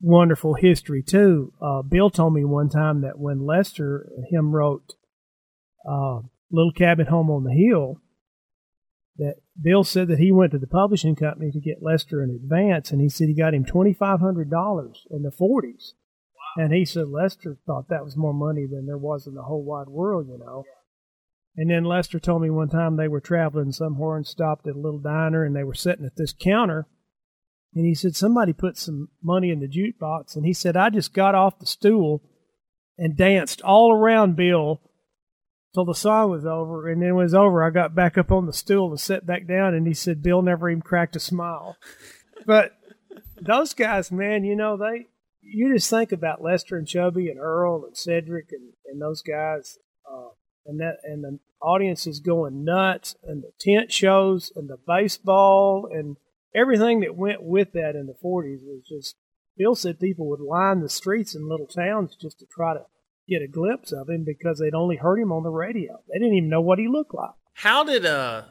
wonderful 0.00 0.54
history 0.54 1.02
too. 1.02 1.52
Uh, 1.60 1.82
Bill 1.82 2.10
told 2.10 2.34
me 2.34 2.44
one 2.44 2.68
time 2.68 3.00
that 3.02 3.18
when 3.18 3.46
Lester 3.46 4.10
him 4.30 4.52
wrote 4.52 4.94
uh, 5.88 6.20
"Little 6.50 6.72
Cabin 6.72 7.06
Home 7.06 7.30
on 7.30 7.44
the 7.44 7.52
Hill," 7.52 8.00
that 9.16 9.36
Bill 9.60 9.84
said 9.84 10.08
that 10.08 10.18
he 10.18 10.32
went 10.32 10.52
to 10.52 10.58
the 10.58 10.66
publishing 10.66 11.16
company 11.16 11.50
to 11.50 11.60
get 11.60 11.82
Lester 11.82 12.22
in 12.22 12.30
advance, 12.30 12.90
and 12.90 13.00
he 13.00 13.08
said 13.08 13.28
he 13.28 13.34
got 13.34 13.54
him 13.54 13.64
twenty 13.64 13.92
five 13.92 14.20
hundred 14.20 14.50
dollars 14.50 15.06
in 15.10 15.22
the 15.22 15.30
forties. 15.30 15.94
And 16.58 16.72
he 16.72 16.86
said 16.86 17.08
Lester 17.08 17.58
thought 17.66 17.88
that 17.90 18.04
was 18.04 18.16
more 18.16 18.32
money 18.32 18.66
than 18.66 18.86
there 18.86 18.96
was 18.96 19.26
in 19.26 19.34
the 19.34 19.42
whole 19.42 19.62
wide 19.62 19.88
world, 19.88 20.26
you 20.26 20.38
know. 20.38 20.64
And 21.54 21.70
then 21.70 21.84
Lester 21.84 22.18
told 22.18 22.42
me 22.42 22.50
one 22.50 22.68
time 22.68 22.96
they 22.96 23.08
were 23.08 23.20
traveling 23.20 23.72
somewhere 23.72 24.16
and 24.16 24.26
stopped 24.26 24.66
at 24.66 24.74
a 24.74 24.78
little 24.78 24.98
diner 24.98 25.44
and 25.44 25.54
they 25.54 25.64
were 25.64 25.74
sitting 25.74 26.04
at 26.04 26.16
this 26.16 26.34
counter. 26.38 26.86
And 27.76 27.84
he 27.84 27.94
said, 27.94 28.16
Somebody 28.16 28.54
put 28.54 28.78
some 28.78 29.10
money 29.22 29.50
in 29.50 29.60
the 29.60 29.68
jukebox. 29.68 30.34
And 30.34 30.46
he 30.46 30.54
said, 30.54 30.78
I 30.78 30.88
just 30.88 31.12
got 31.12 31.34
off 31.34 31.58
the 31.58 31.66
stool 31.66 32.22
and 32.96 33.16
danced 33.16 33.60
all 33.60 33.92
around 33.92 34.34
Bill 34.34 34.80
till 35.74 35.84
the 35.84 35.94
song 35.94 36.30
was 36.30 36.46
over. 36.46 36.88
And 36.88 37.02
then 37.02 37.14
when 37.14 37.24
it 37.24 37.26
was 37.26 37.34
over, 37.34 37.62
I 37.62 37.68
got 37.68 37.94
back 37.94 38.16
up 38.16 38.32
on 38.32 38.46
the 38.46 38.52
stool 38.54 38.88
and 38.88 38.98
sat 38.98 39.26
back 39.26 39.46
down. 39.46 39.74
And 39.74 39.86
he 39.86 39.92
said, 39.92 40.22
Bill 40.22 40.40
never 40.40 40.70
even 40.70 40.80
cracked 40.80 41.16
a 41.16 41.20
smile. 41.20 41.76
but 42.46 42.72
those 43.38 43.74
guys, 43.74 44.10
man, 44.10 44.42
you 44.42 44.56
know, 44.56 44.78
they, 44.78 45.08
you 45.42 45.70
just 45.74 45.90
think 45.90 46.12
about 46.12 46.42
Lester 46.42 46.78
and 46.78 46.88
Chubby 46.88 47.28
and 47.28 47.38
Earl 47.38 47.84
and 47.84 47.94
Cedric 47.94 48.52
and, 48.52 48.72
and 48.86 49.02
those 49.02 49.20
guys. 49.20 49.76
Uh, 50.10 50.30
and 50.64 50.80
that 50.80 50.96
and 51.04 51.22
the 51.22 51.38
audience 51.60 52.06
is 52.06 52.20
going 52.20 52.64
nuts, 52.64 53.16
and 53.22 53.42
the 53.42 53.52
tent 53.60 53.92
shows, 53.92 54.50
and 54.56 54.68
the 54.68 54.78
baseball, 54.86 55.88
and 55.92 56.16
everything 56.56 57.00
that 57.00 57.16
went 57.16 57.42
with 57.42 57.72
that 57.72 57.94
in 57.94 58.06
the 58.06 58.14
40s 58.14 58.64
was 58.64 58.82
just. 58.88 59.16
Bill 59.58 59.74
said 59.74 59.98
people 59.98 60.28
would 60.28 60.40
line 60.40 60.80
the 60.80 60.88
streets 60.88 61.34
in 61.34 61.48
little 61.48 61.66
towns 61.66 62.14
just 62.14 62.38
to 62.40 62.46
try 62.46 62.74
to 62.74 62.84
get 63.28 63.42
a 63.42 63.48
glimpse 63.48 63.92
of 63.92 64.08
him 64.08 64.24
because 64.24 64.58
they'd 64.58 64.74
only 64.74 64.96
heard 64.96 65.18
him 65.18 65.32
on 65.32 65.42
the 65.42 65.50
radio. 65.50 66.00
They 66.08 66.18
didn't 66.18 66.34
even 66.34 66.50
know 66.50 66.60
what 66.60 66.78
he 66.78 66.88
looked 66.88 67.14
like. 67.14 67.30
How 67.54 67.84
did 67.84 68.04
uh 68.04 68.42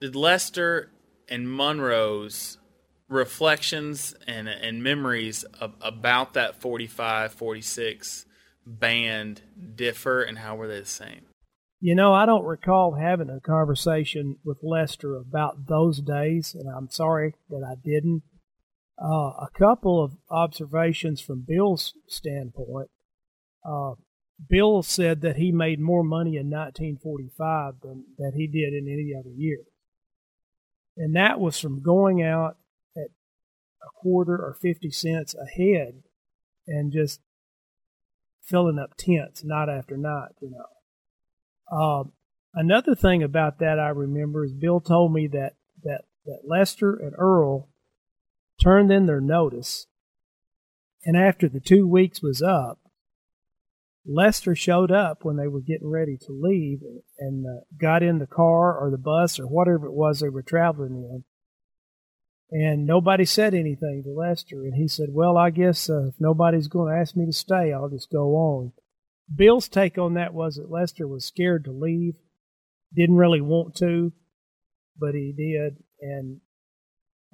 did 0.00 0.16
Lester 0.16 0.90
and 1.28 1.50
Monroe's 1.50 2.58
reflections 3.08 4.14
and 4.26 4.48
and 4.48 4.82
memories 4.82 5.44
of, 5.60 5.74
about 5.80 6.34
that 6.34 6.60
45 6.60 7.32
46 7.32 8.26
band 8.66 9.42
differ 9.76 10.22
and 10.22 10.38
how 10.38 10.56
were 10.56 10.68
they 10.68 10.80
the 10.80 10.86
same? 10.86 11.26
You 11.78 11.94
know, 11.94 12.14
I 12.14 12.24
don't 12.24 12.44
recall 12.44 12.94
having 12.94 13.28
a 13.28 13.40
conversation 13.40 14.36
with 14.44 14.58
Lester 14.62 15.16
about 15.16 15.66
those 15.66 16.00
days, 16.00 16.54
and 16.58 16.68
I'm 16.74 16.88
sorry 16.90 17.34
that 17.50 17.62
I 17.62 17.74
didn't. 17.82 18.22
Uh, 18.98 19.44
a 19.44 19.48
couple 19.58 20.02
of 20.02 20.16
observations 20.30 21.20
from 21.20 21.44
Bill's 21.46 21.92
standpoint. 22.08 22.88
Uh, 23.62 23.92
Bill 24.48 24.82
said 24.82 25.20
that 25.20 25.36
he 25.36 25.52
made 25.52 25.78
more 25.78 26.02
money 26.02 26.36
in 26.36 26.48
1945 26.48 27.74
than 27.82 28.04
that 28.16 28.32
he 28.34 28.46
did 28.46 28.72
in 28.72 28.88
any 28.88 29.12
other 29.18 29.34
year. 29.34 29.64
And 30.96 31.14
that 31.14 31.38
was 31.38 31.60
from 31.60 31.82
going 31.82 32.22
out 32.22 32.56
at 32.96 33.10
a 33.82 33.90
quarter 33.94 34.34
or 34.34 34.56
50 34.60 34.90
cents 34.90 35.34
a 35.34 35.46
head 35.46 36.02
and 36.66 36.90
just 36.90 37.20
filling 38.42 38.78
up 38.78 38.96
tents 38.96 39.44
night 39.44 39.68
after 39.68 39.98
night, 39.98 40.32
you 40.40 40.50
know. 40.50 40.64
Uh, 41.70 42.04
Another 42.56 42.94
thing 42.94 43.22
about 43.22 43.58
that 43.58 43.78
I 43.78 43.88
remember 43.88 44.42
is 44.42 44.52
Bill 44.54 44.80
told 44.80 45.12
me 45.12 45.26
that 45.26 45.56
that 45.84 46.06
that 46.24 46.40
Lester 46.48 46.94
and 46.94 47.12
Earl 47.18 47.68
turned 48.60 48.90
in 48.90 49.04
their 49.04 49.20
notice, 49.20 49.86
and 51.04 51.18
after 51.18 51.50
the 51.50 51.60
two 51.60 51.86
weeks 51.86 52.22
was 52.22 52.40
up, 52.40 52.80
Lester 54.06 54.56
showed 54.56 54.90
up 54.90 55.22
when 55.22 55.36
they 55.36 55.48
were 55.48 55.60
getting 55.60 55.90
ready 55.90 56.16
to 56.16 56.32
leave 56.32 56.80
and 57.18 57.44
uh, 57.44 57.60
got 57.78 58.02
in 58.02 58.20
the 58.20 58.26
car 58.26 58.74
or 58.74 58.90
the 58.90 58.96
bus 58.96 59.38
or 59.38 59.46
whatever 59.46 59.86
it 59.86 59.92
was 59.92 60.20
they 60.20 60.30
were 60.30 60.42
traveling 60.42 60.94
in. 60.94 61.24
And 62.50 62.86
nobody 62.86 63.26
said 63.26 63.52
anything 63.52 64.02
to 64.04 64.18
Lester. 64.18 64.62
And 64.62 64.76
he 64.76 64.88
said, 64.88 65.08
Well, 65.10 65.36
I 65.36 65.50
guess 65.50 65.90
uh, 65.90 66.06
if 66.06 66.14
nobody's 66.18 66.68
going 66.68 66.94
to 66.94 66.98
ask 66.98 67.14
me 67.16 67.26
to 67.26 67.32
stay, 67.32 67.70
I'll 67.70 67.90
just 67.90 68.10
go 68.10 68.34
on. 68.34 68.72
Bill's 69.34 69.68
take 69.68 69.98
on 69.98 70.14
that 70.14 70.34
was 70.34 70.56
that 70.56 70.70
Lester 70.70 71.06
was 71.06 71.24
scared 71.24 71.64
to 71.64 71.72
leave, 71.72 72.14
didn't 72.94 73.16
really 73.16 73.40
want 73.40 73.74
to, 73.76 74.12
but 74.98 75.14
he 75.14 75.32
did. 75.36 75.82
And 76.00 76.40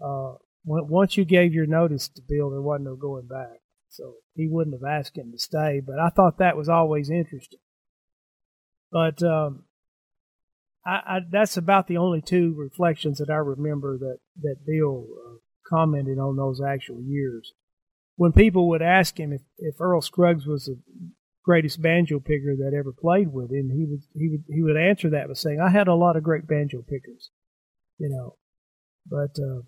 uh, 0.02 0.34
once 0.64 1.16
you 1.16 1.24
gave 1.24 1.52
your 1.52 1.66
notice 1.66 2.08
to 2.08 2.22
Bill, 2.26 2.50
there 2.50 2.62
wasn't 2.62 2.86
no 2.86 2.96
going 2.96 3.26
back. 3.26 3.60
So 3.88 4.14
he 4.34 4.48
wouldn't 4.48 4.74
have 4.74 4.88
asked 4.88 5.18
him 5.18 5.32
to 5.32 5.38
stay, 5.38 5.82
but 5.84 5.98
I 5.98 6.08
thought 6.08 6.38
that 6.38 6.56
was 6.56 6.68
always 6.68 7.10
interesting. 7.10 7.58
But 8.90 9.22
um, 9.22 9.64
I, 10.86 10.90
I, 10.90 11.18
that's 11.30 11.58
about 11.58 11.88
the 11.88 11.98
only 11.98 12.22
two 12.22 12.54
reflections 12.56 13.18
that 13.18 13.30
I 13.30 13.36
remember 13.36 13.98
that 13.98 14.18
that 14.42 14.56
Bill 14.66 15.06
uh, 15.26 15.36
commented 15.68 16.18
on 16.18 16.36
those 16.36 16.60
actual 16.60 17.02
years. 17.02 17.52
When 18.16 18.32
people 18.32 18.68
would 18.70 18.82
ask 18.82 19.18
him 19.18 19.32
if, 19.32 19.42
if 19.58 19.80
Earl 19.80 20.00
Scruggs 20.00 20.46
was 20.46 20.64
the 20.66 20.78
greatest 21.44 21.82
banjo 21.82 22.20
picker 22.20 22.56
that 22.56 22.74
ever 22.76 22.92
played 22.92 23.32
with 23.32 23.50
him, 23.50 23.70
he 23.70 23.84
would 23.84 24.02
he 24.14 24.28
would 24.28 24.44
he 24.48 24.62
would 24.62 24.76
answer 24.76 25.10
that 25.10 25.28
by 25.28 25.34
saying, 25.34 25.60
"I 25.60 25.70
had 25.70 25.88
a 25.88 25.94
lot 25.94 26.16
of 26.16 26.22
great 26.22 26.46
banjo 26.46 26.82
pickers," 26.82 27.30
you 27.98 28.08
know. 28.08 28.36
But 29.06 29.40
uh, 29.42 29.62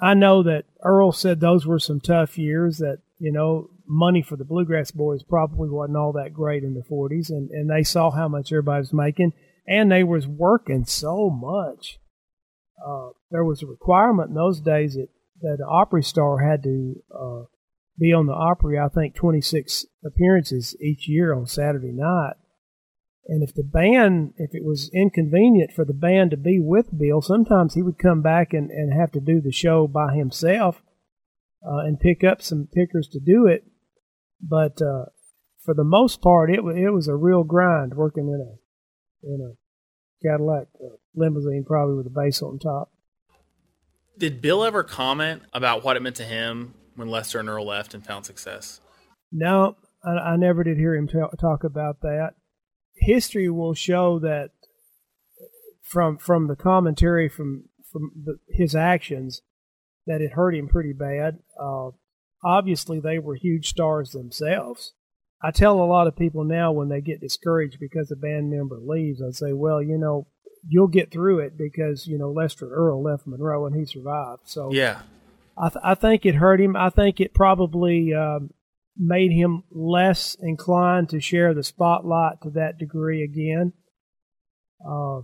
I 0.00 0.14
know 0.14 0.42
that 0.42 0.64
Earl 0.82 1.12
said 1.12 1.40
those 1.40 1.66
were 1.66 1.78
some 1.78 2.00
tough 2.00 2.38
years. 2.38 2.78
That 2.78 2.98
you 3.18 3.32
know, 3.32 3.70
money 3.86 4.22
for 4.22 4.36
the 4.36 4.44
bluegrass 4.44 4.90
boys 4.90 5.22
probably 5.22 5.68
wasn't 5.68 5.96
all 5.96 6.12
that 6.12 6.34
great 6.34 6.64
in 6.64 6.74
the 6.74 6.82
'40s, 6.82 7.30
and 7.30 7.50
and 7.50 7.70
they 7.70 7.82
saw 7.82 8.10
how 8.10 8.28
much 8.28 8.52
everybody 8.52 8.80
was 8.80 8.92
making, 8.92 9.32
and 9.66 9.90
they 9.90 10.04
was 10.04 10.26
working 10.26 10.84
so 10.84 11.30
much. 11.30 11.98
Uh, 12.84 13.10
there 13.30 13.44
was 13.44 13.62
a 13.62 13.66
requirement 13.66 14.28
in 14.28 14.34
those 14.34 14.60
days 14.60 14.94
that 14.94 15.08
that 15.40 15.56
the 15.58 15.66
Opry 15.66 16.02
star 16.02 16.38
had 16.38 16.62
to 16.62 17.02
uh, 17.14 17.42
be 17.98 18.12
on 18.12 18.26
the 18.26 18.32
Opry. 18.32 18.78
I 18.78 18.88
think 18.88 19.14
26 19.14 19.86
appearances 20.04 20.76
each 20.80 21.08
year 21.08 21.34
on 21.34 21.46
Saturday 21.46 21.92
night, 21.92 22.34
and 23.28 23.42
if 23.42 23.54
the 23.54 23.64
band, 23.64 24.34
if 24.36 24.54
it 24.54 24.64
was 24.64 24.90
inconvenient 24.94 25.72
for 25.72 25.84
the 25.84 25.94
band 25.94 26.30
to 26.30 26.36
be 26.36 26.58
with 26.60 26.96
Bill, 26.96 27.20
sometimes 27.20 27.74
he 27.74 27.82
would 27.82 27.98
come 27.98 28.22
back 28.22 28.52
and, 28.52 28.70
and 28.70 28.92
have 28.92 29.10
to 29.12 29.20
do 29.20 29.40
the 29.40 29.52
show 29.52 29.88
by 29.88 30.14
himself 30.14 30.82
uh, 31.66 31.78
and 31.78 31.98
pick 31.98 32.22
up 32.22 32.40
some 32.40 32.68
pickers 32.72 33.08
to 33.08 33.20
do 33.20 33.46
it. 33.46 33.64
But 34.40 34.80
uh, 34.80 35.06
for 35.64 35.74
the 35.74 35.84
most 35.84 36.22
part, 36.22 36.50
it, 36.50 36.60
it 36.60 36.90
was 36.90 37.08
a 37.08 37.16
real 37.16 37.42
grind 37.42 37.94
working 37.94 38.28
in 38.28 38.40
a 38.40 39.28
in 39.28 39.40
a 39.40 40.26
Cadillac 40.26 40.68
uh, 40.80 40.96
limousine, 41.14 41.64
probably 41.66 41.96
with 41.96 42.06
a 42.06 42.10
bass 42.10 42.42
on 42.42 42.58
top. 42.58 42.92
Did 44.16 44.40
Bill 44.40 44.62
ever 44.62 44.84
comment 44.84 45.42
about 45.52 45.82
what 45.82 45.96
it 45.96 46.02
meant 46.02 46.16
to 46.16 46.24
him 46.24 46.74
when 46.96 47.08
Lester 47.08 47.38
and 47.38 47.48
Earl 47.48 47.66
left 47.66 47.94
and 47.94 48.04
found 48.04 48.26
success? 48.26 48.80
No, 49.30 49.76
I, 50.04 50.10
I 50.10 50.36
never 50.36 50.64
did 50.64 50.76
hear 50.76 50.94
him 50.94 51.06
t- 51.06 51.18
talk 51.38 51.64
about 51.64 52.00
that 52.00 52.34
history 52.96 53.48
will 53.48 53.74
show 53.74 54.18
that 54.18 54.50
from 55.82 56.18
from 56.18 56.48
the 56.48 56.56
commentary 56.56 57.28
from 57.28 57.64
from 57.92 58.10
the, 58.24 58.38
his 58.48 58.74
actions 58.74 59.42
that 60.06 60.20
it 60.20 60.32
hurt 60.32 60.54
him 60.54 60.68
pretty 60.68 60.92
bad. 60.92 61.38
Uh, 61.60 61.90
obviously, 62.44 63.00
they 63.00 63.18
were 63.18 63.34
huge 63.34 63.68
stars 63.68 64.10
themselves. 64.10 64.94
I 65.42 65.50
tell 65.50 65.80
a 65.80 65.84
lot 65.84 66.06
of 66.06 66.16
people 66.16 66.44
now 66.44 66.72
when 66.72 66.88
they 66.88 67.00
get 67.00 67.20
discouraged 67.20 67.78
because 67.78 68.10
a 68.10 68.16
band 68.16 68.50
member 68.50 68.78
leaves, 68.82 69.20
I 69.20 69.30
say, 69.32 69.52
well, 69.52 69.82
you 69.82 69.98
know, 69.98 70.26
you'll 70.66 70.88
get 70.88 71.12
through 71.12 71.40
it 71.40 71.58
because 71.58 72.06
you 72.06 72.18
know 72.18 72.30
Lester 72.30 72.68
Earl 72.68 73.02
left 73.02 73.26
Monroe 73.26 73.66
and 73.66 73.76
he 73.76 73.84
survived. 73.84 74.42
So 74.46 74.70
yeah, 74.72 75.02
I, 75.58 75.68
th- 75.68 75.82
I 75.82 75.94
think 75.94 76.26
it 76.26 76.36
hurt 76.36 76.60
him. 76.60 76.76
I 76.76 76.90
think 76.90 77.20
it 77.20 77.34
probably 77.34 78.12
um, 78.12 78.50
made 78.96 79.32
him 79.32 79.64
less 79.70 80.36
inclined 80.40 81.08
to 81.10 81.20
share 81.20 81.54
the 81.54 81.62
spotlight 81.62 82.40
to 82.42 82.50
that 82.50 82.78
degree 82.78 83.22
again. 83.22 83.72
Uh, 84.86 85.20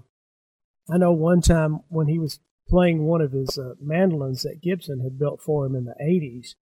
I 0.90 0.99
know 0.99 1.12
one 1.12 1.42
time 1.42 1.81
when 1.88 2.09
he 2.09 2.18
was 2.18 2.40
playing 2.68 3.05
one 3.05 3.21
of 3.21 3.33
his 3.33 3.59
uh, 3.59 3.75
mandolins 3.81 4.42
that 4.42 4.62
Gibson 4.62 5.01
had 5.01 5.18
built 5.18 5.40
for 5.42 5.66
him 5.66 5.75
in 5.75 5.85
the 5.85 5.95
80s, 6.03 6.55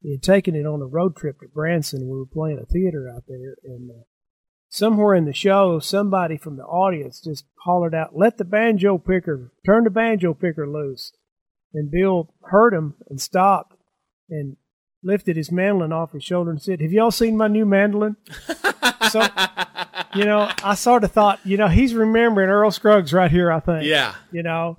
he 0.00 0.12
had 0.12 0.22
taken 0.22 0.54
it 0.54 0.66
on 0.66 0.82
a 0.82 0.86
road 0.86 1.16
trip 1.16 1.40
to 1.40 1.48
Branson. 1.48 2.08
We 2.08 2.18
were 2.18 2.26
playing 2.26 2.58
a 2.58 2.66
theater 2.66 3.08
out 3.12 3.24
there, 3.26 3.56
and 3.64 3.90
uh, 3.90 4.02
somewhere 4.68 5.14
in 5.14 5.24
the 5.24 5.32
show, 5.32 5.80
somebody 5.80 6.36
from 6.36 6.56
the 6.56 6.64
audience 6.64 7.20
just 7.20 7.46
hollered 7.64 7.94
out, 7.94 8.16
"Let 8.16 8.38
the 8.38 8.44
banjo 8.44 8.98
picker 8.98 9.52
turn 9.66 9.84
the 9.84 9.90
banjo 9.90 10.34
picker 10.34 10.68
loose!" 10.68 11.12
And 11.74 11.90
Bill 11.90 12.32
heard 12.44 12.72
him 12.72 12.94
and 13.08 13.20
stopped 13.20 13.76
and 14.30 14.56
lifted 15.02 15.36
his 15.36 15.52
mandolin 15.52 15.92
off 15.92 16.12
his 16.12 16.24
shoulder 16.24 16.50
and 16.50 16.60
said, 16.60 16.80
Have 16.80 16.92
y'all 16.92 17.10
seen 17.10 17.36
my 17.36 17.48
new 17.48 17.66
mandolin? 17.66 18.16
so, 19.10 19.26
you 20.14 20.24
know, 20.24 20.50
I 20.62 20.74
sort 20.74 21.04
of 21.04 21.12
thought, 21.12 21.40
you 21.44 21.56
know, 21.56 21.68
he's 21.68 21.94
remembering 21.94 22.48
Earl 22.48 22.70
Scruggs 22.70 23.12
right 23.12 23.30
here, 23.30 23.52
I 23.52 23.60
think. 23.60 23.84
Yeah. 23.84 24.14
You 24.32 24.42
know, 24.42 24.78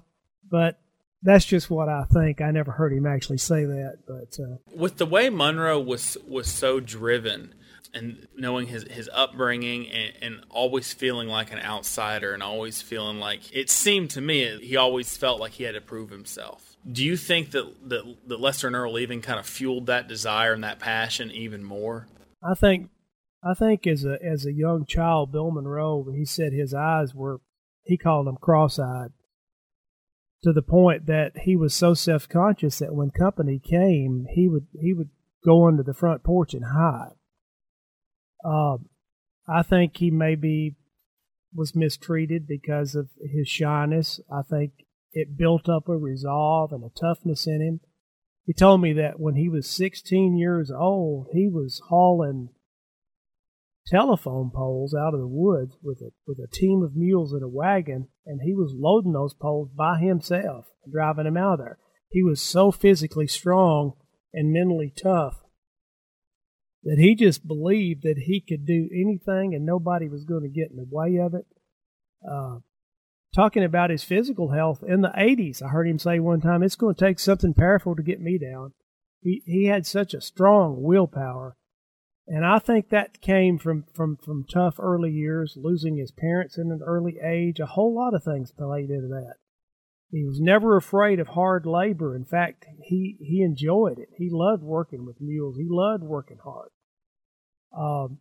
but 0.49 0.79
that's 1.21 1.45
just 1.45 1.69
what 1.69 1.89
I 1.89 2.03
think. 2.03 2.41
I 2.41 2.51
never 2.51 2.71
heard 2.71 2.93
him 2.93 3.05
actually 3.05 3.37
say 3.37 3.65
that. 3.65 3.99
But 4.07 4.41
uh, 4.41 4.57
with 4.75 4.97
the 4.97 5.05
way 5.05 5.29
Monroe 5.29 5.79
was 5.79 6.17
was 6.27 6.47
so 6.47 6.79
driven 6.79 7.53
and 7.93 8.27
knowing 8.35 8.67
his, 8.67 8.83
his 8.83 9.09
upbringing 9.11 9.87
and, 9.87 10.13
and, 10.21 10.45
always 10.49 10.93
feeling 10.93 11.27
like 11.27 11.51
an 11.51 11.59
outsider 11.59 12.33
and 12.33 12.43
always 12.43 12.81
feeling 12.81 13.19
like 13.19 13.41
it 13.51 13.69
seemed 13.69 14.11
to 14.11 14.21
me 14.21 14.59
he 14.61 14.75
always 14.75 15.15
felt 15.17 15.39
like 15.39 15.53
he 15.53 15.63
had 15.63 15.73
to 15.73 15.81
prove 15.81 16.09
himself 16.09 16.68
do 16.89 17.03
you 17.03 17.17
think 17.17 17.51
that, 17.51 17.89
that 17.89 18.15
that 18.27 18.39
Lester 18.39 18.67
and 18.67 18.75
Earl 18.75 18.93
leaving 18.93 19.21
kind 19.21 19.39
of 19.39 19.45
fueled 19.45 19.87
that 19.87 20.07
desire 20.07 20.53
and 20.53 20.63
that 20.63 20.79
passion 20.79 21.31
even 21.31 21.63
more? 21.63 22.07
I 22.43 22.53
think 22.53 22.89
I 23.43 23.53
think 23.53 23.85
as 23.87 24.05
a 24.05 24.17
as 24.23 24.45
a 24.45 24.53
young 24.53 24.85
child, 24.85 25.31
Bill 25.31 25.51
Monroe, 25.51 26.05
he 26.15 26.25
said 26.25 26.53
his 26.53 26.73
eyes 26.73 27.13
were 27.13 27.41
he 27.83 27.97
called 27.97 28.27
them 28.27 28.37
cross-eyed 28.37 29.11
to 30.43 30.53
the 30.53 30.61
point 30.61 31.05
that 31.07 31.31
he 31.43 31.55
was 31.55 31.73
so 31.73 31.93
self-conscious 31.93 32.79
that 32.79 32.95
when 32.95 33.11
company 33.11 33.59
came, 33.59 34.25
he 34.33 34.47
would 34.47 34.67
he 34.79 34.93
would 34.93 35.09
go 35.45 35.67
under 35.67 35.83
the 35.83 35.93
front 35.93 36.23
porch 36.23 36.53
and 36.53 36.65
hide. 36.65 37.15
Um, 38.45 38.87
I 39.47 39.63
think 39.63 39.97
he 39.97 40.11
maybe 40.11 40.75
was 41.53 41.75
mistreated 41.75 42.47
because 42.47 42.95
of 42.95 43.09
his 43.21 43.47
shyness. 43.47 44.19
I 44.31 44.43
think 44.43 44.71
it 45.13 45.37
built 45.37 45.67
up 45.67 45.87
a 45.87 45.97
resolve 45.97 46.71
and 46.71 46.83
a 46.83 46.89
toughness 46.89 47.47
in 47.47 47.61
him. 47.61 47.79
He 48.45 48.53
told 48.53 48.81
me 48.81 48.93
that 48.93 49.19
when 49.19 49.35
he 49.35 49.49
was 49.49 49.69
16 49.69 50.37
years 50.37 50.71
old, 50.71 51.27
he 51.31 51.47
was 51.47 51.81
hauling 51.89 52.49
telephone 53.87 54.51
poles 54.53 54.93
out 54.93 55.13
of 55.13 55.19
the 55.19 55.27
woods 55.27 55.75
with 55.81 55.99
a 56.01 56.11
with 56.27 56.37
a 56.37 56.47
team 56.47 56.83
of 56.83 56.95
mules 56.95 57.33
in 57.33 57.41
a 57.41 57.47
wagon, 57.47 58.07
and 58.25 58.41
he 58.43 58.53
was 58.53 58.73
loading 58.75 59.13
those 59.13 59.33
poles 59.33 59.69
by 59.75 59.97
himself 59.99 60.67
and 60.83 60.93
driving 60.93 61.25
them 61.25 61.37
out 61.37 61.53
of 61.53 61.59
there. 61.59 61.79
He 62.09 62.23
was 62.23 62.41
so 62.41 62.71
physically 62.71 63.27
strong 63.27 63.93
and 64.33 64.53
mentally 64.53 64.93
tough 64.95 65.41
that 66.83 66.97
he 66.97 67.15
just 67.15 67.47
believed 67.47 68.03
that 68.03 68.23
he 68.25 68.41
could 68.41 68.65
do 68.65 68.89
anything 68.93 69.53
and 69.53 69.65
nobody 69.65 70.07
was 70.07 70.23
going 70.23 70.43
to 70.43 70.49
get 70.49 70.71
in 70.71 70.77
the 70.77 70.87
way 70.89 71.17
of 71.17 71.33
it. 71.33 71.45
Uh, 72.27 72.59
talking 73.33 73.63
about 73.63 73.89
his 73.89 74.03
physical 74.03 74.51
health 74.51 74.83
in 74.87 75.01
the 75.01 75.13
80s. 75.17 75.61
I 75.61 75.67
heard 75.69 75.87
him 75.87 75.99
say 75.99 76.19
one 76.19 76.41
time, 76.41 76.63
it's 76.63 76.75
going 76.75 76.95
to 76.95 77.05
take 77.05 77.19
something 77.19 77.53
powerful 77.53 77.95
to 77.95 78.03
get 78.03 78.19
me 78.19 78.37
down. 78.37 78.73
He, 79.21 79.43
he 79.45 79.65
had 79.65 79.85
such 79.85 80.13
a 80.13 80.21
strong 80.21 80.81
willpower. 80.81 81.55
And 82.27 82.45
I 82.45 82.59
think 82.59 82.89
that 82.89 83.21
came 83.21 83.57
from, 83.57 83.85
from, 83.93 84.17
from 84.17 84.45
tough 84.45 84.75
early 84.79 85.11
years, 85.11 85.57
losing 85.57 85.97
his 85.97 86.11
parents 86.11 86.57
in 86.57 86.71
an 86.71 86.81
early 86.85 87.17
age. 87.23 87.59
A 87.59 87.65
whole 87.65 87.95
lot 87.95 88.13
of 88.13 88.23
things 88.23 88.51
played 88.51 88.89
into 88.89 89.07
that. 89.07 89.35
He 90.11 90.23
was 90.23 90.39
never 90.39 90.75
afraid 90.75 91.19
of 91.19 91.29
hard 91.29 91.65
labor. 91.65 92.15
In 92.15 92.25
fact, 92.25 92.65
he, 92.83 93.17
he 93.19 93.41
enjoyed 93.41 93.99
it. 93.99 94.09
He 94.15 94.29
loved 94.31 94.63
working 94.63 95.05
with 95.05 95.21
mules. 95.21 95.57
He 95.57 95.67
loved 95.69 96.03
working 96.03 96.39
hard. 96.43 96.69
Um, 97.77 98.19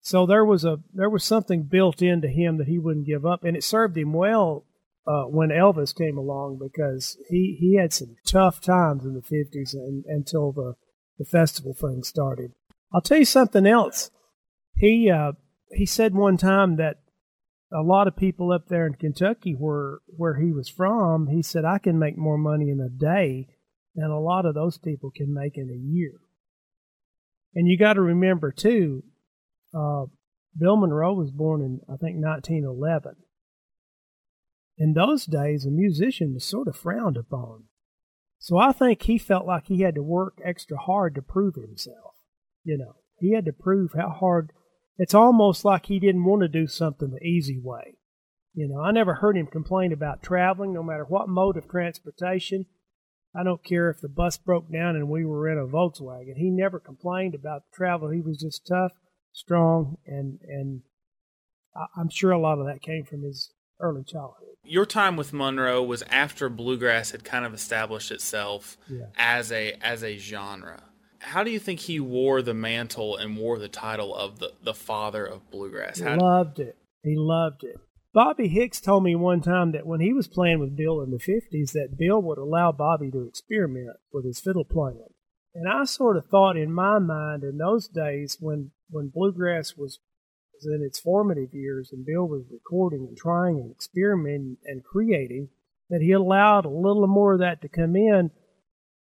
so 0.00 0.26
there 0.26 0.44
was 0.44 0.64
a 0.64 0.78
there 0.94 1.10
was 1.10 1.24
something 1.24 1.64
built 1.64 2.00
into 2.00 2.28
him 2.28 2.58
that 2.58 2.68
he 2.68 2.78
wouldn't 2.78 3.06
give 3.06 3.26
up, 3.26 3.44
and 3.44 3.56
it 3.56 3.64
served 3.64 3.96
him 3.96 4.12
well 4.12 4.64
uh, 5.06 5.24
when 5.24 5.50
Elvis 5.50 5.94
came 5.96 6.16
along 6.16 6.58
because 6.58 7.18
he, 7.28 7.56
he 7.58 7.76
had 7.76 7.92
some 7.92 8.16
tough 8.26 8.60
times 8.60 9.04
in 9.04 9.14
the 9.14 9.22
fifties 9.22 9.74
and 9.74 10.04
until 10.06 10.52
the 10.52 10.74
the 11.18 11.24
festival 11.24 11.74
thing 11.74 12.02
started. 12.02 12.52
I'll 12.94 13.02
tell 13.02 13.18
you 13.18 13.24
something 13.24 13.66
else. 13.66 14.10
He 14.74 15.10
uh, 15.10 15.32
he 15.72 15.86
said 15.86 16.14
one 16.14 16.36
time 16.36 16.76
that 16.76 16.96
a 17.72 17.82
lot 17.82 18.08
of 18.08 18.16
people 18.16 18.52
up 18.52 18.68
there 18.68 18.86
in 18.86 18.94
Kentucky 18.94 19.52
where 19.52 19.98
where 20.06 20.40
he 20.40 20.50
was 20.50 20.68
from, 20.68 21.28
he 21.28 21.42
said 21.42 21.64
I 21.64 21.78
can 21.78 21.98
make 21.98 22.16
more 22.16 22.38
money 22.38 22.70
in 22.70 22.80
a 22.80 22.88
day 22.88 23.48
than 23.94 24.10
a 24.10 24.20
lot 24.20 24.46
of 24.46 24.54
those 24.54 24.78
people 24.78 25.10
can 25.14 25.32
make 25.32 25.56
in 25.56 25.68
a 25.68 25.94
year. 25.94 26.12
And 27.54 27.68
you 27.68 27.76
got 27.76 27.94
to 27.94 28.00
remember 28.00 28.52
too, 28.52 29.02
uh, 29.74 30.06
Bill 30.58 30.76
Monroe 30.76 31.14
was 31.14 31.30
born 31.30 31.60
in 31.60 31.80
I 31.88 31.96
think 31.96 32.22
1911. 32.22 33.16
In 34.78 34.94
those 34.94 35.26
days, 35.26 35.64
a 35.64 35.70
musician 35.70 36.34
was 36.34 36.44
sort 36.44 36.68
of 36.68 36.76
frowned 36.76 37.16
upon. 37.16 37.64
So 38.38 38.56
I 38.56 38.72
think 38.72 39.02
he 39.02 39.18
felt 39.18 39.46
like 39.46 39.66
he 39.66 39.82
had 39.82 39.94
to 39.96 40.02
work 40.02 40.40
extra 40.42 40.78
hard 40.78 41.14
to 41.14 41.22
prove 41.22 41.56
himself. 41.56 42.14
You 42.64 42.78
know, 42.78 42.96
he 43.18 43.34
had 43.34 43.44
to 43.44 43.52
prove 43.52 43.92
how 43.92 44.08
hard. 44.08 44.52
It's 44.96 45.14
almost 45.14 45.64
like 45.64 45.86
he 45.86 45.98
didn't 45.98 46.24
want 46.24 46.42
to 46.42 46.48
do 46.48 46.66
something 46.66 47.10
the 47.10 47.24
easy 47.24 47.60
way. 47.62 47.98
You 48.54 48.68
know, 48.68 48.80
I 48.80 48.90
never 48.90 49.14
heard 49.14 49.36
him 49.36 49.46
complain 49.46 49.92
about 49.92 50.22
traveling, 50.22 50.72
no 50.72 50.82
matter 50.82 51.04
what 51.04 51.28
mode 51.28 51.56
of 51.56 51.68
transportation. 51.68 52.66
I 53.34 53.44
don't 53.44 53.62
care 53.62 53.90
if 53.90 54.00
the 54.00 54.08
bus 54.08 54.38
broke 54.38 54.72
down 54.72 54.96
and 54.96 55.08
we 55.08 55.24
were 55.24 55.48
in 55.48 55.58
a 55.58 55.66
Volkswagen. 55.66 56.36
He 56.36 56.50
never 56.50 56.80
complained 56.80 57.34
about 57.34 57.62
travel. 57.72 58.08
He 58.08 58.20
was 58.20 58.38
just 58.38 58.66
tough, 58.66 58.92
strong, 59.32 59.96
and 60.06 60.38
and 60.46 60.82
I'm 61.96 62.08
sure 62.10 62.30
a 62.32 62.38
lot 62.40 62.58
of 62.58 62.66
that 62.66 62.82
came 62.82 63.04
from 63.04 63.22
his 63.22 63.52
early 63.80 64.02
childhood. 64.04 64.48
Your 64.64 64.84
time 64.86 65.16
with 65.16 65.32
Monroe 65.32 65.82
was 65.82 66.02
after 66.10 66.48
bluegrass 66.48 67.12
had 67.12 67.24
kind 67.24 67.44
of 67.44 67.54
established 67.54 68.10
itself 68.10 68.76
Yeah. 68.88 69.06
as 69.16 69.50
a 69.52 69.72
as 69.82 70.02
a 70.02 70.16
genre. 70.16 70.82
How 71.20 71.44
do 71.44 71.50
you 71.50 71.58
think 71.58 71.80
he 71.80 72.00
wore 72.00 72.40
the 72.42 72.54
mantle 72.54 73.16
and 73.16 73.36
wore 73.36 73.58
the 73.58 73.68
title 73.68 74.14
of 74.14 74.38
the, 74.38 74.52
the 74.62 74.72
father 74.74 75.24
of 75.26 75.50
bluegrass? 75.50 75.98
He 75.98 76.04
How, 76.04 76.16
loved 76.18 76.58
it. 76.60 76.76
He 77.02 77.14
loved 77.16 77.62
it. 77.62 77.76
Bobby 78.14 78.48
Hicks 78.48 78.80
told 78.80 79.04
me 79.04 79.14
one 79.14 79.40
time 79.42 79.72
that 79.72 79.86
when 79.86 80.00
he 80.00 80.12
was 80.14 80.26
playing 80.26 80.60
with 80.60 80.76
Bill 80.76 81.00
in 81.02 81.10
the 81.10 81.18
50s, 81.18 81.72
that 81.72 81.96
Bill 81.98 82.20
would 82.22 82.38
allow 82.38 82.72
Bobby 82.72 83.10
to 83.12 83.26
experiment 83.28 83.90
with 84.12 84.24
his 84.24 84.40
fiddle 84.40 84.64
playing. 84.64 85.06
And 85.54 85.68
I 85.68 85.84
sort 85.84 86.16
of 86.16 86.26
thought 86.26 86.56
in 86.56 86.72
my 86.72 86.98
mind 86.98 87.42
in 87.42 87.58
those 87.58 87.88
days 87.88 88.36
when, 88.40 88.70
when 88.88 89.08
bluegrass 89.08 89.76
was, 89.76 89.98
was 90.54 90.66
in 90.66 90.84
its 90.84 91.00
formative 91.00 91.52
years 91.52 91.90
and 91.92 92.06
Bill 92.06 92.26
was 92.26 92.44
recording 92.50 93.06
and 93.08 93.16
trying 93.16 93.56
and 93.56 93.70
experimenting 93.70 94.58
and 94.64 94.84
creating, 94.84 95.48
that 95.88 96.02
he 96.02 96.12
allowed 96.12 96.64
a 96.64 96.70
little 96.70 97.06
more 97.08 97.34
of 97.34 97.40
that 97.40 97.60
to 97.62 97.68
come 97.68 97.96
in 97.96 98.30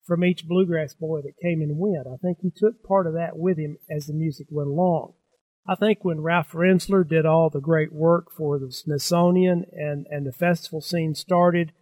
from 0.05 0.25
each 0.25 0.47
bluegrass 0.49 0.95
boy 0.95 1.21
that 1.23 1.41
came 1.41 1.63
and 1.63 1.79
went. 1.79 2.09
I 2.09 2.17
think 2.17 2.39
he 2.41 2.51
took 2.51 2.83
part 2.83 3.07
of 3.07 3.15
that 3.15 3.37
with 3.37 3.57
him 3.57 3.77
as 3.89 4.07
the 4.07 4.15
music 4.15 4.49
went 4.51 4.69
along. 4.69 5.15
I 5.67 5.77
think 5.77 6.05
when 6.05 6.21
Ralph 6.21 6.51
Rinzler 6.53 7.09
did 7.09 7.25
all 7.25 7.49
the 7.49 7.61
great 7.61 7.93
work 7.93 8.33
for 8.37 8.59
the 8.59 8.73
Smithsonian 8.73 9.65
and, 9.73 10.07
and 10.11 10.27
the 10.27 10.33
festival 10.33 10.81
scene 10.81 11.15
started, 11.15 11.73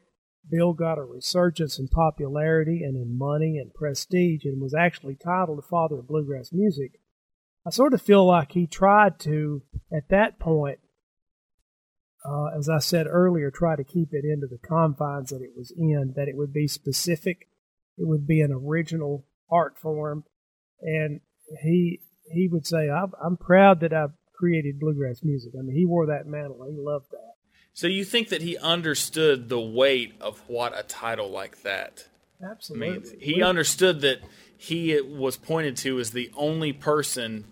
Bill 0.48 0.72
got 0.72 0.98
a 0.98 1.04
resurgence 1.04 1.78
in 1.78 1.88
popularity 1.88 2.82
and 2.82 2.96
in 2.96 3.16
money 3.16 3.58
and 3.58 3.72
prestige 3.74 4.44
and 4.44 4.60
was 4.60 4.74
actually 4.74 5.16
titled 5.16 5.58
the 5.58 5.62
father 5.62 5.98
of 5.98 6.08
bluegrass 6.08 6.50
music. 6.52 7.00
I 7.66 7.70
sort 7.70 7.94
of 7.94 8.02
feel 8.02 8.26
like 8.26 8.52
he 8.52 8.66
tried 8.66 9.18
to, 9.20 9.62
at 9.92 10.08
that 10.08 10.38
point, 10.38 10.78
uh, 12.24 12.46
as 12.56 12.68
I 12.68 12.78
said 12.78 13.06
earlier, 13.06 13.50
try 13.50 13.76
to 13.76 13.84
keep 13.84 14.08
it 14.12 14.24
into 14.24 14.46
the 14.46 14.58
confines 14.58 15.30
that 15.30 15.42
it 15.42 15.52
was 15.56 15.70
in, 15.76 16.14
that 16.16 16.28
it 16.28 16.36
would 16.36 16.52
be 16.52 16.68
specific, 16.68 17.48
it 17.96 18.06
would 18.06 18.26
be 18.26 18.40
an 18.40 18.52
original 18.52 19.26
art 19.50 19.78
form, 19.78 20.24
and 20.80 21.20
he 21.62 22.00
he 22.32 22.48
would 22.48 22.66
say, 22.66 22.88
I'm, 22.88 23.12
I'm 23.22 23.36
proud 23.36 23.80
that 23.80 23.92
I've 23.92 24.12
created 24.34 24.78
bluegrass 24.78 25.22
music. 25.22 25.52
I 25.58 25.62
mean, 25.62 25.76
he 25.76 25.84
wore 25.84 26.06
that 26.06 26.26
mantle. 26.26 26.64
He 26.70 26.76
loved 26.78 27.10
that. 27.10 27.29
So 27.72 27.86
you 27.86 28.04
think 28.04 28.28
that 28.28 28.42
he 28.42 28.56
understood 28.58 29.48
the 29.48 29.60
weight 29.60 30.14
of 30.20 30.40
what 30.48 30.78
a 30.78 30.82
title 30.82 31.30
like 31.30 31.62
that 31.62 32.08
Absolutely. 32.42 32.90
means? 32.90 33.10
He 33.20 33.42
understood 33.42 34.00
that 34.02 34.18
he 34.56 35.00
was 35.00 35.36
pointed 35.36 35.76
to 35.78 35.98
as 36.00 36.10
the 36.10 36.30
only 36.36 36.72
person 36.72 37.44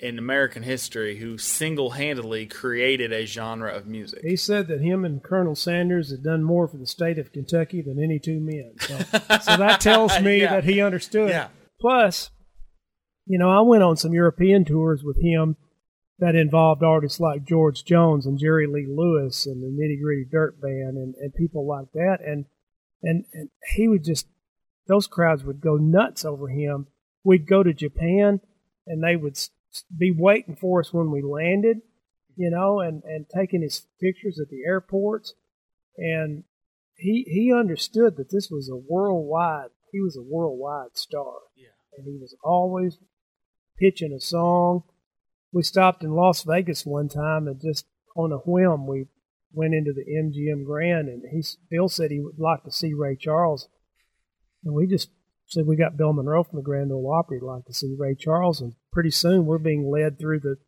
in 0.00 0.16
American 0.18 0.62
history 0.62 1.18
who 1.18 1.36
single-handedly 1.38 2.46
created 2.46 3.12
a 3.12 3.26
genre 3.26 3.72
of 3.72 3.86
music. 3.86 4.20
He 4.22 4.36
said 4.36 4.68
that 4.68 4.80
him 4.80 5.04
and 5.04 5.22
Colonel 5.22 5.56
Sanders 5.56 6.10
had 6.12 6.22
done 6.22 6.44
more 6.44 6.68
for 6.68 6.76
the 6.76 6.86
state 6.86 7.18
of 7.18 7.32
Kentucky 7.32 7.82
than 7.82 8.02
any 8.02 8.20
two 8.20 8.38
men. 8.40 8.74
So, 8.78 8.96
so 9.40 9.56
that 9.56 9.80
tells 9.80 10.20
me 10.20 10.42
Yeah. 10.42 10.52
that 10.54 10.64
he 10.64 10.80
understood. 10.80 11.30
Yeah. 11.30 11.48
Plus, 11.80 12.30
you 13.26 13.38
know, 13.38 13.50
I 13.50 13.60
went 13.62 13.82
on 13.82 13.96
some 13.96 14.12
European 14.12 14.64
tours 14.64 15.02
with 15.04 15.16
him 15.20 15.56
that 16.18 16.34
involved 16.34 16.82
artists 16.82 17.20
like 17.20 17.44
George 17.44 17.84
Jones 17.84 18.26
and 18.26 18.38
Jerry 18.38 18.66
Lee 18.66 18.86
Lewis 18.88 19.46
and 19.46 19.62
the 19.62 19.68
Nitty 19.68 20.02
Gritty 20.02 20.26
Dirt 20.30 20.60
Band 20.60 20.96
and, 20.96 21.14
and 21.14 21.34
people 21.34 21.66
like 21.66 21.92
that. 21.92 22.18
And, 22.24 22.46
and 23.02 23.24
and 23.32 23.50
he 23.74 23.86
would 23.88 24.04
just 24.04 24.26
those 24.88 25.06
crowds 25.06 25.44
would 25.44 25.60
go 25.60 25.76
nuts 25.76 26.24
over 26.24 26.48
him. 26.48 26.88
We'd 27.22 27.46
go 27.46 27.62
to 27.62 27.72
Japan 27.72 28.40
and 28.86 29.02
they 29.02 29.16
would 29.16 29.34
s- 29.34 29.50
be 29.96 30.10
waiting 30.10 30.56
for 30.56 30.80
us 30.80 30.92
when 30.92 31.10
we 31.10 31.20
landed, 31.22 31.82
you 32.36 32.50
know, 32.50 32.80
and, 32.80 33.02
and 33.04 33.26
taking 33.28 33.62
his 33.62 33.86
pictures 34.00 34.40
at 34.40 34.48
the 34.48 34.62
airports. 34.66 35.34
And 35.96 36.44
he 36.96 37.24
he 37.28 37.52
understood 37.52 38.16
that 38.16 38.30
this 38.30 38.50
was 38.50 38.68
a 38.68 38.76
worldwide 38.76 39.68
he 39.92 40.00
was 40.00 40.16
a 40.16 40.22
worldwide 40.22 40.96
star. 40.96 41.34
Yeah. 41.56 41.68
And 41.96 42.06
he 42.06 42.18
was 42.20 42.34
always 42.42 42.98
pitching 43.78 44.12
a 44.12 44.20
song. 44.20 44.82
We 45.52 45.62
stopped 45.62 46.04
in 46.04 46.10
Las 46.10 46.42
Vegas 46.42 46.84
one 46.84 47.08
time 47.08 47.48
and 47.48 47.60
just 47.60 47.86
on 48.16 48.32
a 48.32 48.38
whim 48.38 48.86
we 48.86 49.06
went 49.52 49.74
into 49.74 49.92
the 49.92 50.04
MGM 50.04 50.64
Grand 50.64 51.08
and 51.08 51.22
he 51.30 51.42
Bill 51.70 51.88
said 51.88 52.10
he 52.10 52.20
would 52.20 52.38
like 52.38 52.64
to 52.64 52.70
see 52.70 52.92
Ray 52.92 53.16
Charles. 53.16 53.68
And 54.64 54.74
we 54.74 54.86
just 54.86 55.10
said 55.46 55.66
we 55.66 55.76
got 55.76 55.96
Bill 55.96 56.12
Monroe 56.12 56.44
from 56.44 56.58
the 56.58 56.62
Grand 56.62 56.92
Ole 56.92 57.12
Opry. 57.12 57.38
He'd 57.38 57.46
like 57.46 57.64
to 57.64 57.72
see 57.72 57.94
Ray 57.98 58.14
Charles. 58.14 58.60
And 58.60 58.74
pretty 58.92 59.10
soon 59.10 59.46
we're 59.46 59.58
being 59.58 59.90
led 59.90 60.18
through 60.18 60.40
the 60.40 60.58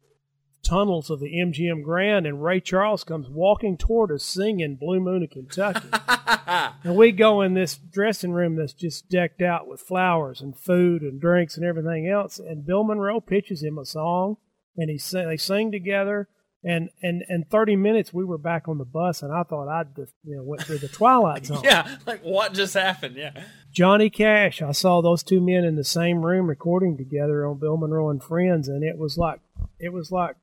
tunnels 0.62 1.10
of 1.10 1.20
the 1.20 1.32
MGM 1.32 1.82
Grand, 1.82 2.26
and 2.26 2.42
Ray 2.42 2.60
Charles 2.60 3.04
comes 3.04 3.28
walking 3.28 3.76
toward 3.76 4.10
us 4.10 4.24
singing 4.24 4.76
Blue 4.76 5.00
Moon 5.00 5.22
of 5.22 5.30
Kentucky. 5.30 5.88
and 6.84 6.96
we 6.96 7.12
go 7.12 7.40
in 7.40 7.54
this 7.54 7.76
dressing 7.76 8.32
room 8.32 8.56
that's 8.56 8.72
just 8.72 9.08
decked 9.08 9.42
out 9.42 9.66
with 9.66 9.80
flowers 9.80 10.40
and 10.40 10.56
food 10.56 11.02
and 11.02 11.20
drinks 11.20 11.56
and 11.56 11.64
everything 11.64 12.08
else. 12.08 12.38
And 12.38 12.66
Bill 12.66 12.84
Monroe 12.84 13.20
pitches 13.20 13.62
him 13.62 13.78
a 13.78 13.84
song, 13.84 14.36
and 14.80 14.90
he 14.90 14.98
sing, 14.98 15.28
they 15.28 15.36
sing 15.36 15.70
together. 15.70 16.28
And 16.62 16.90
and 17.02 17.22
and 17.28 17.48
thirty 17.48 17.74
minutes 17.74 18.12
we 18.12 18.22
were 18.22 18.36
back 18.36 18.68
on 18.68 18.76
the 18.76 18.84
bus, 18.84 19.22
and 19.22 19.32
I 19.32 19.44
thought 19.44 19.66
I'd 19.66 19.96
just, 19.96 20.12
you 20.24 20.36
know 20.36 20.42
went 20.42 20.62
through 20.62 20.78
the 20.78 20.88
twilight 20.88 21.46
zone. 21.46 21.62
Yeah, 21.64 21.96
like 22.06 22.20
what 22.22 22.52
just 22.52 22.74
happened? 22.74 23.16
Yeah. 23.16 23.44
Johnny 23.72 24.10
Cash. 24.10 24.60
I 24.60 24.72
saw 24.72 25.00
those 25.00 25.22
two 25.22 25.40
men 25.40 25.64
in 25.64 25.76
the 25.76 25.84
same 25.84 26.20
room 26.20 26.48
recording 26.48 26.98
together 26.98 27.46
on 27.46 27.60
Bill 27.60 27.78
Monroe 27.78 28.10
and 28.10 28.22
Friends, 28.22 28.68
and 28.68 28.84
it 28.84 28.98
was 28.98 29.16
like 29.16 29.40
it 29.78 29.90
was 29.94 30.12
like 30.12 30.36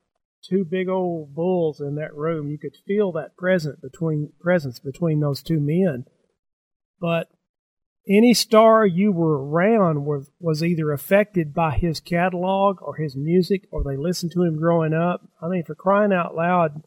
two 0.44 0.66
big 0.66 0.90
old 0.90 1.36
bulls 1.36 1.80
in 1.80 1.94
that 1.96 2.16
room. 2.16 2.50
You 2.50 2.58
could 2.58 2.76
feel 2.88 3.12
that 3.12 3.38
present 3.38 3.80
between 3.80 4.32
presence 4.40 4.80
between 4.80 5.20
those 5.20 5.44
two 5.44 5.60
men. 5.60 6.06
But 7.00 7.30
any 8.10 8.34
star 8.34 8.86
you 8.86 9.12
were 9.12 9.46
around 9.46 10.06
was 10.06 10.32
was 10.40 10.64
either 10.64 10.92
affected 10.92 11.54
by 11.54 11.72
his 11.72 12.00
catalog 12.00 12.82
or 12.82 12.96
his 12.96 13.16
music, 13.16 13.68
or 13.72 13.84
they 13.84 13.98
listened 13.98 14.32
to 14.34 14.44
him 14.44 14.58
growing 14.58 14.94
up. 14.94 15.22
I 15.42 15.48
mean, 15.48 15.64
for 15.64 15.76
crying 15.76 16.14
out 16.14 16.36
loud, 16.36 16.84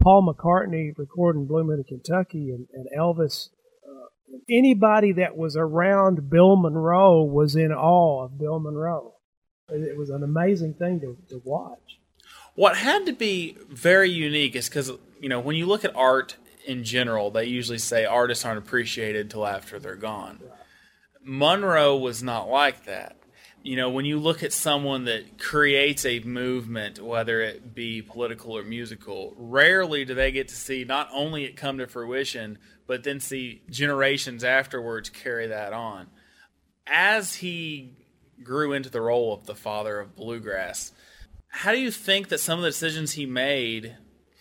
Paul 0.00 0.32
McCartney 0.32 0.92
recording 0.96 1.48
of 1.50 1.86
Kentucky 1.86 2.50
and, 2.50 2.66
and 2.72 2.86
Elvis 2.96 3.48
uh, 3.84 4.06
anybody 4.48 5.12
that 5.12 5.36
was 5.36 5.56
around 5.56 6.30
Bill 6.30 6.56
Monroe 6.56 7.22
was 7.24 7.56
in 7.56 7.72
awe 7.72 8.24
of 8.24 8.38
Bill 8.38 8.60
Monroe. 8.60 9.14
It 9.70 9.98
was 9.98 10.08
an 10.08 10.22
amazing 10.22 10.74
thing 10.74 11.00
to, 11.00 11.16
to 11.28 11.42
watch. 11.44 12.00
What 12.54 12.76
had 12.76 13.04
to 13.06 13.12
be 13.12 13.56
very 13.68 14.10
unique 14.10 14.56
is 14.56 14.68
because 14.68 14.92
you 15.20 15.28
know 15.28 15.40
when 15.40 15.56
you 15.56 15.66
look 15.66 15.84
at 15.84 15.94
art 15.94 16.36
in 16.66 16.84
general, 16.84 17.30
they 17.30 17.44
usually 17.44 17.78
say 17.78 18.04
artists 18.04 18.44
aren't 18.44 18.58
appreciated 18.58 19.30
till 19.30 19.46
after 19.46 19.78
they're 19.78 19.96
gone. 19.96 20.40
Monroe 21.22 21.96
was 21.96 22.22
not 22.22 22.48
like 22.48 22.84
that. 22.86 23.16
You 23.62 23.76
know, 23.76 23.90
when 23.90 24.04
you 24.04 24.18
look 24.18 24.42
at 24.42 24.52
someone 24.52 25.04
that 25.06 25.38
creates 25.38 26.06
a 26.06 26.20
movement, 26.20 27.02
whether 27.02 27.40
it 27.40 27.74
be 27.74 28.02
political 28.02 28.56
or 28.56 28.62
musical, 28.62 29.34
rarely 29.36 30.04
do 30.04 30.14
they 30.14 30.30
get 30.30 30.48
to 30.48 30.54
see 30.54 30.84
not 30.84 31.08
only 31.12 31.44
it 31.44 31.56
come 31.56 31.78
to 31.78 31.86
fruition, 31.86 32.58
but 32.86 33.02
then 33.02 33.20
see 33.20 33.62
generations 33.68 34.44
afterwards 34.44 35.10
carry 35.10 35.48
that 35.48 35.72
on. 35.72 36.06
As 36.86 37.34
he 37.34 37.96
grew 38.42 38.72
into 38.72 38.88
the 38.88 39.00
role 39.00 39.34
of 39.34 39.44
the 39.44 39.54
father 39.54 39.98
of 39.98 40.16
bluegrass, 40.16 40.92
how 41.48 41.72
do 41.72 41.78
you 41.78 41.90
think 41.90 42.28
that 42.28 42.40
some 42.40 42.58
of 42.58 42.62
the 42.62 42.70
decisions 42.70 43.12
he 43.12 43.26
made 43.26 43.96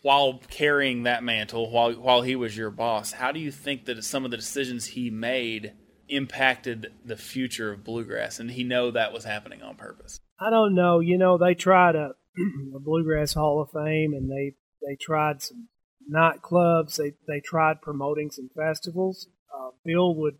while 0.08 0.40
carrying 0.50 1.04
that 1.04 1.22
mantle, 1.22 1.70
while 1.70 1.92
while 1.92 2.22
he 2.22 2.34
was 2.34 2.56
your 2.56 2.72
boss, 2.72 3.12
how 3.12 3.34
do 3.34 3.42
you 3.42 3.52
think 3.52 3.84
that 3.84 4.02
some 4.06 4.24
of 4.24 4.32
the 4.32 4.38
decisions 4.38 4.86
he 4.86 5.10
made 5.10 5.74
impacted 6.08 6.94
the 7.04 7.18
future 7.18 7.74
of 7.74 7.84
bluegrass? 7.84 8.40
And 8.40 8.50
he 8.50 8.64
know 8.64 8.90
that 8.90 9.12
was 9.12 9.26
happening 9.26 9.62
on 9.62 9.76
purpose. 9.76 10.22
I 10.40 10.50
don't 10.50 10.74
know. 10.74 11.02
You 11.02 11.18
know, 11.18 11.38
they 11.38 11.56
tried 11.56 11.98
a, 11.98 12.12
a 12.76 12.80
Bluegrass 12.80 13.34
Hall 13.34 13.62
of 13.62 13.70
Fame 13.72 14.14
and 14.14 14.32
they 14.32 14.56
they 14.82 14.96
tried 14.96 15.42
some 15.42 15.68
nightclubs. 16.10 16.96
They 16.96 17.12
they 17.28 17.42
tried 17.42 17.82
promoting 17.82 18.32
some 18.32 18.50
festivals. 18.56 19.28
Uh, 19.54 19.72
Bill 19.84 20.16
would 20.16 20.38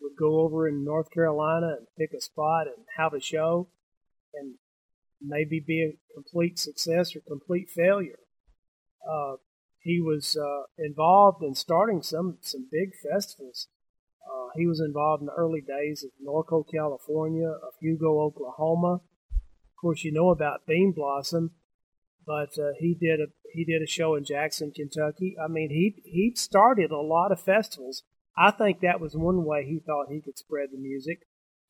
would 0.00 0.16
go 0.18 0.40
over 0.40 0.66
in 0.66 0.84
North 0.84 1.12
Carolina 1.12 1.76
and 1.78 1.86
pick 1.96 2.10
a 2.12 2.20
spot 2.20 2.66
and 2.66 2.84
have 2.96 3.14
a 3.14 3.20
show, 3.20 3.68
and 4.34 4.54
maybe 5.22 5.62
be 5.64 5.84
a 5.84 6.12
complete 6.12 6.58
success 6.58 7.14
or 7.14 7.20
complete 7.20 7.70
failure. 7.70 8.18
Uh, 9.08 9.36
he 9.80 10.00
was 10.00 10.36
uh, 10.36 10.64
involved 10.78 11.42
in 11.42 11.54
starting 11.54 12.02
some 12.02 12.38
some 12.40 12.68
big 12.70 12.90
festivals. 12.94 13.68
Uh, 14.26 14.48
he 14.56 14.66
was 14.66 14.80
involved 14.80 15.22
in 15.22 15.26
the 15.26 15.32
early 15.32 15.60
days 15.60 16.04
of 16.04 16.10
Norco, 16.24 16.64
California, 16.68 17.48
of 17.48 17.74
Hugo, 17.80 18.20
Oklahoma. 18.20 18.94
Of 18.96 19.80
course, 19.80 20.02
you 20.02 20.12
know 20.12 20.30
about 20.30 20.66
Bean 20.66 20.92
Blossom, 20.92 21.52
but 22.26 22.58
uh, 22.58 22.72
he 22.78 22.94
did 22.94 23.20
a 23.20 23.26
he 23.52 23.64
did 23.64 23.82
a 23.82 23.86
show 23.86 24.16
in 24.16 24.24
Jackson, 24.24 24.72
Kentucky. 24.72 25.36
I 25.42 25.48
mean, 25.48 25.70
he 25.70 26.02
he 26.04 26.32
started 26.34 26.90
a 26.90 27.00
lot 27.00 27.30
of 27.30 27.40
festivals. 27.40 28.02
I 28.36 28.50
think 28.50 28.80
that 28.80 29.00
was 29.00 29.14
one 29.14 29.44
way 29.44 29.64
he 29.64 29.78
thought 29.78 30.08
he 30.10 30.20
could 30.20 30.36
spread 30.36 30.70
the 30.72 30.78
music. 30.78 31.20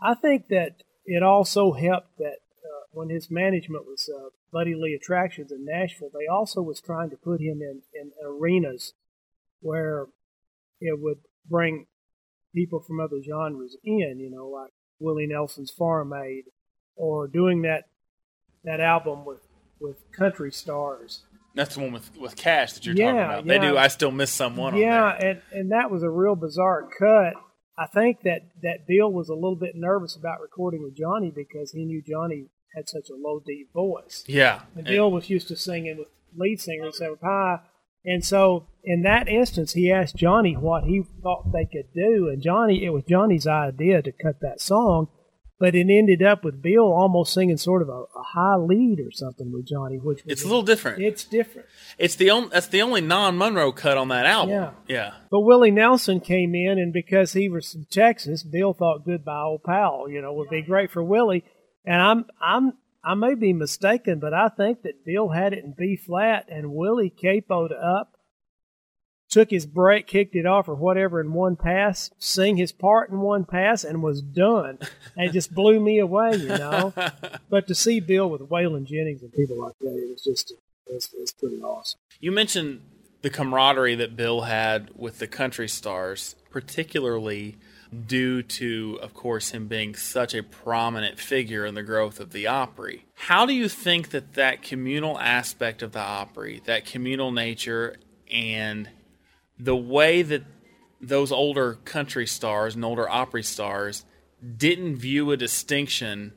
I 0.01 0.15
think 0.15 0.49
that 0.49 0.83
it 1.05 1.23
also 1.23 1.73
helped 1.73 2.19
that 2.19 2.39
when 2.97 3.11
his 3.11 3.31
management 3.31 3.85
was 3.85 4.09
uh, 4.09 4.31
Buddy 4.51 4.75
Lee 4.75 4.95
Attractions 4.95 5.53
in 5.53 5.67
Nashville, 5.67 6.09
they 6.15 6.27
also 6.27 6.63
was 6.63 6.81
trying 6.81 7.11
to 7.11 7.17
put 7.17 7.43
him 7.43 7.61
in, 7.61 7.83
in 7.95 8.11
arenas 8.25 8.95
where 9.61 10.07
it 10.81 10.99
would 10.99 11.19
bring 11.47 11.87
people 12.55 12.81
from 12.81 12.99
other 13.01 13.21
genres 13.23 13.77
in, 13.85 14.19
you 14.19 14.31
know, 14.31 14.47
like 14.49 14.73
Willie 14.99 15.27
Nelson's 15.27 15.71
Farm 15.71 16.15
Aid, 16.15 16.45
or 16.97 17.29
doing 17.29 17.63
that 17.63 17.85
that 18.65 18.81
album 18.81 19.27
with 19.27 19.43
with 19.79 20.11
country 20.13 20.51
stars. 20.51 21.23
That's 21.55 21.75
the 21.75 21.83
one 21.83 21.93
with, 21.93 22.17
with 22.19 22.35
Cash 22.37 22.73
that 22.75 22.87
you're 22.87 22.95
Yeah, 22.97 23.05
talking 23.13 23.21
about. 23.21 23.47
yeah. 23.47 23.53
They 23.61 23.67
do. 23.67 23.77
I 23.79 23.89
still 23.89 24.11
miss 24.11 24.31
someone. 24.31 24.75
yeah, 24.77 25.15
and 25.19 25.43
and 25.53 25.71
that 25.73 25.91
was 25.91 26.03
a 26.03 26.09
real 26.11 26.35
bizarre 26.35 26.89
cut. 26.99 27.35
I 27.79 27.87
think 27.93 28.23
that 28.23 28.41
that 28.63 28.87
Bill 28.89 29.13
was 29.13 29.29
a 29.29 29.35
little 29.35 29.57
bit 29.57 29.73
nervous 29.75 30.17
about 30.17 30.41
recording 30.41 30.83
with 30.83 30.97
Johnny 30.97 31.31
because 31.31 31.73
he 31.73 31.85
knew 31.85 32.01
Johnny 32.03 32.47
had 32.77 32.89
such 32.89 33.09
a 33.11 33.17
low 33.17 33.41
deep 33.45 33.73
voice. 33.73 34.23
yeah. 34.27 34.63
And 34.77 34.85
Bill 34.85 35.11
was 35.11 35.31
used 35.31 35.49
to 35.49 35.57
singing 35.57 35.97
with 35.99 36.09
lead 36.37 36.61
singers 36.61 36.99
that 36.99 37.11
were 37.11 37.19
high. 37.23 37.61
And 38.05 38.25
so 38.25 38.69
in 38.85 39.03
that 39.03 39.27
instance, 39.29 39.73
he 39.73 39.91
asked 39.91 40.15
Johnny 40.15 40.55
what 40.55 40.85
he 40.85 41.03
thought 41.23 41.53
they 41.53 41.65
could 41.65 41.93
do. 41.93 42.29
And 42.29 42.41
Johnny, 42.43 42.85
it 42.85 42.91
was 42.91 43.03
Johnny's 43.09 43.47
idea 43.47 44.01
to 44.03 44.13
cut 44.13 44.41
that 44.43 44.61
song, 44.61 45.09
but 45.59 45.75
it 45.75 45.89
ended 45.91 46.23
up 46.23 46.45
with 46.45 46.63
Bill 46.63 46.93
almost 46.93 47.33
singing 47.33 47.57
sort 47.57 47.83
of 47.83 47.89
a, 47.89 47.93
a 47.93 48.23
high 48.35 48.57
lead 48.57 49.01
or 49.01 49.11
something 49.11 49.51
with 49.51 49.67
Johnny, 49.67 49.97
which 49.97 50.23
was 50.23 50.33
It's 50.33 50.45
a 50.45 50.47
little 50.47 50.63
different. 50.63 51.03
It's 51.03 51.25
different. 51.25 51.67
It's 51.99 52.15
the 52.15 52.31
only 52.31 52.51
that's 52.51 52.69
the 52.69 52.83
only 52.83 53.01
non 53.01 53.39
Monroe 53.39 53.73
cut 53.73 53.97
on 53.97 54.09
that 54.09 54.27
album. 54.27 54.55
Yeah. 54.55 54.71
Yeah. 54.87 55.15
But 55.31 55.41
Willie 55.41 55.71
Nelson 55.71 56.21
came 56.21 56.55
in, 56.55 56.79
and 56.79 56.93
because 56.93 57.33
he 57.33 57.49
was 57.49 57.73
from 57.73 57.87
Texas, 57.91 58.43
Bill 58.43 58.75
thought 58.75 59.07
"Goodbye, 59.07 59.43
Old 59.43 59.65
Pal," 59.65 60.09
you 60.11 60.21
know, 60.21 60.35
would 60.35 60.51
be 60.51 60.63
great 60.63 60.91
for 60.91 61.03
Willie. 61.03 61.43
And 61.87 62.03
I'm, 62.03 62.27
I'm, 62.41 62.73
I 63.05 63.15
may 63.15 63.35
be 63.35 63.53
mistaken, 63.53 64.19
but 64.19 64.35
I 64.35 64.49
think 64.49 64.83
that 64.83 65.05
Bill 65.05 65.29
had 65.29 65.53
it 65.53 65.65
in 65.65 65.73
B 65.73 65.97
flat, 65.97 66.47
and 66.51 66.75
Willie 66.75 67.11
capoed 67.17 67.71
up, 67.73 68.17
took 69.29 69.51
his 69.51 69.67
break, 69.67 70.09
kicked 70.09 70.35
it 70.35 70.47
off, 70.47 70.69
or 70.69 70.75
whatever 70.75 71.21
in 71.21 71.33
one 71.33 71.55
pass, 71.55 72.11
sing 72.19 72.57
his 72.57 72.73
part 72.73 73.11
in 73.11 73.21
one 73.21 73.45
pass, 73.45 73.85
and 73.85 74.03
was 74.03 74.21
done. 74.21 74.79
And 75.17 75.29
it 75.29 75.33
just 75.33 75.55
blew 75.55 75.79
me 75.79 76.01
away, 76.01 76.35
you 76.35 76.49
know. 76.49 76.93
but 77.49 77.69
to 77.69 77.75
see 77.75 78.01
Bill 78.01 78.29
with 78.29 78.43
Waylon 78.43 78.87
Jennings 78.87 79.23
and 79.23 79.33
people 79.33 79.63
like 79.63 79.79
that, 79.81 79.95
it 79.95 80.11
was 80.11 80.25
just, 80.25 80.53
it's, 80.89 81.15
it's 81.17 81.33
pretty 81.33 81.61
awesome. 81.63 82.01
You 82.19 82.33
mentioned 82.33 82.81
the 83.23 83.31
camaraderie 83.31 83.95
that 83.97 84.17
Bill 84.17 84.43
had 84.43 84.91
with 84.97 85.19
the 85.19 85.27
country 85.29 85.69
stars, 85.69 86.35
particularly 86.51 87.57
due 88.07 88.43
to, 88.43 88.99
of 89.03 89.15
course, 89.15 89.51
him 89.51 89.69
being 89.69 89.95
such 89.95 90.35
a 90.35 90.43
prominent 90.43 91.19
figure 91.19 91.65
in 91.65 91.75
the 91.75 91.83
growth 91.83 92.21
of 92.21 92.33
the 92.33 92.47
Opry. 92.47 93.05
How 93.15 93.47
do 93.47 93.53
you 93.53 93.69
think 93.69 94.11
that 94.11 94.35
that 94.35 94.63
communal 94.63 95.19
aspect 95.19 95.83
of 95.83 95.93
the 95.93 96.01
Opry, 96.01 96.63
that 96.65 96.85
communal 96.85 97.31
nature, 97.31 97.97
and 98.31 98.89
the 99.59 99.77
way 99.77 100.23
that 100.23 100.43
those 101.01 101.31
older 101.31 101.75
country 101.85 102.27
stars 102.27 102.75
and 102.75 102.85
older 102.85 103.09
Opry 103.09 103.43
stars 103.43 104.05
didn't 104.57 104.97
view 104.97 105.31
a 105.31 105.37
distinction 105.37 106.33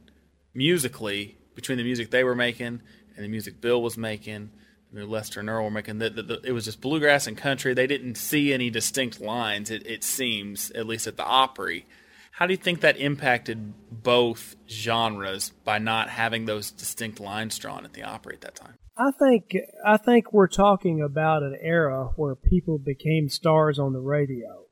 musically 0.53 1.37
between 1.55 1.77
the 1.77 1.83
music 1.83 2.11
they 2.11 2.23
were 2.23 2.35
making 2.35 2.81
and 3.15 3.25
the 3.25 3.27
music 3.27 3.59
Bill 3.59 3.81
was 3.81 3.97
making, 3.97 4.51
and 4.93 5.09
Lester 5.09 5.39
and 5.39 5.49
Earl 5.49 5.65
were 5.65 5.71
making. 5.71 5.99
That- 5.99 6.41
it 6.43 6.51
was 6.51 6.65
just 6.65 6.81
bluegrass 6.81 7.27
and 7.27 7.37
country. 7.37 7.73
They 7.73 7.87
didn't 7.87 8.15
see 8.15 8.53
any 8.53 8.69
distinct 8.69 9.19
lines. 9.19 9.69
It, 9.69 9.85
it 9.85 10.03
seems, 10.03 10.71
at 10.71 10.87
least 10.87 11.07
at 11.07 11.17
the 11.17 11.25
Opry. 11.25 11.85
How 12.31 12.47
do 12.47 12.53
you 12.53 12.57
think 12.57 12.81
that 12.81 12.97
impacted 12.97 13.73
both 13.91 14.55
genres 14.69 15.49
by 15.65 15.77
not 15.77 16.09
having 16.09 16.45
those 16.45 16.71
distinct 16.71 17.19
lines 17.19 17.57
drawn 17.57 17.83
at 17.83 17.93
the 17.93 18.03
Opry 18.03 18.35
at 18.35 18.41
that 18.41 18.55
time? 18.55 18.75
I 18.97 19.11
think 19.11 19.51
I 19.85 19.97
think 19.97 20.33
we're 20.33 20.47
talking 20.47 21.01
about 21.01 21.43
an 21.43 21.57
era 21.61 22.09
where 22.17 22.35
people 22.35 22.77
became 22.77 23.29
stars 23.29 23.79
on 23.79 23.93
the 23.93 23.99
radio. 23.99 24.65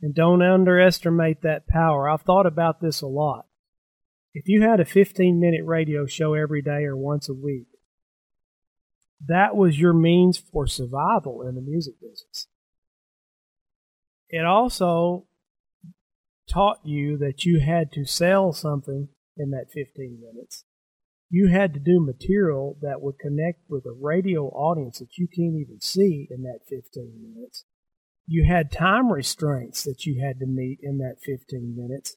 And 0.00 0.14
don't 0.14 0.42
underestimate 0.42 1.42
that 1.42 1.68
power. 1.68 2.08
I've 2.08 2.22
thought 2.22 2.46
about 2.46 2.80
this 2.80 3.00
a 3.02 3.06
lot. 3.06 3.46
If 4.34 4.48
you 4.48 4.62
had 4.62 4.80
a 4.80 4.84
15 4.84 5.38
minute 5.40 5.64
radio 5.64 6.06
show 6.06 6.34
every 6.34 6.62
day 6.62 6.84
or 6.84 6.96
once 6.96 7.28
a 7.28 7.34
week, 7.34 7.66
that 9.26 9.56
was 9.56 9.78
your 9.78 9.92
means 9.92 10.38
for 10.38 10.66
survival 10.66 11.42
in 11.46 11.54
the 11.54 11.60
music 11.60 11.94
business. 12.00 12.48
It 14.28 14.44
also 14.44 15.26
taught 16.50 16.80
you 16.84 17.16
that 17.18 17.44
you 17.44 17.60
had 17.60 17.92
to 17.92 18.04
sell 18.04 18.52
something 18.52 19.08
in 19.36 19.50
that 19.50 19.66
15 19.72 20.20
minutes 20.20 20.64
you 21.32 21.48
had 21.48 21.72
to 21.72 21.80
do 21.80 21.98
material 21.98 22.76
that 22.82 23.00
would 23.00 23.18
connect 23.18 23.62
with 23.66 23.86
a 23.86 23.98
radio 23.98 24.48
audience 24.48 24.98
that 24.98 25.16
you 25.16 25.26
can't 25.26 25.56
even 25.56 25.80
see 25.80 26.28
in 26.30 26.42
that 26.42 26.58
15 26.68 27.34
minutes. 27.34 27.64
You 28.26 28.44
had 28.44 28.70
time 28.70 29.10
restraints 29.10 29.82
that 29.84 30.04
you 30.04 30.22
had 30.22 30.38
to 30.40 30.46
meet 30.46 30.80
in 30.82 30.98
that 30.98 31.16
15 31.24 31.74
minutes. 31.74 32.16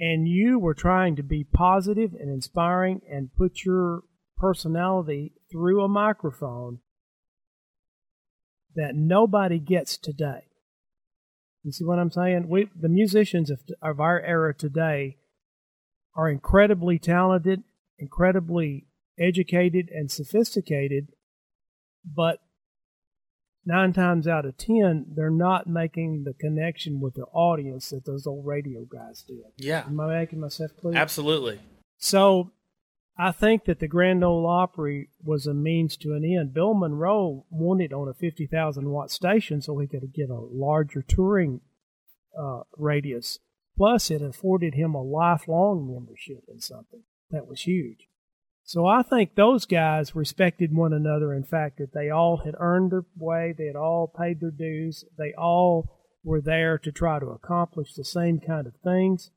And 0.00 0.26
you 0.26 0.58
were 0.58 0.74
trying 0.74 1.14
to 1.16 1.22
be 1.22 1.44
positive 1.44 2.14
and 2.14 2.28
inspiring 2.28 3.00
and 3.08 3.32
put 3.32 3.64
your 3.64 4.02
personality 4.36 5.32
through 5.56 5.82
a 5.82 5.88
microphone 5.88 6.80
that 8.74 8.94
nobody 8.94 9.58
gets 9.58 9.96
today. 9.96 10.42
You 11.64 11.72
see 11.72 11.84
what 11.84 11.98
I'm 11.98 12.10
saying? 12.10 12.46
We, 12.48 12.68
the 12.78 12.90
musicians 12.90 13.50
of, 13.50 13.60
of 13.80 13.98
our 13.98 14.20
era 14.20 14.52
today 14.54 15.16
are 16.14 16.28
incredibly 16.28 16.98
talented 16.98 17.62
incredibly 17.98 18.86
educated 19.18 19.88
and 19.90 20.10
sophisticated, 20.10 21.08
but 22.04 22.40
nine 23.64 23.94
times 23.94 24.28
out 24.28 24.44
of 24.44 24.58
ten, 24.58 25.06
they're 25.16 25.30
not 25.30 25.66
making 25.66 26.24
the 26.24 26.34
connection 26.34 27.00
with 27.00 27.14
the 27.14 27.24
audience 27.32 27.88
that 27.88 28.04
those 28.04 28.26
old 28.26 28.44
radio 28.46 28.84
guys 28.84 29.22
did. 29.26 29.38
Yeah, 29.56 29.84
Am 29.86 29.98
I 29.98 30.18
making 30.18 30.40
myself 30.40 30.72
clear? 30.78 30.94
absolutely. 30.94 31.58
So 31.96 32.50
I 33.18 33.32
think 33.32 33.64
that 33.64 33.78
the 33.78 33.88
Grand 33.88 34.22
Ole 34.22 34.46
Opry 34.46 35.08
was 35.22 35.46
a 35.46 35.54
means 35.54 35.96
to 35.98 36.12
an 36.12 36.24
end. 36.24 36.52
Bill 36.52 36.74
Monroe 36.74 37.46
wanted 37.50 37.92
on 37.92 38.08
a 38.08 38.14
50,000 38.14 38.90
watt 38.90 39.10
station 39.10 39.62
so 39.62 39.78
he 39.78 39.86
could 39.86 40.12
get 40.12 40.28
a 40.28 40.38
larger 40.38 41.02
touring 41.02 41.60
uh, 42.38 42.60
radius. 42.76 43.38
Plus, 43.76 44.10
it 44.10 44.20
afforded 44.20 44.74
him 44.74 44.94
a 44.94 45.02
lifelong 45.02 45.90
membership 45.90 46.44
in 46.48 46.60
something 46.60 47.02
that 47.30 47.46
was 47.46 47.62
huge. 47.62 48.08
So 48.64 48.86
I 48.86 49.02
think 49.02 49.34
those 49.34 49.64
guys 49.64 50.14
respected 50.14 50.74
one 50.74 50.92
another. 50.92 51.32
In 51.32 51.44
fact, 51.44 51.78
that 51.78 51.94
they 51.94 52.10
all 52.10 52.38
had 52.38 52.54
earned 52.58 52.90
their 52.90 53.04
way, 53.16 53.54
they 53.56 53.66
had 53.66 53.76
all 53.76 54.08
paid 54.08 54.40
their 54.40 54.50
dues, 54.50 55.04
they 55.16 55.32
all 55.34 55.96
were 56.24 56.40
there 56.40 56.76
to 56.78 56.90
try 56.90 57.20
to 57.20 57.26
accomplish 57.26 57.94
the 57.94 58.04
same 58.04 58.40
kind 58.40 58.66
of 58.66 58.74
things. 58.82 59.30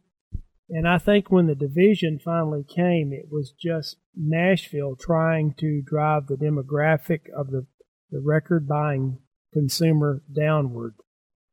And 0.69 0.87
I 0.87 0.99
think 0.99 1.31
when 1.31 1.47
the 1.47 1.55
division 1.55 2.19
finally 2.23 2.63
came, 2.63 3.11
it 3.11 3.31
was 3.31 3.51
just 3.51 3.97
Nashville 4.15 4.95
trying 4.95 5.55
to 5.59 5.81
drive 5.83 6.27
the 6.27 6.35
demographic 6.35 7.21
of 7.35 7.49
the, 7.49 7.65
the 8.11 8.21
record 8.23 8.67
buying 8.67 9.17
consumer 9.51 10.21
downward. 10.33 10.93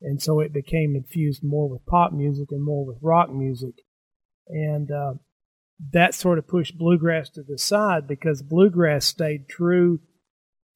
And 0.02 0.20
so 0.22 0.40
it 0.40 0.52
became 0.52 0.94
infused 0.94 1.42
more 1.42 1.68
with 1.68 1.86
pop 1.86 2.12
music 2.12 2.48
and 2.50 2.62
more 2.62 2.84
with 2.84 2.98
rock 3.00 3.32
music. 3.32 3.76
And 4.48 4.90
uh, 4.90 5.14
that 5.92 6.14
sort 6.14 6.38
of 6.38 6.46
pushed 6.46 6.76
bluegrass 6.76 7.30
to 7.30 7.42
the 7.42 7.58
side 7.58 8.06
because 8.06 8.42
bluegrass 8.42 9.06
stayed 9.06 9.48
true 9.48 10.00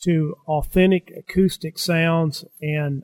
to 0.02 0.34
authentic 0.46 1.12
acoustic 1.14 1.78
sounds 1.78 2.44
and 2.62 3.02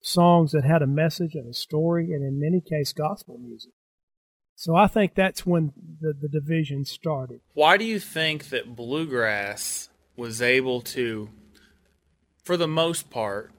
songs 0.00 0.52
that 0.52 0.64
had 0.64 0.82
a 0.82 0.86
message 0.86 1.34
and 1.34 1.48
a 1.50 1.54
story, 1.54 2.12
and 2.12 2.22
in 2.22 2.40
many 2.40 2.60
cases, 2.60 2.92
gospel 2.92 3.38
music. 3.38 3.72
So 4.56 4.74
I 4.74 4.88
think 4.88 5.14
that's 5.14 5.46
when 5.46 5.72
the, 6.00 6.12
the 6.12 6.28
division 6.28 6.84
started. 6.84 7.40
Why 7.54 7.76
do 7.76 7.84
you 7.84 8.00
think 8.00 8.48
that 8.48 8.74
bluegrass 8.74 9.90
was 10.16 10.42
able 10.42 10.80
to 10.80 11.28
for 12.46 12.56
the 12.56 12.68
most 12.68 13.10
part, 13.10 13.50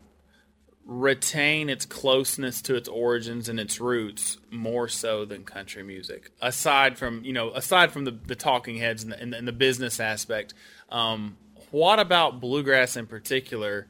retain 0.86 1.70
its 1.70 1.86
closeness 1.86 2.62
to 2.62 2.76
its 2.76 2.88
origins 2.88 3.50
and 3.50 3.60
its 3.60 3.82
roots 3.82 4.38
more 4.50 4.88
so 4.88 5.26
than 5.26 5.44
country 5.44 5.84
music. 5.84 6.32
Aside 6.42 6.98
from 6.98 7.22
you 7.26 7.34
know, 7.34 7.52
aside 7.52 7.92
from 7.92 8.06
the, 8.06 8.12
the 8.12 8.36
talking 8.36 8.78
heads 8.78 9.04
and 9.04 9.12
the, 9.12 9.20
and 9.20 9.34
the, 9.34 9.38
and 9.38 9.46
the 9.46 9.52
business 9.52 10.00
aspect, 10.00 10.54
um, 10.90 11.36
what 11.70 12.00
about 12.00 12.40
bluegrass 12.40 12.96
in 12.96 13.08
particular 13.08 13.88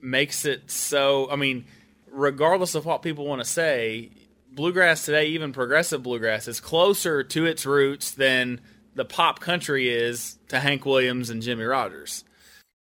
makes 0.00 0.46
it 0.46 0.70
so? 0.70 1.30
I 1.30 1.36
mean, 1.36 1.66
regardless 2.10 2.74
of 2.74 2.86
what 2.86 3.02
people 3.02 3.26
want 3.26 3.42
to 3.42 3.48
say, 3.48 4.12
bluegrass 4.54 5.04
today, 5.04 5.26
even 5.26 5.52
progressive 5.52 6.02
bluegrass, 6.02 6.48
is 6.48 6.60
closer 6.60 7.22
to 7.22 7.46
its 7.46 7.66
roots 7.66 8.10
than 8.10 8.60
the 8.94 9.04
pop 9.04 9.40
country 9.40 9.88
is 9.88 10.38
to 10.48 10.60
Hank 10.60 10.84
Williams 10.86 11.30
and 11.30 11.42
Jimmie 11.42 11.64
Rodgers. 11.64 12.24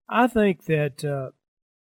I 0.09 0.27
think 0.27 0.65
that 0.65 1.03
uh, 1.03 1.31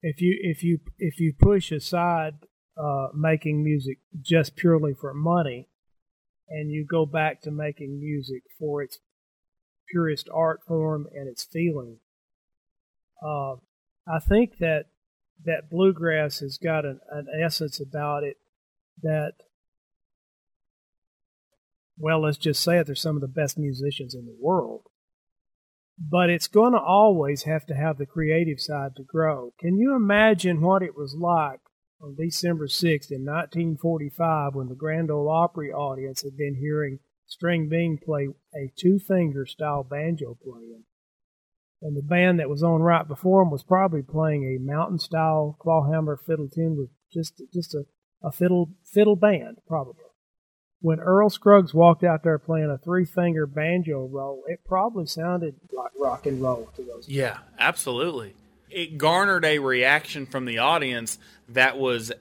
if 0.01 0.21
you 0.21 0.38
if 0.41 0.63
you 0.63 0.80
if 0.97 1.19
you 1.19 1.34
push 1.38 1.71
aside 1.71 2.34
uh, 2.77 3.07
making 3.13 3.63
music 3.63 3.99
just 4.21 4.55
purely 4.55 4.93
for 4.93 5.13
money, 5.13 5.69
and 6.49 6.71
you 6.71 6.86
go 6.86 7.05
back 7.05 7.41
to 7.41 7.51
making 7.51 7.99
music 7.99 8.43
for 8.57 8.82
its 8.82 8.99
purest 9.89 10.27
art 10.34 10.61
form 10.67 11.07
and 11.15 11.27
its 11.27 11.43
feeling, 11.43 11.99
uh, 13.25 13.53
I 14.07 14.19
think 14.19 14.57
that 14.59 14.86
that 15.45 15.69
bluegrass 15.69 16.39
has 16.39 16.57
got 16.57 16.86
an, 16.86 16.99
an 17.09 17.27
essence 17.41 17.80
about 17.80 18.23
it 18.23 18.38
that 19.01 19.34
well, 22.00 22.22
let's 22.22 22.38
just 22.38 22.64
say 22.64 22.80
it, 22.80 22.88
they're 22.88 22.95
some 22.95 23.16
of 23.16 23.22
the 23.22 23.28
best 23.28 23.58
musicians 23.58 24.16
in 24.16 24.26
the 24.26 24.38
world. 24.39 24.84
But 26.00 26.30
it's 26.30 26.47
going 26.47 26.72
to 26.72 26.80
always 26.80 27.43
have 27.43 27.66
to 27.66 27.76
have 27.76 27.97
the 27.97 28.06
creative 28.06 28.62
side 28.62 28.95
to 28.95 29.04
grow. 29.04 29.54
Can 29.60 29.78
you 29.78 29.93
imagine 29.95 30.62
what 30.62 30.82
it 30.82 30.95
was 30.95 31.14
like 31.14 31.60
on 32.02 32.16
December 32.16 32.68
6th 32.68 33.12
in 33.12 33.26
1945 33.26 34.56
when 34.56 34.70
the 34.70 34.76
Grand 34.76 35.12
Ole 35.12 35.30
Opry 35.30 35.74
audience 35.74 36.24
had 36.24 36.38
been 36.38 36.56
hearing 36.56 37.00
String 37.26 37.68
Bean 37.68 38.00
play 38.02 38.30
a 38.56 38.72
two 38.80 38.97
finger 38.97 39.45
style 39.45 39.84
banjo 39.84 40.38
playing? 40.41 40.84
And 41.82 41.97
the 41.97 42.02
band 42.02 42.39
that 42.39 42.50
was 42.50 42.64
on 42.64 42.82
right 42.82 43.08
before 43.08 43.41
him 43.41 43.52
was 43.52 43.64
probably 43.64 44.02
playing 44.02 44.45
a 44.45 44.64
mountain 44.64 45.00
style 45.00 45.58
clawhammer 45.60 46.16
fiddle 46.16 46.47
tune 46.47 46.78
with 46.78 46.89
just 47.12 47.41
just 47.54 47.74
a, 47.74 47.84
a 48.24 48.32
fiddle 48.32 48.70
fiddle 48.86 49.18
band, 49.18 49.58
probably 49.68 49.95
when 50.82 50.99
Earl 50.99 51.30
Scruggs 51.30 51.73
walked 51.73 52.03
out 52.03 52.23
there 52.23 52.39
playing 52.39 52.69
a 52.69 52.77
three 52.77 53.05
finger 53.05 53.45
banjo 53.45 54.05
roll, 54.05 54.43
it 54.47 54.61
probably 54.65 55.05
sounded 55.05 55.55
like 55.71 55.91
rock 55.99 56.25
and 56.25 56.41
roll 56.41 56.69
to 56.75 56.84
those. 56.84 57.07
Yeah, 57.07 57.39
absolutely. 57.57 58.34
It 58.69 58.97
garnered 58.97 59.45
a 59.45 59.59
reaction 59.59 60.25
from 60.25 60.45
the 60.45 60.59
audience 60.59 61.17
that 61.49 61.77
was 61.77 62.11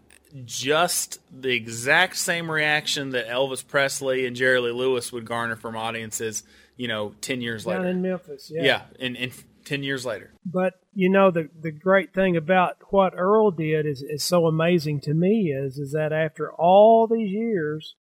just 0.44 1.20
the 1.30 1.54
exact 1.54 2.16
same 2.16 2.50
reaction 2.50 3.11
that 3.11 3.28
Elvis 3.28 3.66
Presley 3.66 4.26
and 4.26 4.34
Jerry 4.34 4.61
Lee 4.61 4.72
Lewis 4.72 5.12
would 5.12 5.24
garner 5.24 5.56
from 5.56 5.76
audiences, 5.76 6.42
you 6.76 6.88
know, 6.88 7.14
10 7.20 7.40
years 7.40 7.64
Down 7.64 7.78
later. 7.78 7.88
in 7.90 8.02
Memphis, 8.02 8.50
yeah. 8.52 8.62
Yeah, 8.62 8.82
in, 8.98 9.16
in 9.16 9.32
10 9.64 9.82
years 9.82 10.04
later. 10.04 10.32
But, 10.44 10.74
you 10.94 11.11
know, 11.11 11.30
the, 11.30 11.48
the 11.61 11.70
great 11.70 12.12
thing 12.12 12.36
about 12.36 12.76
what 12.90 13.14
Earl 13.16 13.50
did 13.50 13.86
is, 13.86 14.02
is 14.02 14.22
so 14.22 14.46
amazing 14.46 15.00
to 15.02 15.14
me 15.14 15.52
is, 15.52 15.78
is 15.78 15.92
that 15.92 16.12
after 16.12 16.52
all 16.52 17.06
these 17.06 17.30
years, 17.30 17.94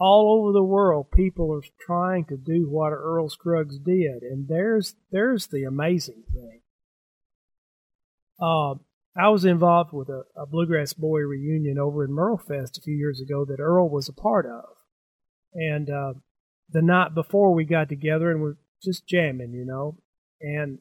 all 0.00 0.40
over 0.40 0.52
the 0.52 0.64
world, 0.64 1.10
people 1.14 1.54
are 1.54 1.68
trying 1.78 2.24
to 2.24 2.36
do 2.36 2.66
what 2.70 2.88
Earl 2.88 3.28
Scruggs 3.28 3.78
did, 3.78 4.22
and 4.22 4.48
there's 4.48 4.94
there's 5.12 5.48
the 5.48 5.64
amazing 5.64 6.22
thing. 6.32 6.62
Uh, 8.40 8.76
I 9.14 9.28
was 9.28 9.44
involved 9.44 9.92
with 9.92 10.08
a, 10.08 10.22
a 10.34 10.46
bluegrass 10.46 10.94
boy 10.94 11.20
reunion 11.20 11.78
over 11.78 12.02
in 12.02 12.12
Merlefest 12.12 12.78
a 12.78 12.82
few 12.82 12.94
years 12.94 13.20
ago 13.20 13.44
that 13.44 13.60
Earl 13.60 13.90
was 13.90 14.08
a 14.08 14.14
part 14.14 14.46
of, 14.46 14.76
and 15.52 15.90
uh, 15.90 16.14
the 16.70 16.80
night 16.80 17.14
before 17.14 17.52
we 17.54 17.66
got 17.66 17.90
together 17.90 18.30
and 18.30 18.40
we're 18.40 18.56
just 18.82 19.06
jamming, 19.06 19.52
you 19.52 19.66
know, 19.66 19.98
and 20.40 20.78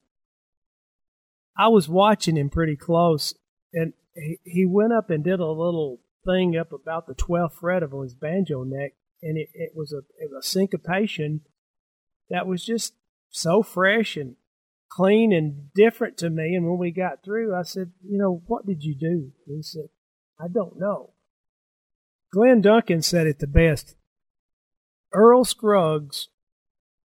I 1.58 1.68
was 1.68 1.90
watching 1.90 2.38
him 2.38 2.50
pretty 2.50 2.78
close, 2.78 3.34
and 3.74 3.92
he, 4.16 4.40
he 4.46 4.66
went 4.66 4.94
up 4.94 5.10
and 5.10 5.26
did 5.26 5.42
a 5.42 5.46
little 5.46 6.00
thing 6.26 6.56
up 6.56 6.72
about 6.72 7.08
the 7.08 7.16
12th 7.16 7.60
fret 7.60 7.84
of 7.84 7.92
his 7.92 8.14
banjo 8.14 8.64
neck 8.64 8.94
and 9.22 9.38
it, 9.38 9.50
it 9.54 9.72
was 9.76 9.94
a, 9.94 10.00
it 10.22 10.30
was 10.32 10.46
a 10.46 10.48
syncopation 10.48 11.42
that 12.30 12.48
was 12.48 12.64
just 12.64 12.94
so 13.30 13.62
fresh 13.62 14.18
and 14.18 14.36
clean 14.90 15.32
and 15.32 15.72
different 15.74 16.18
to 16.18 16.30
me. 16.30 16.56
And 16.56 16.68
when 16.68 16.78
we 16.78 16.92
got 16.92 17.24
through, 17.24 17.56
I 17.56 17.64
said, 17.64 17.92
"You 18.04 18.18
know, 18.18 18.42
what 18.48 18.66
did 18.66 18.84
you 18.84 18.96
do?" 18.96 19.32
he 19.46 19.62
said, 19.62 19.90
"I 20.40 20.48
don't 20.48 20.80
know." 20.80 21.14
Glenn 22.32 22.62
Duncan 22.62 23.02
said 23.02 23.28
it 23.28 23.40
the 23.40 23.48
best. 23.48 23.96
Earl 25.14 25.44
Scruggs 25.44 26.30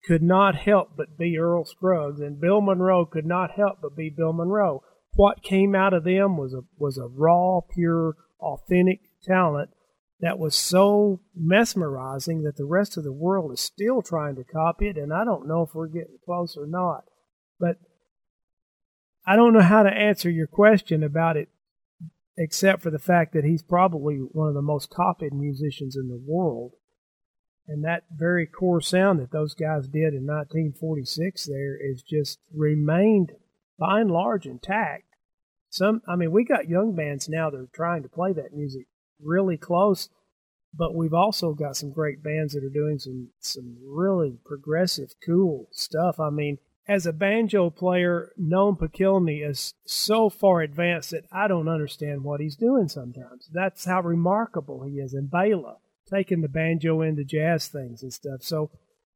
could 0.04 0.22
not 0.22 0.56
help 0.56 0.96
but 0.96 1.16
be 1.16 1.38
Earl 1.38 1.64
Scruggs, 1.64 2.20
and 2.20 2.40
Bill 2.40 2.60
Monroe 2.60 3.06
could 3.06 3.26
not 3.26 3.52
help 3.52 3.78
but 3.80 3.96
be 3.96 4.10
Bill 4.10 4.32
Monroe. 4.32 4.82
What 5.14 5.42
came 5.42 5.74
out 5.74 5.94
of 5.94 6.04
them 6.04 6.36
was 6.36 6.52
a 6.52 6.62
was 6.76 6.98
a 6.98 7.06
raw, 7.06 7.60
pure, 7.60 8.16
authentic 8.40 9.00
talent 9.22 9.70
that 10.20 10.38
was 10.38 10.54
so 10.54 11.20
mesmerizing 11.34 12.42
that 12.44 12.56
the 12.56 12.64
rest 12.64 12.96
of 12.96 13.04
the 13.04 13.12
world 13.12 13.52
is 13.52 13.60
still 13.60 14.00
trying 14.00 14.36
to 14.36 14.44
copy 14.44 14.88
it, 14.88 14.96
and 14.96 15.12
I 15.12 15.24
don't 15.24 15.48
know 15.48 15.62
if 15.62 15.74
we're 15.74 15.88
getting 15.88 16.18
close 16.24 16.56
or 16.56 16.66
not. 16.66 17.04
But 17.58 17.78
I 19.26 19.36
don't 19.36 19.52
know 19.52 19.60
how 19.60 19.82
to 19.82 19.90
answer 19.90 20.30
your 20.30 20.46
question 20.46 21.02
about 21.02 21.36
it, 21.36 21.48
except 22.36 22.82
for 22.82 22.90
the 22.90 22.98
fact 22.98 23.32
that 23.32 23.44
he's 23.44 23.62
probably 23.62 24.16
one 24.16 24.48
of 24.48 24.54
the 24.54 24.62
most 24.62 24.90
copied 24.90 25.32
musicians 25.32 25.96
in 25.96 26.08
the 26.08 26.22
world. 26.24 26.72
And 27.66 27.84
that 27.84 28.04
very 28.14 28.46
core 28.46 28.82
sound 28.82 29.18
that 29.20 29.32
those 29.32 29.54
guys 29.54 29.88
did 29.88 30.12
in 30.12 30.26
1946 30.26 31.46
there 31.46 31.76
is 31.80 32.02
just 32.02 32.38
remained 32.54 33.32
by 33.78 34.00
and 34.00 34.10
large 34.10 34.44
intact. 34.44 35.04
Some, 35.70 36.02
I 36.06 36.14
mean, 36.14 36.30
we 36.30 36.44
got 36.44 36.68
young 36.68 36.94
bands 36.94 37.28
now 37.28 37.50
that 37.50 37.56
are 37.56 37.68
trying 37.72 38.02
to 38.02 38.08
play 38.08 38.32
that 38.34 38.52
music 38.52 38.86
really 39.24 39.56
close. 39.56 40.08
But 40.76 40.94
we've 40.94 41.14
also 41.14 41.54
got 41.54 41.76
some 41.76 41.92
great 41.92 42.22
bands 42.22 42.52
that 42.52 42.64
are 42.64 42.68
doing 42.68 42.98
some 42.98 43.30
some 43.38 43.76
really 43.86 44.38
progressive, 44.44 45.14
cool 45.24 45.68
stuff. 45.70 46.18
I 46.18 46.30
mean, 46.30 46.58
as 46.86 47.06
a 47.06 47.12
banjo 47.12 47.70
player, 47.70 48.32
Noam 48.40 48.78
Pikelny 48.78 49.48
is 49.48 49.74
so 49.86 50.28
far 50.28 50.60
advanced 50.60 51.12
that 51.12 51.24
I 51.32 51.48
don't 51.48 51.68
understand 51.68 52.24
what 52.24 52.40
he's 52.40 52.56
doing 52.56 52.88
sometimes. 52.88 53.48
That's 53.52 53.84
how 53.84 54.02
remarkable 54.02 54.82
he 54.82 54.94
is. 54.94 55.14
And 55.14 55.30
Bela, 55.30 55.76
taking 56.10 56.42
the 56.42 56.48
banjo 56.48 57.00
into 57.00 57.24
jazz 57.24 57.68
things 57.68 58.02
and 58.02 58.12
stuff. 58.12 58.42
So 58.42 58.70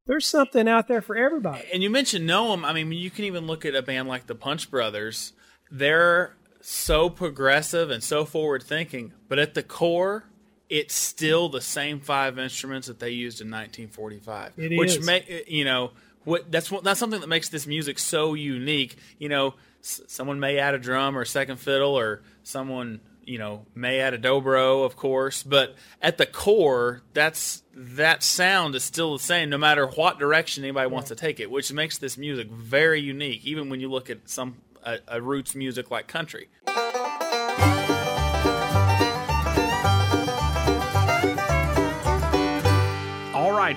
there's 0.06 0.26
something 0.26 0.66
out 0.66 0.88
there 0.88 1.02
for 1.02 1.16
everybody. 1.16 1.64
And 1.72 1.82
you 1.82 1.90
mentioned 1.90 2.28
Noam. 2.28 2.64
I 2.64 2.72
mean, 2.72 2.90
you 2.92 3.10
can 3.10 3.26
even 3.26 3.46
look 3.46 3.66
at 3.66 3.74
a 3.74 3.82
band 3.82 4.08
like 4.08 4.26
the 4.26 4.34
Punch 4.34 4.70
Brothers. 4.70 5.34
They're 5.70 6.34
so 6.60 7.08
progressive 7.10 7.90
and 7.90 8.02
so 8.02 8.24
forward 8.24 8.62
thinking, 8.62 9.12
but 9.28 9.38
at 9.38 9.54
the 9.54 9.62
core, 9.62 10.24
it's 10.68 10.94
still 10.94 11.48
the 11.48 11.60
same 11.60 12.00
five 12.00 12.38
instruments 12.38 12.88
that 12.88 12.98
they 12.98 13.10
used 13.10 13.40
in 13.40 13.46
1945. 13.48 14.52
It 14.58 14.78
which 14.78 14.96
is. 14.96 15.06
make 15.06 15.44
you 15.48 15.64
know 15.64 15.92
what 16.24 16.50
that's 16.50 16.70
what 16.70 16.84
that's 16.84 17.00
something 17.00 17.20
that 17.20 17.28
makes 17.28 17.48
this 17.48 17.66
music 17.66 17.98
so 17.98 18.34
unique. 18.34 18.96
You 19.18 19.28
know, 19.28 19.54
s- 19.82 20.02
someone 20.08 20.40
may 20.40 20.58
add 20.58 20.74
a 20.74 20.78
drum 20.78 21.16
or 21.16 21.22
a 21.22 21.26
second 21.26 21.56
fiddle, 21.56 21.98
or 21.98 22.22
someone 22.42 23.00
you 23.24 23.38
know 23.38 23.64
may 23.74 24.00
add 24.00 24.12
a 24.14 24.18
dobro, 24.18 24.84
of 24.84 24.96
course, 24.96 25.42
but 25.42 25.74
at 26.02 26.18
the 26.18 26.26
core, 26.26 27.02
that's 27.14 27.62
that 27.74 28.22
sound 28.22 28.74
is 28.74 28.82
still 28.84 29.12
the 29.16 29.22
same, 29.22 29.48
no 29.48 29.58
matter 29.58 29.86
what 29.86 30.18
direction 30.18 30.64
anybody 30.64 30.90
wants 30.90 31.08
to 31.08 31.14
take 31.14 31.38
it, 31.40 31.50
which 31.50 31.72
makes 31.72 31.96
this 31.98 32.18
music 32.18 32.50
very 32.50 33.00
unique. 33.00 33.46
Even 33.46 33.70
when 33.70 33.80
you 33.80 33.88
look 33.90 34.10
at 34.10 34.28
some 34.28 34.56
a, 34.82 34.98
a 35.08 35.20
roots 35.20 35.54
music 35.54 35.90
like 35.90 36.06
country. 36.06 36.48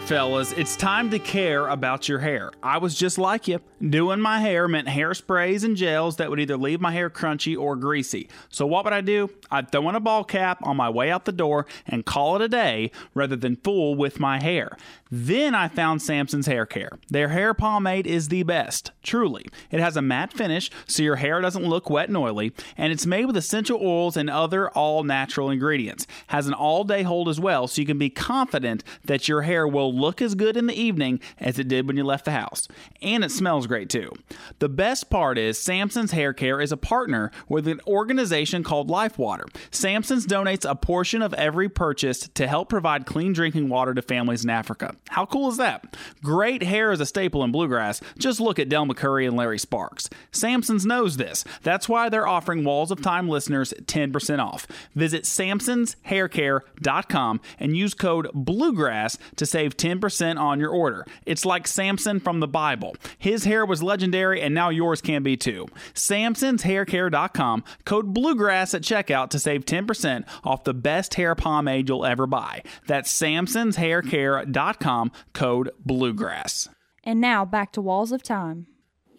Right, 0.01 0.09
fellas, 0.09 0.51
it's 0.53 0.75
time 0.75 1.09
to 1.09 1.19
care 1.19 1.67
about 1.67 2.07
your 2.07 2.19
hair. 2.19 2.51
I 2.63 2.77
was 2.77 2.95
just 2.95 3.17
like 3.17 3.47
you. 3.47 3.59
Doing 3.87 4.21
my 4.21 4.39
hair 4.39 4.67
meant 4.67 4.87
hairsprays 4.87 5.63
and 5.63 5.75
gels 5.75 6.17
that 6.17 6.29
would 6.29 6.39
either 6.39 6.55
leave 6.55 6.79
my 6.79 6.91
hair 6.91 7.09
crunchy 7.09 7.57
or 7.57 7.75
greasy. 7.75 8.29
So, 8.49 8.67
what 8.67 8.83
would 8.83 8.93
I 8.93 9.01
do? 9.01 9.29
I'd 9.49 9.71
throw 9.71 9.89
in 9.89 9.95
a 9.95 9.99
ball 9.99 10.23
cap 10.23 10.59
on 10.63 10.77
my 10.77 10.89
way 10.89 11.09
out 11.09 11.25
the 11.25 11.31
door 11.31 11.65
and 11.87 12.05
call 12.05 12.35
it 12.35 12.41
a 12.43 12.47
day 12.47 12.91
rather 13.15 13.35
than 13.35 13.55
fool 13.55 13.95
with 13.95 14.19
my 14.19 14.41
hair. 14.41 14.77
Then 15.09 15.55
I 15.55 15.67
found 15.67 16.01
Samson's 16.01 16.45
Hair 16.45 16.67
Care. 16.67 16.97
Their 17.09 17.29
hair 17.29 17.53
pomade 17.53 18.07
is 18.07 18.29
the 18.29 18.43
best, 18.43 18.91
truly. 19.03 19.45
It 19.69 19.81
has 19.81 19.97
a 19.97 20.01
matte 20.01 20.31
finish 20.31 20.71
so 20.85 21.03
your 21.03 21.17
hair 21.17 21.41
doesn't 21.41 21.65
look 21.65 21.89
wet 21.89 22.07
and 22.07 22.15
oily, 22.15 22.53
and 22.77 22.93
it's 22.93 23.05
made 23.05 23.25
with 23.25 23.35
essential 23.35 23.79
oils 23.81 24.15
and 24.15 24.29
other 24.29 24.69
all 24.69 25.03
natural 25.03 25.49
ingredients. 25.49 26.07
Has 26.27 26.47
an 26.47 26.53
all 26.53 26.83
day 26.85 27.03
hold 27.03 27.27
as 27.27 27.39
well, 27.39 27.67
so 27.67 27.81
you 27.81 27.85
can 27.85 27.97
be 27.97 28.09
confident 28.09 28.83
that 29.03 29.27
your 29.27 29.41
hair 29.41 29.67
will 29.67 29.90
will 29.91 29.99
look 29.99 30.21
as 30.21 30.35
good 30.35 30.57
in 30.57 30.67
the 30.67 30.79
evening 30.79 31.19
as 31.39 31.59
it 31.59 31.67
did 31.67 31.87
when 31.87 31.97
you 31.97 32.03
left 32.03 32.25
the 32.25 32.31
house. 32.31 32.67
And 33.01 33.23
it 33.23 33.31
smells 33.31 33.67
great 33.67 33.89
too. 33.89 34.11
The 34.59 34.69
best 34.69 35.09
part 35.09 35.37
is 35.37 35.57
Samson's 35.57 36.11
Hair 36.11 36.33
Care 36.33 36.61
is 36.61 36.71
a 36.71 36.77
partner 36.77 37.31
with 37.49 37.67
an 37.67 37.81
organization 37.87 38.63
called 38.63 38.89
LifeWater. 38.89 39.45
Samson's 39.71 40.25
donates 40.25 40.69
a 40.69 40.75
portion 40.75 41.21
of 41.21 41.33
every 41.35 41.69
purchase 41.69 42.27
to 42.29 42.47
help 42.47 42.69
provide 42.69 43.05
clean 43.05 43.33
drinking 43.33 43.69
water 43.69 43.93
to 43.93 44.01
families 44.01 44.43
in 44.43 44.49
Africa. 44.49 44.95
How 45.09 45.25
cool 45.25 45.49
is 45.49 45.57
that? 45.57 45.97
Great 46.23 46.63
hair 46.63 46.91
is 46.91 46.99
a 46.99 47.05
staple 47.05 47.43
in 47.43 47.51
bluegrass. 47.51 48.01
Just 48.17 48.39
look 48.39 48.59
at 48.59 48.69
Del 48.69 48.85
McCoury 48.85 49.27
and 49.27 49.35
Larry 49.35 49.59
Sparks. 49.59 50.09
Samson's 50.31 50.85
knows 50.85 51.17
this. 51.17 51.43
That's 51.63 51.89
why 51.89 52.09
they're 52.09 52.27
offering 52.27 52.63
Walls 52.63 52.91
of 52.91 53.01
Time 53.01 53.27
listeners 53.27 53.73
10% 53.85 54.39
off. 54.39 54.67
Visit 54.95 55.23
samsonshaircare.com 55.23 57.41
and 57.59 57.77
use 57.77 57.93
code 57.93 58.29
BLUEGRASS 58.33 59.17
to 59.35 59.45
save 59.45 59.75
10% 59.81 60.39
on 60.39 60.59
your 60.59 60.69
order. 60.69 61.03
It's 61.25 61.43
like 61.45 61.67
Samson 61.67 62.19
from 62.19 62.39
the 62.39 62.47
Bible. 62.47 62.95
His 63.17 63.45
hair 63.45 63.65
was 63.65 63.81
legendary 63.81 64.39
and 64.41 64.53
now 64.53 64.69
yours 64.69 65.01
can 65.01 65.23
be 65.23 65.35
too. 65.35 65.65
samsonshaircare.com, 65.93 67.63
code 67.85 68.13
BLUEGRASS 68.13 68.75
at 68.75 68.83
checkout 68.83 69.29
to 69.31 69.39
save 69.39 69.65
10% 69.65 70.25
off 70.43 70.63
the 70.63 70.73
best 70.73 71.15
hair 71.15 71.35
pomade 71.35 71.89
you'll 71.89 72.05
ever 72.05 72.27
buy. 72.27 72.63
That's 72.87 73.11
samsonshaircare.com, 73.11 75.11
code 75.33 75.71
BLUEGRASS. 75.85 76.69
And 77.03 77.19
now 77.19 77.45
back 77.45 77.71
to 77.73 77.81
Walls 77.81 78.11
of 78.11 78.21
Time. 78.21 78.67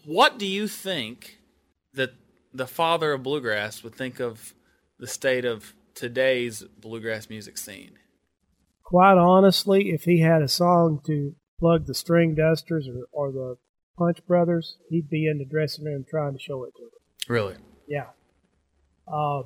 What 0.05 0.39
do 0.39 0.47
you 0.47 0.69
think 0.69 1.39
that 1.95 2.15
the 2.53 2.67
father 2.67 3.13
of 3.13 3.23
bluegrass 3.23 3.83
would 3.83 3.95
think 3.95 4.21
of 4.21 4.55
the 4.99 5.07
state 5.07 5.45
of 5.45 5.75
today's 5.95 6.63
bluegrass 6.63 7.29
music 7.29 7.59
scene? 7.59 7.99
Quite 8.93 9.17
honestly, 9.17 9.89
if 9.89 10.05
he 10.05 10.21
had 10.21 10.43
a 10.43 10.49
song 10.49 11.01
to 11.07 11.35
plug 11.59 11.87
the 11.87 11.95
String 11.95 12.35
Dusters 12.35 12.87
or, 12.87 13.07
or 13.11 13.33
the 13.33 13.57
Punch 13.97 14.19
Brothers, 14.27 14.77
he'd 14.91 15.09
be 15.09 15.27
in 15.27 15.39
the 15.39 15.47
dressing 15.47 15.87
room 15.87 16.05
trying 16.07 16.35
to 16.35 16.39
show 16.39 16.65
it 16.65 16.75
to 16.77 16.83
them. 16.83 16.91
Really? 17.27 17.55
Yeah. 17.89 18.09
Uh, 19.11 19.45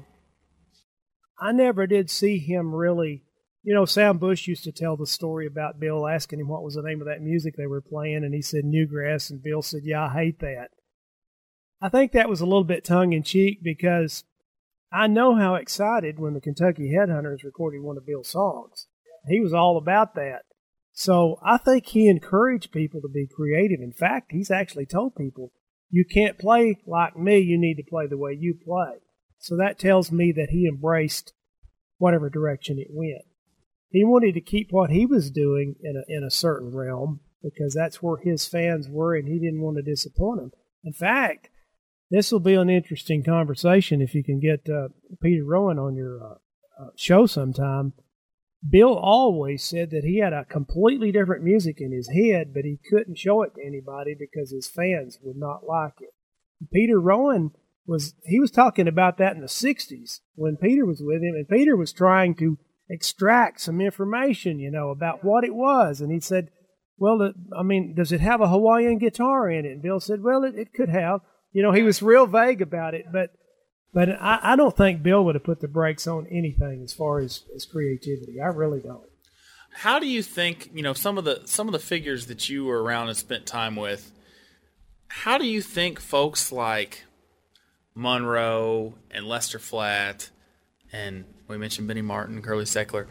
I 1.38 1.52
never 1.52 1.86
did 1.86 2.10
see 2.10 2.38
him 2.38 2.74
really. 2.74 3.22
You 3.62 3.72
know, 3.72 3.84
Sam 3.84 4.18
Bush 4.18 4.48
used 4.48 4.64
to 4.64 4.72
tell 4.72 4.96
the 4.96 5.06
story 5.06 5.46
about 5.46 5.78
Bill 5.78 6.08
asking 6.08 6.40
him 6.40 6.48
what 6.48 6.64
was 6.64 6.74
the 6.74 6.82
name 6.82 7.00
of 7.00 7.06
that 7.06 7.22
music 7.22 7.54
they 7.56 7.68
were 7.68 7.80
playing, 7.80 8.24
and 8.24 8.34
he 8.34 8.42
said 8.42 8.64
Newgrass, 8.64 9.30
and 9.30 9.40
Bill 9.40 9.62
said, 9.62 9.82
Yeah, 9.84 10.06
I 10.06 10.12
hate 10.12 10.40
that. 10.40 10.70
I 11.80 11.88
think 11.88 12.10
that 12.12 12.28
was 12.28 12.40
a 12.40 12.46
little 12.46 12.64
bit 12.64 12.82
tongue 12.82 13.12
in 13.12 13.22
cheek 13.22 13.60
because 13.62 14.24
I 14.92 15.06
know 15.06 15.36
how 15.36 15.54
excited 15.54 16.18
when 16.18 16.34
the 16.34 16.40
Kentucky 16.40 16.92
Headhunters 16.92 17.44
recorded 17.44 17.82
one 17.82 17.96
of 17.96 18.04
Bill's 18.04 18.30
songs. 18.30 18.88
He 19.28 19.40
was 19.40 19.52
all 19.52 19.76
about 19.76 20.14
that. 20.14 20.42
So 20.92 21.38
I 21.44 21.58
think 21.58 21.86
he 21.86 22.08
encouraged 22.08 22.72
people 22.72 23.00
to 23.02 23.08
be 23.08 23.26
creative. 23.26 23.80
In 23.80 23.92
fact, 23.92 24.32
he's 24.32 24.50
actually 24.50 24.86
told 24.86 25.14
people, 25.14 25.52
you 25.90 26.04
can't 26.04 26.38
play 26.38 26.78
like 26.86 27.16
me, 27.16 27.38
you 27.38 27.58
need 27.58 27.76
to 27.76 27.88
play 27.88 28.06
the 28.06 28.16
way 28.16 28.32
you 28.32 28.54
play. 28.54 29.00
So 29.38 29.56
that 29.56 29.78
tells 29.78 30.10
me 30.10 30.32
that 30.32 30.48
he 30.50 30.66
embraced 30.66 31.32
whatever 31.98 32.30
direction 32.30 32.78
it 32.78 32.88
went. 32.90 33.24
He 33.90 34.04
wanted 34.04 34.34
to 34.34 34.40
keep 34.40 34.68
what 34.70 34.90
he 34.90 35.06
was 35.06 35.30
doing 35.30 35.76
in 35.82 35.96
a, 35.96 36.16
in 36.16 36.24
a 36.24 36.30
certain 36.30 36.74
realm 36.74 37.20
because 37.42 37.74
that's 37.74 38.02
where 38.02 38.16
his 38.16 38.46
fans 38.46 38.88
were 38.88 39.14
and 39.14 39.28
he 39.28 39.38
didn't 39.38 39.60
want 39.60 39.76
to 39.76 39.82
disappoint 39.82 40.40
them. 40.40 40.50
In 40.84 40.92
fact, 40.92 41.50
this 42.10 42.32
will 42.32 42.40
be 42.40 42.54
an 42.54 42.70
interesting 42.70 43.22
conversation 43.22 44.00
if 44.00 44.14
you 44.14 44.22
can 44.22 44.40
get 44.40 44.68
uh, 44.68 44.88
Peter 45.20 45.44
Rowan 45.44 45.78
on 45.78 45.94
your 45.96 46.22
uh, 46.22 46.34
uh, 46.82 46.88
show 46.96 47.26
sometime. 47.26 47.92
Bill 48.68 48.96
always 48.96 49.62
said 49.62 49.90
that 49.90 50.04
he 50.04 50.18
had 50.18 50.32
a 50.32 50.44
completely 50.44 51.12
different 51.12 51.44
music 51.44 51.80
in 51.80 51.92
his 51.92 52.08
head, 52.08 52.52
but 52.54 52.64
he 52.64 52.78
couldn't 52.90 53.18
show 53.18 53.42
it 53.42 53.54
to 53.54 53.64
anybody 53.64 54.14
because 54.18 54.50
his 54.50 54.68
fans 54.68 55.18
would 55.22 55.36
not 55.36 55.66
like 55.66 55.94
it. 56.00 56.10
Peter 56.72 56.98
Rowan 56.98 57.52
was 57.86 58.14
he 58.24 58.40
was 58.40 58.50
talking 58.50 58.88
about 58.88 59.18
that 59.18 59.34
in 59.34 59.40
the 59.40 59.46
60s 59.46 60.20
when 60.34 60.56
Peter 60.56 60.84
was 60.84 61.00
with 61.02 61.22
him 61.22 61.34
and 61.34 61.48
Peter 61.48 61.76
was 61.76 61.92
trying 61.92 62.34
to 62.36 62.58
extract 62.88 63.60
some 63.60 63.80
information, 63.80 64.58
you 64.58 64.70
know, 64.70 64.90
about 64.90 65.22
what 65.22 65.44
it 65.44 65.54
was 65.54 66.00
and 66.00 66.10
he 66.10 66.18
said, 66.18 66.48
"Well, 66.98 67.32
I 67.56 67.62
mean, 67.62 67.94
does 67.94 68.10
it 68.10 68.20
have 68.20 68.40
a 68.40 68.48
Hawaiian 68.48 68.98
guitar 68.98 69.50
in 69.50 69.64
it?" 69.66 69.72
And 69.72 69.82
Bill 69.82 70.00
said, 70.00 70.22
"Well, 70.22 70.44
it, 70.44 70.54
it 70.56 70.72
could 70.72 70.88
have." 70.88 71.20
You 71.52 71.62
know, 71.62 71.72
he 71.72 71.82
was 71.82 72.02
real 72.02 72.26
vague 72.26 72.62
about 72.62 72.94
it, 72.94 73.06
but 73.12 73.30
but 73.92 74.10
I, 74.20 74.38
I 74.42 74.56
don't 74.56 74.76
think 74.76 75.02
Bill 75.02 75.24
would 75.24 75.34
have 75.34 75.44
put 75.44 75.60
the 75.60 75.68
brakes 75.68 76.06
on 76.06 76.26
anything 76.26 76.82
as 76.82 76.92
far 76.92 77.20
as, 77.20 77.44
as 77.54 77.64
creativity. 77.64 78.40
I 78.40 78.46
really 78.46 78.80
don't. 78.80 79.04
How 79.72 79.98
do 79.98 80.06
you 80.06 80.22
think, 80.22 80.70
you 80.74 80.82
know, 80.82 80.94
some 80.94 81.18
of 81.18 81.24
the 81.24 81.42
some 81.44 81.68
of 81.68 81.72
the 81.72 81.78
figures 81.78 82.26
that 82.26 82.48
you 82.48 82.64
were 82.64 82.82
around 82.82 83.08
and 83.08 83.16
spent 83.16 83.44
time 83.44 83.76
with, 83.76 84.10
how 85.08 85.36
do 85.36 85.46
you 85.46 85.60
think 85.60 86.00
folks 86.00 86.50
like 86.50 87.04
Monroe 87.94 88.94
and 89.10 89.26
Lester 89.26 89.58
Flatt 89.58 90.30
and 90.92 91.24
we 91.48 91.58
mentioned 91.58 91.88
Benny 91.88 92.02
Martin, 92.02 92.42
Curly 92.42 92.64
Seckler, 92.64 93.06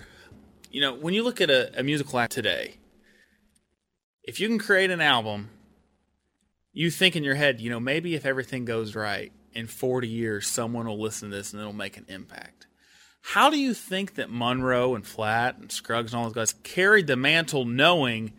you 0.71 0.81
know, 0.81 0.93
when 0.93 1.13
you 1.13 1.23
look 1.23 1.39
at 1.39 1.49
a, 1.49 1.79
a 1.79 1.83
musical 1.83 2.19
act 2.19 2.33
today, 2.33 2.75
if 4.23 4.39
you 4.39 4.47
can 4.47 4.59
create 4.59 4.91
an 4.91 5.01
album, 5.01 5.49
you 6.73 6.89
think 6.89 7.15
in 7.15 7.23
your 7.23 7.35
head, 7.35 7.61
you 7.61 7.69
know, 7.69 7.79
maybe 7.79 8.15
if 8.15 8.25
everything 8.25 8.65
goes 8.65 8.95
right, 8.95 9.31
in 9.55 9.67
40 9.67 10.07
years, 10.07 10.47
someone 10.47 10.85
will 10.85 11.01
listen 11.01 11.29
to 11.29 11.35
this 11.35 11.53
and 11.53 11.61
it'll 11.61 11.73
make 11.73 11.97
an 11.97 12.05
impact. 12.09 12.67
How 13.21 13.49
do 13.49 13.57
you 13.57 13.73
think 13.73 14.15
that 14.15 14.29
Monroe 14.29 14.93
and 14.93 15.07
Flatt 15.07 15.57
and 15.57 15.71
Scruggs 15.71 16.13
and 16.13 16.19
all 16.19 16.25
those 16.25 16.33
guys 16.33 16.53
carried 16.61 17.07
the 17.07 17.15
mantle 17.15 17.65
knowing 17.65 18.33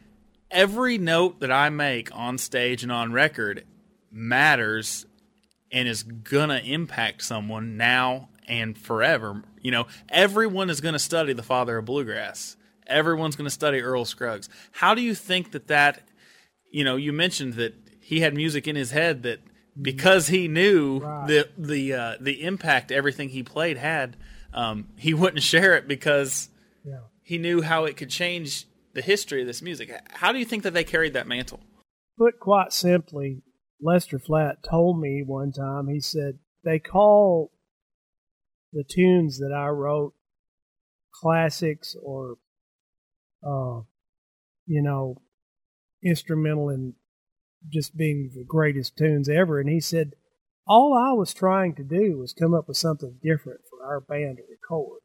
every 0.51 0.97
note 0.97 1.41
that 1.41 1.51
I 1.51 1.71
make 1.71 2.15
on 2.15 2.39
stage 2.39 2.85
and 2.85 2.93
on 2.93 3.13
record 3.13 3.65
matters 4.13 5.07
and 5.73 5.89
is 5.89 6.05
going 6.05 6.51
to 6.51 6.65
impact 6.65 7.23
someone 7.23 7.77
now 7.77 8.29
and 8.47 8.79
forever? 8.79 9.43
You 9.61 9.73
know, 9.73 9.87
everyone 10.09 10.71
is 10.71 10.81
going 10.81 10.93
to 10.93 11.01
study 11.01 11.33
the 11.33 11.43
father 11.43 11.79
of 11.79 11.87
bluegrass. 11.87 12.57
Everyone's 12.87 13.35
going 13.35 13.47
to 13.47 13.51
study 13.51 13.81
Earl 13.81 14.05
Scruggs. 14.05 14.49
How 14.71 14.95
do 14.95 15.03
you 15.03 15.17
think 15.17 15.51
that 15.51 15.67
that, 15.67 16.07
you 16.71 16.85
know, 16.85 16.95
you 16.95 17.13
mentioned 17.13 17.55
that 17.55 17.75
he 18.01 18.21
had 18.21 18.35
music 18.35 18.69
in 18.69 18.77
his 18.77 18.91
head 18.91 19.23
that– 19.25 19.41
because 19.81 20.29
he 20.29 20.49
knew 20.49 20.99
right. 20.99 21.27
the 21.27 21.49
the 21.59 21.93
uh, 21.93 22.15
the 22.21 22.43
impact 22.43 22.91
everything 22.91 23.29
he 23.29 23.43
played 23.43 23.77
had. 23.77 24.17
Um, 24.53 24.89
he 24.97 25.15
wouldn't 25.15 25.43
share 25.43 25.75
it 25.75 25.87
because 25.87 26.49
yeah. 26.85 27.01
he 27.23 27.39
knew 27.39 27.63
how 27.63 27.85
it 27.85 27.97
could 27.97 28.11
change 28.11 28.67
the 28.95 29.03
history 29.03 29.43
of 29.43 29.47
this 29.47 29.61
music. 29.61 29.93
How 30.11 30.33
do 30.33 30.39
you 30.39 30.45
think 30.45 30.63
that 30.63 30.73
they 30.73 30.85
carried 30.85 31.13
that 31.13 31.27
mantle? 31.27 31.61
Put 32.19 32.41
quite 32.41 32.73
simply, 32.73 33.43
Lester 33.81 34.19
Flatt 34.19 34.63
told 34.69 34.99
me 34.99 35.23
one 35.25 35.53
time. 35.53 35.89
He 35.89 36.01
said 36.01 36.39
they 36.65 36.79
call 36.79 37.53
the 38.73 38.85
tunes 38.85 39.39
that 39.39 39.55
I 39.55 39.69
wrote 39.69 40.15
classics 41.15 41.95
or, 42.03 42.37
uh, 43.47 43.83
you 44.67 44.83
know, 44.83 45.21
instrumental 46.03 46.71
and 46.71 46.95
just 47.73 47.97
being 47.97 48.31
the 48.35 48.45
greatest 48.45 48.97
tunes 48.97 49.29
ever. 49.29 49.61
And 49.61 49.69
he 49.69 49.81
said, 49.81 50.13
all 50.67 50.95
I 50.95 51.13
was 51.13 51.33
trying 51.33 51.75
to 51.77 51.85
do 51.85 52.19
was 52.19 52.33
come 52.33 52.55
up 52.55 52.69
with 52.69 52.77
something 52.77 53.19
different 53.23 53.61
for 53.71 53.85
our 53.87 54.01
band 54.01 54.39
to 54.39 54.43
record. 54.51 55.01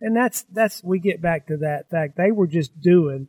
And 0.00 0.16
that's, 0.16 0.42
that's, 0.42 0.82
we 0.82 0.98
get 0.98 1.22
back 1.22 1.46
to 1.46 1.56
that 1.58 1.90
fact. 1.90 2.16
They 2.16 2.30
were 2.30 2.46
just 2.46 2.80
doing 2.80 3.28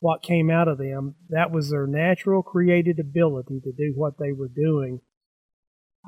what 0.00 0.22
came 0.22 0.50
out 0.50 0.68
of 0.68 0.78
them. 0.78 1.16
That 1.28 1.50
was 1.50 1.70
their 1.70 1.86
natural 1.86 2.42
created 2.42 2.98
ability 3.00 3.60
to 3.64 3.72
do 3.72 3.92
what 3.96 4.18
they 4.18 4.32
were 4.32 4.48
doing. 4.48 5.00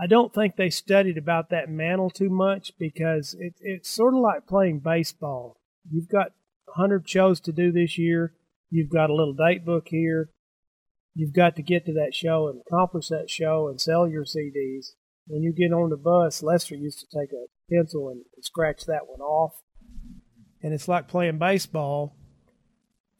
I 0.01 0.07
don't 0.07 0.33
think 0.33 0.57
they 0.57 0.71
studied 0.71 1.18
about 1.18 1.51
that 1.51 1.68
mantle 1.68 2.11
too 2.11 2.31
much 2.31 2.73
because 2.79 3.37
it, 3.39 3.55
it's 3.61 3.91
sort 3.91 4.14
of 4.14 4.21
like 4.21 4.47
playing 4.47 4.81
baseball. 4.81 5.61
You've 5.91 6.09
got 6.09 6.33
100 6.77 7.09
shows 7.09 7.41
to 7.41 7.53
do 7.53 7.73
this 7.73 7.99
year. 7.99 8.33
You've 8.71 8.91
got 8.91 9.11
a 9.11 9.14
little 9.14 9.35
date 9.35 9.64
book 9.64 9.89
here 9.89 10.31
you've 11.15 11.35
got 11.35 11.57
to 11.57 11.63
get 11.63 11.87
to 11.87 11.93
that 11.95 12.15
show 12.15 12.49
and 12.49 12.61
accomplish 12.61 13.09
that 13.09 13.29
show 13.29 13.69
and 13.69 13.81
sell 13.81 14.09
your 14.09 14.25
CDs. 14.25 14.93
When 15.27 15.43
you 15.43 15.53
get 15.53 15.73
on 15.73 15.91
the 15.91 15.97
bus, 15.97 16.43
Lester 16.43 16.75
used 16.75 17.01
to 17.01 17.19
take 17.19 17.31
a 17.33 17.47
pencil 17.73 18.09
and 18.09 18.23
scratch 18.43 18.87
that 18.87 19.07
one 19.07 19.21
off. 19.21 19.55
And 20.63 20.75
it's 20.75 20.89
like 20.89 21.09
playing 21.09 21.39
baseball. 21.39 22.17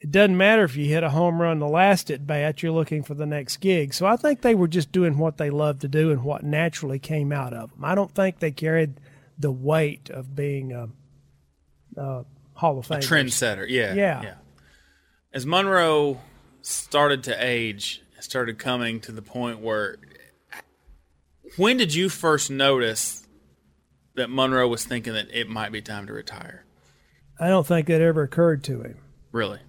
It 0.01 0.11
doesn't 0.11 0.37
matter 0.37 0.65
if 0.65 0.77
you 0.77 0.87
hit 0.87 1.05
a 1.05 1.11
home 1.11 1.41
run 1.41 1.59
the 1.59 1.69
last 1.69 2.11
at 2.11 2.27
bat, 2.27 2.63
you're 2.63 2.73
looking 2.73 3.03
for 3.03 3.15
the 3.15 3.27
next 3.27 3.59
gig. 3.59 3.93
So 3.93 4.07
I 4.07 4.17
think 4.17 4.41
they 4.41 4.55
were 4.55 4.69
just 4.69 4.93
doing 4.93 5.19
what 5.19 5.37
they 5.37 5.51
loved 5.51 5.83
to 5.83 5.89
do 5.89 6.11
and 6.11 6.25
what 6.25 6.43
naturally 6.43 6.99
came 6.99 7.33
out 7.33 7.53
of 7.53 7.71
them. 7.71 7.85
I 7.85 7.95
don't 7.95 8.13
think 8.15 8.39
they 8.39 8.51
carried 8.51 8.99
the 9.39 9.53
weight 9.53 10.09
of 10.09 10.35
being 10.35 10.73
a, 10.73 10.89
a 12.01 12.25
Hall 12.55 12.79
of 12.79 12.87
Fame. 12.87 13.01
Trendsetter, 13.01 13.67
yeah. 13.69 13.95
Yeah. 13.95 14.23
Yeah. 14.23 14.35
As 15.33 15.45
Monroe 15.45 16.19
started 16.63 17.25
to 17.25 17.37
age, 17.45 18.03
started 18.21 18.59
coming 18.59 19.01
to 19.01 19.13
the 19.13 19.23
point 19.23 19.61
where 19.61 19.97
when 21.57 21.77
did 21.77 21.95
you 21.95 22.09
first 22.09 22.51
notice 22.51 23.27
that 24.15 24.31
Monroe 24.31 24.69
was 24.69 24.85
thinking 24.85 25.15
that 25.15 25.29
it 25.33 25.49
might 25.49 25.73
be 25.73 25.83
time 25.83 26.07
to 26.07 26.13
retire? 26.13 26.65
I 27.39 27.49
don't 27.49 27.67
think 27.67 27.87
that 27.87 28.01
ever 28.01 28.23
occurred 28.23 28.63
to 28.65 28.83
him. 28.83 28.99
Really? 29.33 29.61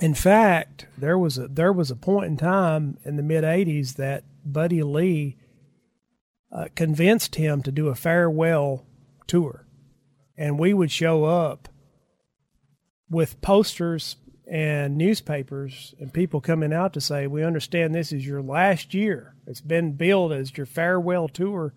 In 0.00 0.14
fact, 0.14 0.86
there 0.96 1.18
was 1.18 1.36
a 1.36 1.46
there 1.46 1.72
was 1.72 1.90
a 1.90 1.96
point 1.96 2.26
in 2.26 2.36
time 2.38 2.96
in 3.04 3.16
the 3.16 3.22
mid 3.22 3.44
'80s 3.44 3.96
that 3.96 4.24
Buddy 4.44 4.82
Lee 4.82 5.36
uh, 6.50 6.68
convinced 6.74 7.34
him 7.34 7.62
to 7.62 7.70
do 7.70 7.88
a 7.88 7.94
farewell 7.94 8.86
tour, 9.26 9.66
and 10.38 10.58
we 10.58 10.72
would 10.72 10.90
show 10.90 11.24
up 11.24 11.68
with 13.10 13.40
posters 13.42 14.16
and 14.50 14.96
newspapers 14.98 15.94
and 16.00 16.12
people 16.12 16.40
coming 16.40 16.72
out 16.72 16.92
to 16.94 17.00
say, 17.00 17.26
"We 17.28 17.44
understand 17.44 17.94
this 17.94 18.12
is 18.12 18.26
your 18.26 18.42
last 18.42 18.92
year. 18.92 19.34
It's 19.46 19.60
been 19.60 19.92
billed 19.92 20.32
as 20.32 20.56
your 20.56 20.66
farewell 20.66 21.28
tour." 21.28 21.72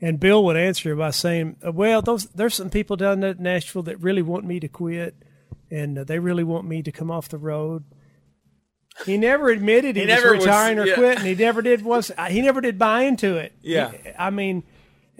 And 0.00 0.18
Bill 0.18 0.42
would 0.44 0.56
answer 0.56 0.96
by 0.96 1.10
saying, 1.10 1.56
"Well, 1.62 2.00
those 2.02 2.26
there's 2.26 2.54
some 2.54 2.70
people 2.70 2.96
down 2.96 3.22
at 3.24 3.40
Nashville 3.40 3.82
that 3.82 4.00
really 4.00 4.22
want 4.22 4.44
me 4.46 4.58
to 4.60 4.68
quit, 4.68 5.16
and 5.70 5.98
uh, 5.98 6.04
they 6.04 6.18
really 6.18 6.44
want 6.44 6.66
me 6.66 6.82
to 6.82 6.90
come 6.92 7.10
off 7.10 7.28
the 7.28 7.36
road." 7.38 7.84
He 9.06 9.16
never 9.16 9.48
admitted 9.50 9.94
he, 9.96 10.02
He 10.02 10.08
was 10.08 10.14
never 10.22 10.34
was- 10.36 10.44
retiring 10.46 10.78
or 10.78 10.86
yeah. 10.86 10.94
quitting. 10.94 11.24
He 11.24 11.34
never 11.34 11.62
did 11.62 11.82
was 11.84 12.10
he 12.30 12.40
never 12.40 12.60
did 12.60 12.78
buy 12.78 13.02
into 13.02 13.36
it. 13.36 13.52
Yeah. 13.60 13.90
He- 13.92 14.10
I 14.18 14.30
mean, 14.30 14.64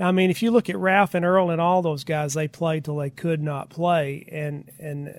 I 0.01 0.11
mean, 0.12 0.30
if 0.30 0.43
you 0.43 0.51
look 0.51 0.68
at 0.70 0.76
Ralph 0.78 1.14
and 1.14 1.24
Earl 1.24 1.51
and 1.51 1.61
all 1.61 1.82
those 1.82 2.05
guys, 2.05 2.34
they 2.34 2.49
played 2.49 2.84
till 2.84 2.97
they 2.97 3.11
could 3.11 3.43
not 3.43 3.68
play, 3.70 4.26
and 4.32 4.70
and 4.80 5.09
uh, 5.09 5.12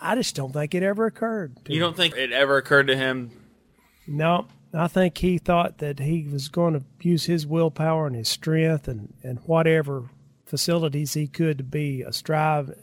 I 0.00 0.14
just 0.14 0.34
don't 0.34 0.52
think 0.52 0.74
it 0.74 0.82
ever 0.82 1.06
occurred. 1.06 1.64
To 1.64 1.74
You 1.74 1.80
don't 1.80 1.96
think 1.96 2.16
it 2.16 2.32
ever 2.32 2.56
occurred 2.56 2.86
to 2.88 2.96
him? 2.96 3.30
no, 4.06 4.46
I 4.72 4.88
think 4.88 5.18
he 5.18 5.38
thought 5.38 5.78
that 5.78 5.98
he 5.98 6.26
was 6.30 6.48
going 6.48 6.74
to 6.74 6.84
use 7.00 7.24
his 7.24 7.46
willpower 7.46 8.06
and 8.06 8.16
his 8.16 8.28
strength 8.28 8.88
and, 8.88 9.12
and 9.22 9.38
whatever 9.40 10.04
facilities 10.46 11.14
he 11.14 11.26
could 11.26 11.58
to 11.58 11.64
be 11.64 12.02
a 12.02 12.12
strive 12.12 12.74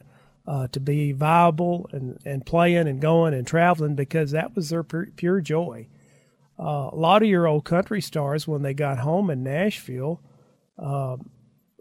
uh, 0.48 0.68
to 0.70 0.80
be 0.80 1.12
viable 1.12 1.90
and, 1.92 2.20
and 2.24 2.46
playing 2.46 2.88
and 2.88 3.02
going 3.02 3.34
and 3.34 3.46
traveling 3.46 3.96
because 3.96 4.32
that 4.32 4.56
was 4.56 4.70
their 4.70 4.84
pure, 4.84 5.08
pure 5.16 5.42
joy. 5.42 5.88
Uh, 6.60 6.90
a 6.92 6.96
lot 6.96 7.22
of 7.22 7.28
your 7.28 7.48
old 7.48 7.66
country 7.66 8.02
stars, 8.02 8.48
when 8.48 8.62
they 8.62 8.74
got 8.74 9.00
home 9.00 9.30
in 9.30 9.44
Nashville, 9.44 10.22
uh, 10.80 11.18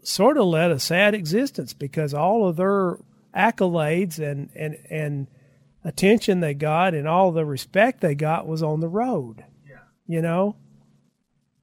sort 0.03 0.37
of 0.37 0.45
led 0.45 0.71
a 0.71 0.79
sad 0.79 1.15
existence 1.15 1.73
because 1.73 2.13
all 2.13 2.47
of 2.47 2.57
their 2.57 2.97
accolades 3.37 4.19
and, 4.19 4.49
and, 4.55 4.77
and 4.89 5.27
attention 5.83 6.39
they 6.39 6.53
got 6.53 6.93
and 6.93 7.07
all 7.07 7.31
the 7.31 7.45
respect 7.45 8.01
they 8.01 8.15
got 8.15 8.47
was 8.47 8.63
on 8.63 8.79
the 8.79 8.89
road 8.89 9.43
you 10.07 10.21
know. 10.21 10.55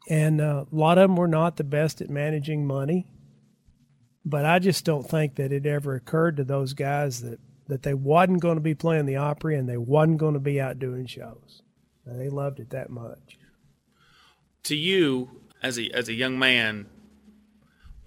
And 0.08 0.40
uh, 0.40 0.66
a 0.70 0.74
lot 0.74 0.98
of 0.98 1.08
them 1.08 1.16
were 1.16 1.28
not 1.28 1.56
the 1.56 1.64
best 1.64 2.00
at 2.02 2.10
managing 2.10 2.66
money. 2.66 3.08
But 4.24 4.44
I 4.44 4.58
just 4.58 4.84
don't 4.84 5.08
think 5.08 5.36
that 5.36 5.52
it 5.52 5.66
ever 5.66 5.94
occurred 5.94 6.36
to 6.36 6.44
those 6.44 6.74
guys 6.74 7.22
that, 7.22 7.40
that 7.68 7.82
they 7.82 7.94
wasn't 7.94 8.40
going 8.40 8.56
to 8.56 8.62
be 8.62 8.74
playing 8.74 9.06
the 9.06 9.16
Opry 9.16 9.56
and 9.56 9.68
they 9.68 9.76
wasn't 9.76 10.18
going 10.18 10.34
to 10.34 10.40
be 10.40 10.60
out 10.60 10.78
doing 10.78 11.06
shows. 11.06 11.62
And 12.06 12.20
they 12.20 12.28
loved 12.28 12.60
it 12.60 12.70
that 12.70 12.90
much. 12.90 13.38
To 14.64 14.76
you, 14.76 15.42
as 15.62 15.78
a 15.78 15.90
as 15.90 16.08
a 16.08 16.14
young 16.14 16.38
man, 16.38 16.86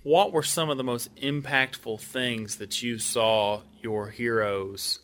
what 0.08 0.32
were 0.32 0.42
some 0.42 0.70
of 0.70 0.78
the 0.78 0.86
most 0.86 1.14
impactful 1.18 2.00
things 2.00 2.56
that 2.56 2.82
you 2.82 2.98
saw 2.98 3.60
your 3.82 4.10
heroes 4.10 5.02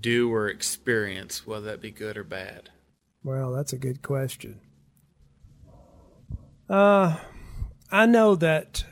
do 0.00 0.32
or 0.32 0.46
experience, 0.46 1.44
whether 1.44 1.66
that 1.66 1.80
be 1.80 1.90
good 1.90 2.16
or 2.16 2.22
bad? 2.22 2.70
Well, 3.24 3.50
that's 3.50 3.72
a 3.72 3.78
good 3.78 4.00
question. 4.00 4.60
Uh, 6.70 7.16
I 7.90 8.06
know 8.06 8.36
that 8.36 8.84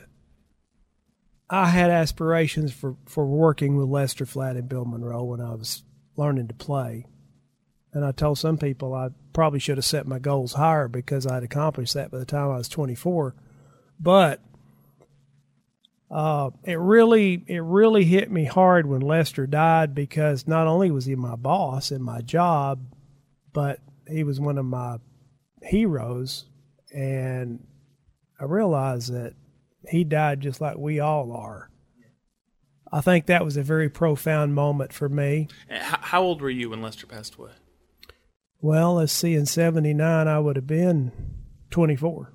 I 1.49 1.67
had 1.67 1.91
aspirations 1.91 2.73
for, 2.73 2.97
for 3.05 3.25
working 3.25 3.77
with 3.77 3.87
Lester 3.87 4.25
Flatt 4.25 4.57
and 4.57 4.67
Bill 4.67 4.83
Monroe 4.83 5.23
when 5.23 5.39
I 5.39 5.53
was 5.53 5.83
learning 6.17 6.49
to 6.49 6.55
play. 6.55 7.05
And 7.93 8.03
I 8.03 8.11
told 8.11 8.37
some 8.37 8.57
people 8.57 8.93
I 8.93 9.11
probably 9.31 9.59
should 9.59 9.77
have 9.77 9.85
set 9.85 10.07
my 10.07 10.19
goals 10.19 10.55
higher 10.55 10.89
because 10.89 11.25
I'd 11.25 11.43
accomplished 11.43 11.93
that 11.93 12.11
by 12.11 12.17
the 12.17 12.25
time 12.25 12.51
I 12.51 12.57
was 12.57 12.67
24. 12.67 13.33
But 13.97 14.41
uh, 16.09 16.51
it 16.63 16.79
really 16.79 17.43
it 17.47 17.61
really 17.61 18.05
hit 18.05 18.31
me 18.31 18.45
hard 18.45 18.85
when 18.85 19.01
Lester 19.01 19.45
died 19.45 19.93
because 19.93 20.47
not 20.47 20.67
only 20.67 20.89
was 20.89 21.05
he 21.05 21.15
my 21.15 21.35
boss 21.35 21.91
in 21.91 22.01
my 22.01 22.21
job, 22.21 22.79
but 23.53 23.79
he 24.07 24.23
was 24.23 24.39
one 24.39 24.57
of 24.57 24.65
my 24.65 24.97
heroes, 25.61 26.45
and 26.93 27.65
I 28.39 28.45
realized 28.45 29.11
that 29.11 29.33
he 29.89 30.03
died 30.03 30.41
just 30.41 30.61
like 30.61 30.77
we 30.77 30.99
all 30.99 31.31
are. 31.33 31.69
I 32.91 33.01
think 33.01 33.25
that 33.25 33.43
was 33.43 33.57
a 33.57 33.63
very 33.63 33.89
profound 33.89 34.55
moment 34.55 34.93
for 34.93 35.09
me. 35.09 35.49
How, 35.69 35.99
how 36.01 36.21
old 36.23 36.41
were 36.41 36.49
you 36.49 36.69
when 36.69 36.81
Lester 36.81 37.05
passed 37.05 37.35
away? 37.35 37.51
Well, 38.61 38.95
let's 38.95 39.11
see, 39.13 39.35
in 39.35 39.45
79, 39.45 40.27
I 40.27 40.39
would 40.39 40.55
have 40.55 40.67
been 40.67 41.11
24. 41.69 42.31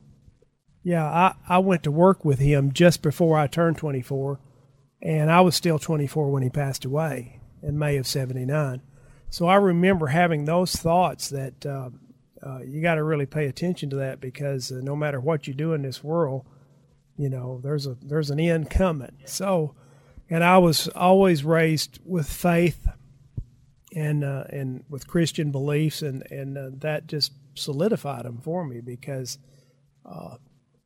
Yeah, 0.83 1.05
I, 1.05 1.35
I 1.49 1.59
went 1.59 1.85
to 1.85 1.91
work 1.91 2.24
with 2.24 2.41
him 2.41 2.72
just 2.72 3.03
before 3.03 3.39
I 3.39 3.47
turned 3.47 3.78
24, 3.78 4.41
and 5.01 5.30
I 5.30 5.41
was 5.41 5.55
still 5.55 5.78
24 5.78 6.30
when 6.30 6.43
he 6.43 6.51
passed 6.51 6.85
away 6.85 7.41
in 7.62 7.78
May 7.78 7.97
of 7.97 8.07
79. 8.07 8.83
So 9.30 9.47
I 9.47 9.55
remember 9.55 10.09
having 10.09 10.45
those 10.45 10.74
thoughts 10.74 11.28
that 11.30 11.64
uh, 11.64 11.91
uh, 12.45 12.59
you 12.61 12.83
got 12.83 12.97
to 12.97 13.05
really 13.05 13.26
pay 13.26 13.47
attention 13.47 13.91
to 13.91 13.97
that 13.97 14.20
because 14.20 14.72
uh, 14.72 14.80
no 14.83 14.97
matter 14.97 15.20
what 15.20 15.47
you 15.47 15.55
do 15.55 15.72
in 15.72 15.83
this 15.83 16.03
world, 16.03 16.45
you 17.16 17.28
know, 17.28 17.61
there's 17.62 17.87
a 17.87 17.97
there's 18.03 18.30
an 18.30 18.41
end 18.41 18.70
coming. 18.70 19.18
So, 19.26 19.74
and 20.28 20.43
I 20.43 20.59
was 20.59 20.89
always 20.89 21.45
raised 21.45 22.01
with 22.05 22.28
faith 22.28 22.89
and 23.95 24.24
uh, 24.24 24.45
and 24.49 24.85
with 24.89 25.07
Christian 25.07 25.51
beliefs, 25.53 26.03
and 26.03 26.24
and 26.30 26.59
uh, 26.59 26.70
that 26.78 27.07
just 27.07 27.33
solidified 27.55 28.24
them 28.24 28.41
for 28.43 28.64
me 28.66 28.80
because 28.80 29.39
uh, 30.05 30.37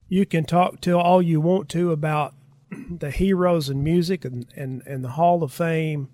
you 0.08 0.26
can 0.26 0.44
talk 0.44 0.80
to 0.82 0.98
all 0.98 1.20
you 1.20 1.40
want 1.40 1.68
to 1.70 1.92
about 1.92 2.34
the 2.90 3.10
heroes 3.10 3.68
in 3.68 3.82
music 3.82 4.24
and, 4.24 4.46
and, 4.56 4.82
and 4.86 5.04
the 5.04 5.10
Hall 5.10 5.42
of 5.42 5.52
Fame 5.52 6.08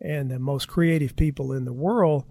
and 0.00 0.30
the 0.30 0.38
most 0.38 0.68
creative 0.68 1.16
people 1.16 1.52
in 1.52 1.64
the 1.64 1.72
world. 1.72 2.24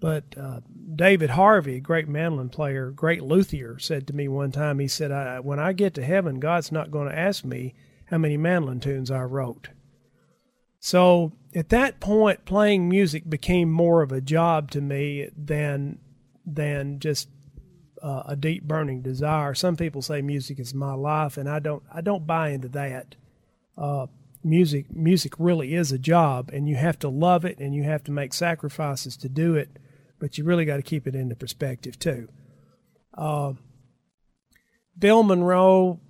But 0.00 0.24
uh, 0.38 0.60
David 0.94 1.30
Harvey, 1.30 1.78
great 1.80 2.08
mandolin 2.08 2.48
player, 2.48 2.90
great 2.90 3.22
luthier, 3.22 3.78
said 3.78 4.06
to 4.06 4.14
me 4.14 4.28
one 4.28 4.50
time, 4.50 4.78
he 4.78 4.88
said, 4.88 5.12
I, 5.12 5.40
When 5.40 5.58
I 5.58 5.74
get 5.74 5.92
to 5.94 6.04
heaven, 6.04 6.40
God's 6.40 6.72
not 6.72 6.90
going 6.90 7.08
to 7.08 7.18
ask 7.18 7.44
me 7.44 7.74
how 8.06 8.16
many 8.18 8.38
mandolin 8.38 8.80
tunes 8.80 9.10
I 9.10 9.22
wrote. 9.22 9.68
So 10.78 11.32
at 11.54 11.68
that 11.68 12.00
point, 12.00 12.46
playing 12.46 12.88
music 12.88 13.28
became 13.28 13.70
more 13.70 14.00
of 14.00 14.12
a 14.12 14.22
job 14.22 14.70
to 14.72 14.80
me 14.80 15.28
than 15.36 15.98
than 16.46 16.98
just 16.98 17.28
uh, 18.02 18.22
a 18.26 18.36
deep 18.36 18.64
burning 18.64 19.02
desire. 19.02 19.54
Some 19.54 19.76
people 19.76 20.02
say 20.02 20.22
music 20.22 20.58
is 20.58 20.74
my 20.74 20.94
life, 20.94 21.36
and 21.36 21.48
I 21.48 21.58
don't 21.58 21.82
I 21.92 22.00
don't 22.00 22.26
buy 22.26 22.50
into 22.50 22.68
that. 22.68 23.14
Uh, 23.76 24.06
music 24.42 24.90
music 24.94 25.34
really 25.38 25.74
is 25.74 25.92
a 25.92 25.98
job, 25.98 26.50
and 26.52 26.68
you 26.68 26.76
have 26.76 26.98
to 27.00 27.08
love 27.08 27.44
it, 27.44 27.58
and 27.58 27.74
you 27.74 27.82
have 27.84 28.04
to 28.04 28.12
make 28.12 28.32
sacrifices 28.32 29.16
to 29.18 29.28
do 29.28 29.54
it. 29.54 29.78
But 30.18 30.36
you 30.36 30.44
really 30.44 30.64
got 30.64 30.76
to 30.76 30.82
keep 30.82 31.06
it 31.06 31.14
into 31.14 31.34
perspective 31.34 31.98
too. 31.98 32.28
Uh, 33.16 33.54
Bill 34.98 35.22
Monroe 35.22 36.00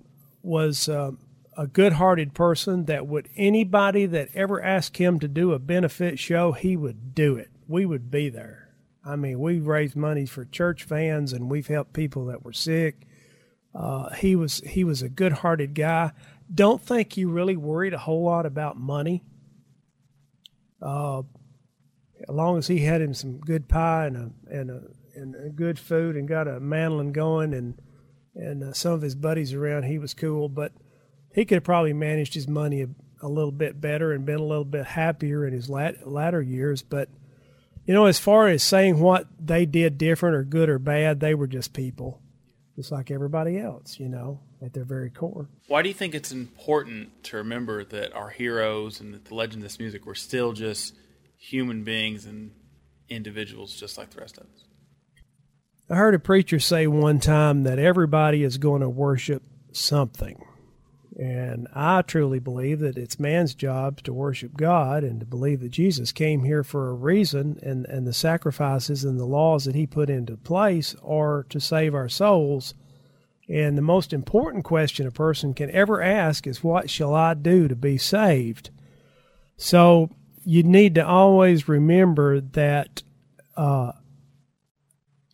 was 0.41 0.89
uh, 0.89 1.11
a 1.57 1.67
good-hearted 1.67 2.33
person 2.33 2.85
that 2.85 3.07
would 3.07 3.29
anybody 3.37 4.05
that 4.05 4.29
ever 4.33 4.61
asked 4.61 4.97
him 4.97 5.19
to 5.19 5.27
do 5.27 5.53
a 5.53 5.59
benefit 5.59 6.19
show, 6.19 6.51
he 6.51 6.75
would 6.75 7.13
do 7.13 7.35
it. 7.35 7.49
We 7.67 7.85
would 7.85 8.11
be 8.11 8.29
there. 8.29 8.60
I 9.03 9.15
mean, 9.15 9.39
we've 9.39 9.65
raised 9.65 9.95
money 9.95 10.25
for 10.25 10.45
church 10.45 10.83
fans, 10.83 11.33
and 11.33 11.49
we've 11.49 11.67
helped 11.67 11.93
people 11.93 12.25
that 12.25 12.43
were 12.43 12.53
sick. 12.53 13.07
Uh, 13.73 14.13
he 14.13 14.35
was 14.35 14.59
he 14.59 14.83
was 14.83 15.01
a 15.01 15.09
good-hearted 15.09 15.73
guy. 15.73 16.11
Don't 16.53 16.81
think 16.81 17.13
he 17.13 17.25
really 17.25 17.55
worried 17.55 17.93
a 17.93 17.99
whole 17.99 18.23
lot 18.23 18.45
about 18.45 18.77
money. 18.77 19.23
Uh, 20.81 21.23
as 22.27 22.35
long 22.35 22.57
as 22.57 22.67
he 22.67 22.79
had 22.79 23.01
him 23.01 23.13
some 23.13 23.39
good 23.39 23.67
pie 23.67 24.07
and 24.07 24.17
a 24.17 24.31
and 24.53 24.69
a 24.69 24.81
and 25.15 25.35
a 25.35 25.49
good 25.49 25.79
food 25.79 26.15
and 26.15 26.27
got 26.27 26.47
a 26.47 26.59
mandolin 26.59 27.11
going 27.11 27.53
and 27.53 27.79
and 28.35 28.63
uh, 28.63 28.73
some 28.73 28.93
of 28.93 29.01
his 29.01 29.15
buddies 29.15 29.53
around, 29.53 29.83
he 29.83 29.97
was 29.97 30.13
cool. 30.13 30.49
But 30.49 30.73
he 31.33 31.45
could 31.45 31.55
have 31.55 31.63
probably 31.63 31.93
managed 31.93 32.33
his 32.33 32.47
money 32.47 32.81
a, 32.81 32.89
a 33.21 33.27
little 33.27 33.51
bit 33.51 33.81
better 33.81 34.11
and 34.11 34.25
been 34.25 34.39
a 34.39 34.45
little 34.45 34.65
bit 34.65 34.85
happier 34.85 35.45
in 35.45 35.53
his 35.53 35.69
lat, 35.69 36.07
latter 36.07 36.41
years. 36.41 36.81
But 36.81 37.09
you 37.85 37.93
know, 37.93 38.05
as 38.05 38.19
far 38.19 38.47
as 38.47 38.63
saying 38.63 38.99
what 38.99 39.27
they 39.39 39.65
did 39.65 39.97
different 39.97 40.35
or 40.35 40.43
good 40.43 40.69
or 40.69 40.79
bad, 40.79 41.19
they 41.19 41.33
were 41.33 41.47
just 41.47 41.73
people, 41.73 42.21
just 42.75 42.91
like 42.91 43.11
everybody 43.11 43.59
else. 43.59 43.99
You 43.99 44.09
know, 44.09 44.39
at 44.61 44.73
their 44.73 44.83
very 44.83 45.09
core. 45.09 45.49
Why 45.67 45.81
do 45.81 45.89
you 45.89 45.95
think 45.95 46.13
it's 46.13 46.31
important 46.31 47.23
to 47.25 47.37
remember 47.37 47.83
that 47.85 48.13
our 48.13 48.29
heroes 48.29 48.99
and 48.99 49.13
that 49.13 49.25
the 49.25 49.35
legend 49.35 49.63
of 49.63 49.69
this 49.69 49.79
music 49.79 50.05
were 50.05 50.15
still 50.15 50.53
just 50.53 50.95
human 51.37 51.83
beings 51.83 52.25
and 52.25 52.51
individuals 53.09 53.75
just 53.75 53.97
like 53.97 54.11
the 54.11 54.21
rest 54.21 54.37
of 54.37 54.43
us? 54.43 54.65
I 55.89 55.95
heard 55.95 56.15
a 56.15 56.19
preacher 56.19 56.59
say 56.59 56.87
one 56.87 57.19
time 57.19 57.63
that 57.63 57.79
everybody 57.79 58.43
is 58.43 58.57
going 58.57 58.81
to 58.81 58.89
worship 58.89 59.43
something. 59.73 60.41
And 61.21 61.67
I 61.75 62.01
truly 62.01 62.39
believe 62.39 62.79
that 62.79 62.97
it's 62.97 63.19
man's 63.19 63.53
job 63.53 64.01
to 64.05 64.11
worship 64.11 64.57
God 64.57 65.03
and 65.03 65.19
to 65.19 65.25
believe 65.27 65.59
that 65.59 65.69
Jesus 65.69 66.11
came 66.11 66.43
here 66.43 66.63
for 66.63 66.89
a 66.89 66.95
reason 66.95 67.59
and, 67.61 67.85
and 67.85 68.07
the 68.07 68.11
sacrifices 68.11 69.03
and 69.03 69.19
the 69.19 69.25
laws 69.25 69.65
that 69.65 69.75
he 69.75 69.85
put 69.85 70.09
into 70.09 70.35
place 70.35 70.95
are 71.03 71.45
to 71.49 71.59
save 71.59 71.93
our 71.93 72.09
souls. 72.09 72.73
And 73.47 73.77
the 73.77 73.83
most 73.83 74.13
important 74.13 74.63
question 74.63 75.05
a 75.05 75.11
person 75.11 75.53
can 75.53 75.69
ever 75.69 76.01
ask 76.01 76.47
is, 76.47 76.63
What 76.63 76.89
shall 76.89 77.13
I 77.13 77.35
do 77.35 77.67
to 77.67 77.75
be 77.75 77.99
saved? 77.99 78.71
So 79.57 80.09
you 80.43 80.63
need 80.63 80.95
to 80.95 81.05
always 81.05 81.67
remember 81.67 82.41
that 82.41 83.03
uh, 83.55 83.91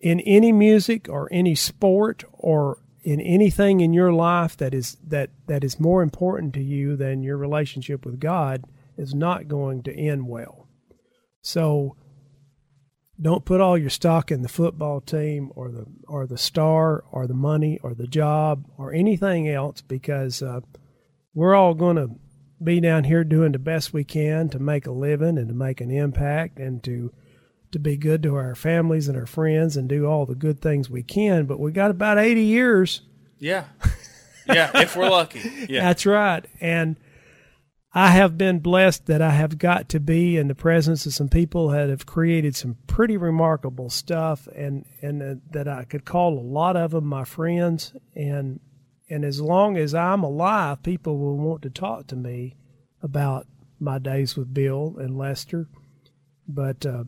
in 0.02 0.20
any 0.20 0.52
music 0.52 1.08
or 1.08 1.30
any 1.32 1.56
sport 1.56 2.26
or 2.34 2.80
in 3.08 3.22
anything 3.22 3.80
in 3.80 3.94
your 3.94 4.12
life 4.12 4.58
that 4.58 4.74
is 4.74 4.98
that 5.08 5.30
that 5.46 5.64
is 5.64 5.80
more 5.80 6.04
important 6.04 6.54
to 6.54 6.62
you 6.62 6.98
than 6.98 7.24
your 7.24 7.38
relationship 7.38 8.06
with 8.06 8.20
God 8.20 8.66
is 8.98 9.16
not 9.16 9.48
going 9.48 9.82
to 9.84 9.98
end 9.98 10.28
well. 10.28 10.68
So 11.42 11.96
don't 13.20 13.46
put 13.46 13.62
all 13.62 13.78
your 13.78 13.90
stock 13.90 14.30
in 14.30 14.42
the 14.42 14.50
football 14.50 15.00
team 15.00 15.54
or 15.56 15.72
the 15.72 15.86
or 16.06 16.28
the 16.28 16.38
star 16.38 17.06
or 17.10 17.28
the 17.28 17.34
money 17.34 17.80
or 17.82 17.94
the 17.94 18.08
job 18.08 18.66
or 18.78 18.92
anything 18.92 19.48
else 19.48 19.80
because 19.80 20.42
uh, 20.42 20.60
we're 21.34 21.56
all 21.56 21.76
going 21.76 21.96
to 21.96 22.10
be 22.62 22.82
down 22.82 23.06
here 23.06 23.24
doing 23.24 23.54
the 23.54 23.60
best 23.60 23.94
we 23.94 24.04
can 24.04 24.50
to 24.50 24.60
make 24.60 24.86
a 24.86 24.92
living 24.92 25.38
and 25.38 25.48
to 25.48 25.54
make 25.54 25.80
an 25.80 25.92
impact 25.92 26.60
and 26.60 26.84
to 26.84 27.14
to 27.72 27.80
be 27.80 27.98
good 27.98 28.24
to 28.24 28.36
our 28.36 28.56
families 28.56 29.08
and 29.08 29.18
our 29.18 29.26
friends 29.26 29.76
and 29.78 29.90
do 29.90 30.06
all 30.06 30.26
the 30.26 30.36
good 30.36 30.62
things 30.62 30.90
we 30.90 31.04
can. 31.04 31.46
But 31.46 31.60
we 31.60 31.72
got 31.72 31.92
about 31.92 32.18
80 32.18 32.42
years. 32.42 33.02
Yeah. 33.40 33.66
Yeah, 34.48 34.72
if 34.76 34.96
we're 34.96 35.10
lucky. 35.10 35.42
Yeah. 35.70 35.82
That's 35.82 36.06
right. 36.06 36.46
And 36.62 36.98
I 37.94 38.10
have 38.10 38.38
been 38.38 38.60
blessed 38.60 39.08
that 39.08 39.22
I 39.22 39.32
have 39.32 39.58
got 39.58 39.90
to 39.90 40.00
be 40.00 40.38
in 40.38 40.48
the 40.48 40.56
presence 40.56 41.06
of 41.06 41.14
some 41.14 41.30
people 41.30 41.70
that 41.70 41.90
have 41.90 42.06
created 42.06 42.56
some 42.56 42.78
pretty 42.88 43.18
remarkable 43.18 43.90
stuff 43.90 44.48
and, 44.56 44.86
and 45.02 45.22
uh, 45.22 45.36
that 45.52 45.68
I 45.68 45.84
could 45.84 46.06
call 46.06 46.38
a 46.38 46.40
lot 46.40 46.78
of 46.78 46.92
them 46.92 47.06
my 47.06 47.26
friends. 47.26 47.94
And, 48.16 48.60
and 49.10 49.26
as 49.26 49.42
long 49.42 49.78
as 49.78 49.94
I'm 49.94 50.24
alive, 50.24 50.84
people 50.84 51.18
will 51.18 51.38
want 51.38 51.64
to 51.64 51.70
talk 51.70 52.08
to 52.08 52.16
me 52.16 52.56
about 53.02 53.48
my 53.80 54.00
days 54.00 54.36
with 54.38 54.54
Bill 54.54 54.96
and 54.98 55.18
Lester. 55.18 55.68
But, 56.48 56.86
uh, 56.86 57.04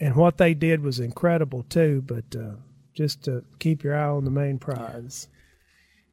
and 0.00 0.16
what 0.16 0.38
they 0.38 0.54
did 0.54 0.82
was 0.82 0.98
incredible 0.98 1.62
too. 1.68 2.02
But 2.04 2.34
uh, 2.34 2.56
just 2.94 3.22
to 3.24 3.44
keep 3.58 3.84
your 3.84 3.94
eye 3.94 4.08
on 4.08 4.24
the 4.24 4.30
main 4.30 4.58
prize. 4.58 5.28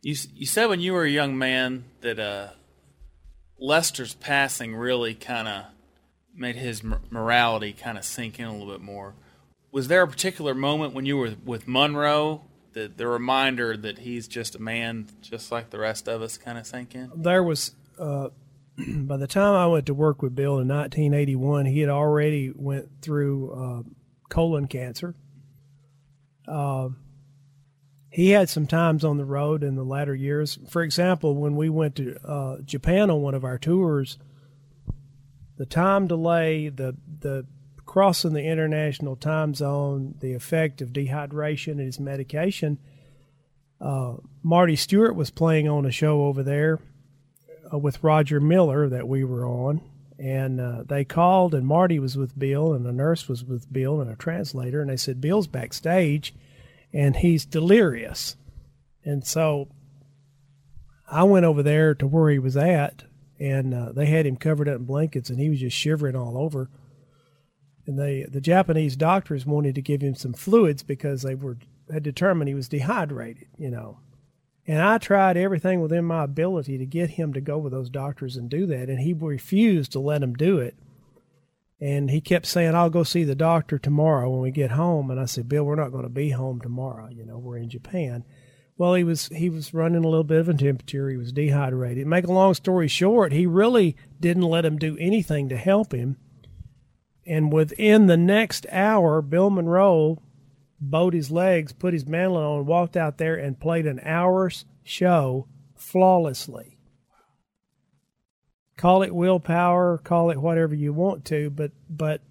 You 0.02 0.16
you 0.36 0.46
said 0.46 0.68
when 0.68 0.80
you 0.80 0.94
were 0.94 1.04
a 1.04 1.10
young 1.10 1.38
man 1.38 1.86
that 2.02 2.20
uh, 2.20 2.50
Lester's 3.60 4.14
passing 4.14 4.76
really 4.76 5.16
kind 5.16 5.48
of 5.48 5.66
made 6.36 6.56
his 6.56 6.84
morality 7.10 7.74
kind 7.74 7.98
of 7.98 8.06
sink 8.06 8.40
in 8.40 8.46
a 8.46 8.52
little 8.52 8.72
bit 8.72 8.82
more. 8.82 9.16
Was 9.72 9.88
there 9.88 10.04
a 10.04 10.08
particular 10.08 10.54
moment 10.54 10.94
when 10.94 11.06
you 11.06 11.18
were 11.18 11.34
with 11.44 11.68
Monroe 11.68 12.44
that 12.74 12.98
the 12.98 13.08
reminder 13.08 13.76
that 13.76 14.00
he's 14.00 14.28
just 14.28 14.56
a 14.56 14.62
man, 14.62 15.08
just 15.22 15.52
like 15.52 15.72
the 15.72 15.80
rest 15.80 16.08
of 16.08 16.22
us, 16.22 16.38
kind 16.38 16.58
of 16.58 16.66
sank 16.66 16.96
in? 16.96 17.12
There 17.16 17.44
was. 17.44 17.72
Uh, 17.98 18.30
by 18.78 19.17
the 19.17 19.28
time 19.28 19.55
I 19.55 19.67
went 19.67 19.88
to 19.88 19.93
work 19.93 20.21
with 20.21 20.36
Bill 20.36 20.59
in 20.59 20.67
1981, 20.67 21.65
he 21.65 21.80
had 21.80 21.89
already 21.89 22.51
went 22.55 23.01
through 23.01 23.51
uh, 23.51 23.84
colon 24.30 24.67
cancer. 24.67 25.15
Uh, 26.47 26.89
he 28.09 28.32
had 28.32 28.49
some 28.49 28.67
times 28.67 29.03
on 29.03 29.17
the 29.17 29.25
road 29.25 29.63
in 29.63 29.75
the 29.75 29.84
latter 29.84 30.15
years. 30.15 30.59
For 30.69 30.84
example, 30.84 31.36
when 31.36 31.55
we 31.55 31.69
went 31.69 31.95
to 31.95 32.17
uh, 32.23 32.57
Japan 32.63 33.09
on 33.09 33.21
one 33.21 33.34
of 33.34 33.43
our 33.43 33.57
tours, 33.57 34.17
the 35.57 35.65
time 35.65 36.07
delay, 36.07 36.69
the 36.69 36.95
the 37.19 37.45
crossing 37.86 38.34
the 38.34 38.43
international 38.43 39.15
time 39.15 39.55
zone, 39.55 40.15
the 40.19 40.34
effect 40.34 40.82
of 40.82 40.93
dehydration 40.93 41.73
and 41.73 41.82
his 41.82 41.99
medication. 41.99 42.78
Uh, 43.80 44.15
Marty 44.43 44.75
Stuart 44.75 45.13
was 45.13 45.30
playing 45.30 45.67
on 45.67 45.86
a 45.86 45.91
show 45.91 46.23
over 46.23 46.43
there 46.43 46.80
uh, 47.72 47.78
with 47.78 48.03
Roger 48.03 48.39
Miller 48.39 48.89
that 48.89 49.07
we 49.07 49.24
were 49.24 49.45
on, 49.45 49.82
and 50.20 50.59
uh, 50.59 50.84
they 50.86 51.03
called, 51.03 51.53
and 51.53 51.68
Marty 51.68 51.99
was 51.99 52.18
with 52.18 52.38
Bill, 52.38 52.74
and 52.74 52.86
a 52.86 52.91
nurse 52.91 53.28
was 53.28 53.43
with 53.43 53.72
Bill, 53.72 54.01
and 54.01 54.09
a 54.09 54.15
translator, 54.15 54.82
and 54.82 54.89
they 54.89 54.97
said 54.97 55.22
Bill's 55.22 55.47
backstage, 55.47 56.34
and 56.93 57.15
he's 57.15 57.45
delirious, 57.45 58.36
and 59.03 59.26
so 59.26 59.70
I 61.09 61.24
went 61.24 61.45
over 61.45 61.63
there 61.63 61.95
to 61.95 62.07
where 62.07 62.30
he 62.30 62.39
was 62.39 62.57
at, 62.57 63.03
and 63.39 63.74
uh, 63.74 63.91
they 63.91 64.07
had 64.07 64.26
him 64.26 64.36
covered 64.36 64.68
up 64.68 64.78
in 64.80 64.86
blankets, 64.86 65.30
and 65.30 65.39
he 65.39 65.49
was 65.49 65.59
just 65.59 65.78
shivering 65.78 66.15
all 66.15 66.38
over. 66.38 66.70
And 67.86 67.97
they, 67.97 68.24
the 68.24 68.41
Japanese 68.41 68.97
doctors 68.97 69.45
wanted 69.45 69.76
to 69.76 69.82
give 69.82 70.01
him 70.01 70.15
some 70.15 70.34
fluids 70.34 70.84
because 70.84 71.22
they 71.22 71.36
were 71.36 71.57
had 71.91 72.03
determined 72.03 72.49
he 72.49 72.53
was 72.53 72.68
dehydrated, 72.68 73.47
you 73.57 73.70
know. 73.70 73.99
And 74.68 74.82
I 74.82 74.97
tried 74.97 75.38
everything 75.38 75.80
within 75.80 76.03
my 76.03 76.26
ability 76.26 76.78
to 76.78 76.86
get 76.86 77.11
him 77.11 77.32
to 77.34 77.41
go 77.41 77.57
with 77.57 77.72
those 77.72 77.89
doctors 77.89 78.36
and 78.36 78.49
do 78.49 78.65
that, 78.65 78.89
and 78.89 78.99
he 78.99 79.13
refused 79.13 79.93
to 79.93 79.99
let 79.99 80.20
them 80.20 80.34
do 80.34 80.59
it. 80.59 80.76
And 81.80 82.09
he 82.09 82.20
kept 82.20 82.45
saying, 82.45 82.76
I'll 82.76 82.89
go 82.89 83.03
see 83.03 83.24
the 83.24 83.36
doctor 83.36 83.80
tomorrow 83.80 84.30
when 84.30 84.41
we 84.41 84.51
get 84.51 84.72
home. 84.72 85.09
And 85.09 85.20
I 85.20 85.26
said, 85.26 85.47
Bill, 85.47 85.63
we're 85.63 85.76
not 85.76 85.91
going 85.91 86.03
to 86.03 86.09
be 86.09 86.32
home 86.32 86.59
tomorrow. 86.59 87.07
You 87.09 87.24
know, 87.24 87.38
we're 87.38 87.57
in 87.57 87.70
Japan. 87.70 88.26
Well, 88.78 88.93
he 88.93 89.03
was 89.03 89.28
he 89.28 89.49
was 89.49 89.74
running 89.74 90.03
a 90.03 90.07
little 90.07 90.24
bit 90.24 90.39
of 90.39 90.49
a 90.49 90.53
temperature. 90.53 91.09
He 91.09 91.18
was 91.18 91.32
dehydrated. 91.32 92.05
Make 92.05 92.28
a 92.28 92.32
long 92.32 92.53
story 92.53 92.88
short, 92.88 93.32
he 93.32 93.47
really 93.47 93.95
didn't 94.20 94.43
let 94.43 94.65
him 94.65 94.78
do 94.78 94.97
anything 94.99 95.49
to 95.49 95.57
help 95.57 95.93
him. 95.93 96.18
And 97.26 97.51
within 97.51 98.05
the 98.05 98.18
next 98.18 98.65
hour, 98.72 99.22
Bill 99.22 99.49
Monroe 99.49 100.22
bowed 100.80 101.13
his 101.13 101.32
legs, 101.32 101.73
put 101.73 101.93
his 101.93 102.05
mantle 102.05 102.38
on, 102.38 102.65
walked 102.65 102.95
out 102.95 103.17
there 103.17 103.36
and 103.36 103.59
played 103.59 103.86
an 103.86 103.99
hour's 104.03 104.65
show 104.84 105.47
flawlessly. 105.75 106.78
Call 108.75 109.01
it 109.01 109.15
willpower, 109.15 109.97
call 109.97 110.30
it 110.30 110.38
whatever 110.38 110.75
you 110.75 110.93
want 110.93 111.25
to, 111.25 111.49
but 111.49 111.71
but 111.89 112.21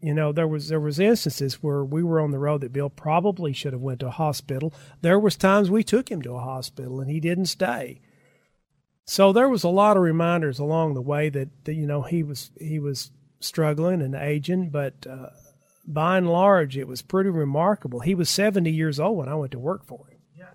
you 0.00 0.12
know 0.12 0.32
there 0.32 0.48
was 0.48 0.68
there 0.68 0.80
was 0.80 0.98
instances 0.98 1.62
where 1.62 1.84
we 1.84 2.02
were 2.02 2.20
on 2.20 2.32
the 2.32 2.40
road 2.40 2.62
that 2.62 2.72
Bill 2.72 2.90
probably 2.90 3.52
should 3.52 3.72
have 3.72 3.82
went 3.82 4.00
to 4.00 4.08
a 4.08 4.10
hospital. 4.10 4.74
There 5.00 5.18
was 5.18 5.36
times 5.36 5.70
we 5.70 5.84
took 5.84 6.10
him 6.10 6.22
to 6.22 6.34
a 6.34 6.40
hospital 6.40 7.00
and 7.00 7.08
he 7.08 7.20
didn't 7.20 7.46
stay. 7.46 8.00
So 9.04 9.32
there 9.32 9.48
was 9.48 9.64
a 9.64 9.68
lot 9.68 9.96
of 9.96 10.02
reminders 10.02 10.58
along 10.58 10.94
the 10.94 11.02
way 11.02 11.28
that, 11.30 11.48
that 11.64 11.74
you 11.74 11.86
know 11.86 12.02
he 12.02 12.24
was 12.24 12.50
he 12.58 12.80
was 12.80 13.12
struggling 13.38 14.02
and 14.02 14.14
aging, 14.14 14.70
but 14.70 15.06
uh, 15.08 15.30
by 15.86 16.18
and 16.18 16.28
large, 16.28 16.76
it 16.76 16.88
was 16.88 17.02
pretty 17.02 17.30
remarkable. 17.30 18.00
He 18.00 18.14
was 18.14 18.28
70 18.28 18.70
years 18.70 19.00
old 19.00 19.18
when 19.18 19.28
I 19.28 19.34
went 19.34 19.52
to 19.52 19.58
work 19.58 19.84
for 19.84 20.06
him. 20.08 20.18
Yeah. 20.36 20.50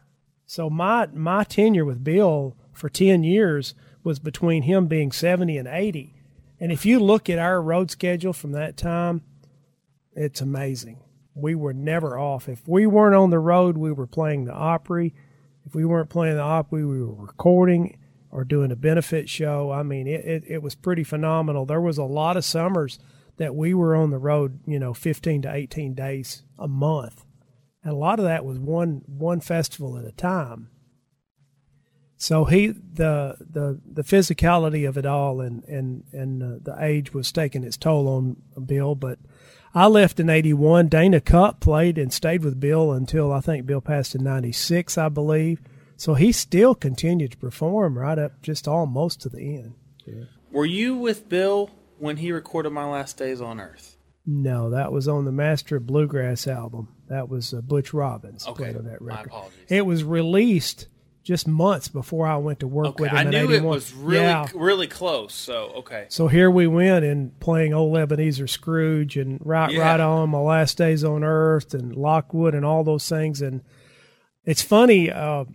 So 0.46 0.70
my 0.70 1.08
my 1.08 1.44
tenure 1.44 1.86
with 1.86 2.04
Bill 2.04 2.56
for 2.74 2.90
10 2.90 3.24
years 3.24 3.74
was 4.04 4.20
between 4.20 4.64
him 4.64 4.88
being 4.88 5.12
70 5.12 5.58
and 5.58 5.68
80. 5.68 6.14
And 6.60 6.72
if 6.72 6.86
you 6.86 7.00
look 7.00 7.30
at 7.30 7.40
our 7.40 7.62
road 7.62 7.92
schedule 7.92 8.34
from 8.34 8.52
that 8.52 8.78
time, 8.78 9.22
it's 10.16 10.42
amazing. 10.42 11.02
We 11.34 11.56
were 11.56 11.74
never 11.74 12.18
off. 12.18 12.48
If 12.48 12.66
we 12.68 12.88
weren't 12.88 13.16
on 13.16 13.30
the 13.30 13.40
road, 13.40 13.78
we 13.78 13.92
were 13.92 14.08
playing 14.08 14.46
the 14.46 14.54
Opry. 14.54 15.14
If 15.66 15.76
we 15.76 15.84
weren't 15.84 16.10
playing 16.10 16.36
the 16.36 16.42
Opry, 16.42 16.86
we 16.86 17.04
were 17.04 17.26
recording 17.26 17.98
or 18.32 18.46
doing 18.46 18.72
a 18.72 18.76
benefit 18.76 19.28
show. 19.28 19.72
I 19.72 19.84
mean, 19.84 20.08
it, 20.08 20.24
it, 20.24 20.44
it 20.48 20.62
was 20.62 20.76
pretty 20.76 21.04
phenomenal. 21.04 21.66
There 21.66 21.82
was 21.82 21.98
a 21.98 22.04
lot 22.04 22.38
of 22.38 22.46
summers– 22.46 23.00
that 23.38 23.56
we 23.56 23.74
were 23.74 23.96
on 23.96 24.12
the 24.12 24.18
road, 24.18 24.60
you 24.66 24.80
know, 24.80 24.94
15 24.94 25.44
to 25.44 25.54
18 25.54 25.94
days 25.94 26.44
a 26.58 26.68
month. 26.68 27.26
And 27.84 27.94
a 27.94 27.98
lot 27.98 28.20
of 28.20 28.26
that 28.26 28.46
was 28.46 28.58
one 28.58 29.04
one 29.06 29.42
festival 29.42 29.98
at 29.98 30.06
a 30.06 30.12
time. 30.12 30.70
So 32.18 32.46
he 32.46 32.68
the 32.68 33.36
the 33.40 33.80
the 33.86 34.04
physicality 34.04 34.88
of 34.88 34.98
it 34.98 35.06
all 35.06 35.42
and 35.42 35.64
and 35.66 36.04
and 36.12 36.42
uh, 36.42 36.58
the 36.62 36.84
age 36.84 37.14
was 37.14 37.32
taking 37.32 37.64
its 37.64 37.78
toll 37.78 38.08
on 38.08 38.38
Bill, 38.66 38.96
but 38.96 39.20
I 39.76 39.88
left 39.88 40.22
in 40.22 40.30
81. 40.30 40.88
Dana 40.88 41.20
Cupp 41.20 41.60
played 41.60 41.98
and 41.98 42.12
stayed 42.12 42.44
with 42.44 42.60
Bill 42.60 42.94
until 42.94 43.34
I 43.34 43.42
think 43.42 43.66
Bill 43.66 43.82
passed 43.82 44.16
in 44.16 44.24
96, 44.24 44.98
I 44.98 45.10
believe. 45.10 45.60
So 45.98 46.14
he 46.14 46.32
still 46.32 46.76
continued 46.76 47.32
to 47.32 47.38
perform 47.38 47.98
right 47.98 48.18
up 48.18 48.42
just 48.42 48.70
almost 48.70 49.22
to 49.22 49.30
the 49.30 49.58
end. 49.58 49.74
Yeah. 50.06 50.24
Were 50.52 50.66
you 50.66 50.96
with 50.96 51.28
Bill 51.28 51.70
when 51.98 52.18
he 52.18 52.32
recorded 52.32 52.72
My 52.72 52.86
Last 52.86 53.18
Days 53.18 53.41
on 53.41 53.60
Earth? 53.60 53.98
No, 54.26 54.72
that 54.72 54.91
was 54.91 55.08
on 55.08 55.26
the 55.26 55.32
Master 55.32 55.78
of 55.78 55.86
Bluegrass 55.86 56.48
album. 56.48 56.89
That 57.10 57.30
was 57.30 57.54
uh, 57.54 57.62
Butch 57.62 57.93
Robins 57.93 58.48
okay. 58.48 58.64
played 58.64 58.78
on 58.78 58.86
that 58.86 59.02
record. 59.02 59.32
My 59.32 59.38
apologies. 59.38 59.60
It 59.70 59.86
was 59.86 60.04
released 60.04 60.88
just 61.26 61.48
months 61.48 61.88
before 61.88 62.28
I 62.28 62.38
went 62.38 62.60
to 62.62 62.68
work 62.68 62.88
okay. 62.88 63.04
with 63.04 63.12
him. 63.12 63.18
I 63.18 63.24
knew 63.24 63.38
81. 63.38 63.54
it 63.54 63.64
was 63.64 63.93
really, 63.93 64.24
yeah. 64.24 64.48
really 64.54 64.88
close. 64.88 65.34
So 65.34 65.74
okay. 65.78 66.06
So 66.10 66.28
here 66.28 66.50
we 66.50 66.68
went 66.68 67.04
and 67.04 67.38
playing 67.39 67.74
old 67.74 67.98
Ebenezer 67.98 68.48
Scrooge 68.48 69.18
and 69.18 69.39
right, 69.43 69.72
Yeah. 69.72 69.89
right 69.89 70.00
on 70.00 70.30
my 70.30 70.39
last 70.39 70.78
days 70.78 71.04
on 71.04 71.24
Earth 71.24 71.74
and 71.74 71.96
Lockwood 71.96 72.54
and 72.54 72.64
all 72.64 72.84
those 72.84 73.08
things. 73.10 73.41
And 73.41 73.62
it's 74.43 74.62
funny. 74.62 75.12
Uh, 75.12 75.46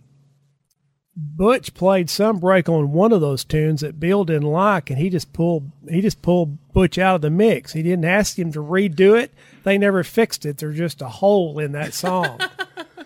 Butch 1.15 1.73
played 1.73 2.09
some 2.09 2.39
break 2.39 2.69
on 2.69 2.93
one 2.93 3.11
of 3.11 3.19
those 3.19 3.43
tunes 3.43 3.81
that 3.81 3.99
Bill 3.99 4.23
didn't 4.23 4.47
like, 4.47 4.89
and 4.89 4.97
he 4.97 5.09
just 5.09 5.33
pulled 5.33 5.71
he 5.89 6.01
just 6.01 6.21
pulled 6.21 6.57
Butch 6.73 6.97
out 6.97 7.15
of 7.15 7.21
the 7.21 7.29
mix. 7.29 7.73
He 7.73 7.83
didn't 7.83 8.05
ask 8.05 8.39
him 8.39 8.51
to 8.53 8.59
redo 8.59 9.19
it. 9.19 9.31
They 9.63 9.77
never 9.77 10.03
fixed 10.03 10.45
it. 10.45 10.57
There's 10.57 10.77
just 10.77 11.01
a 11.01 11.09
hole 11.09 11.59
in 11.59 11.73
that 11.73 11.93
song. 11.93 12.39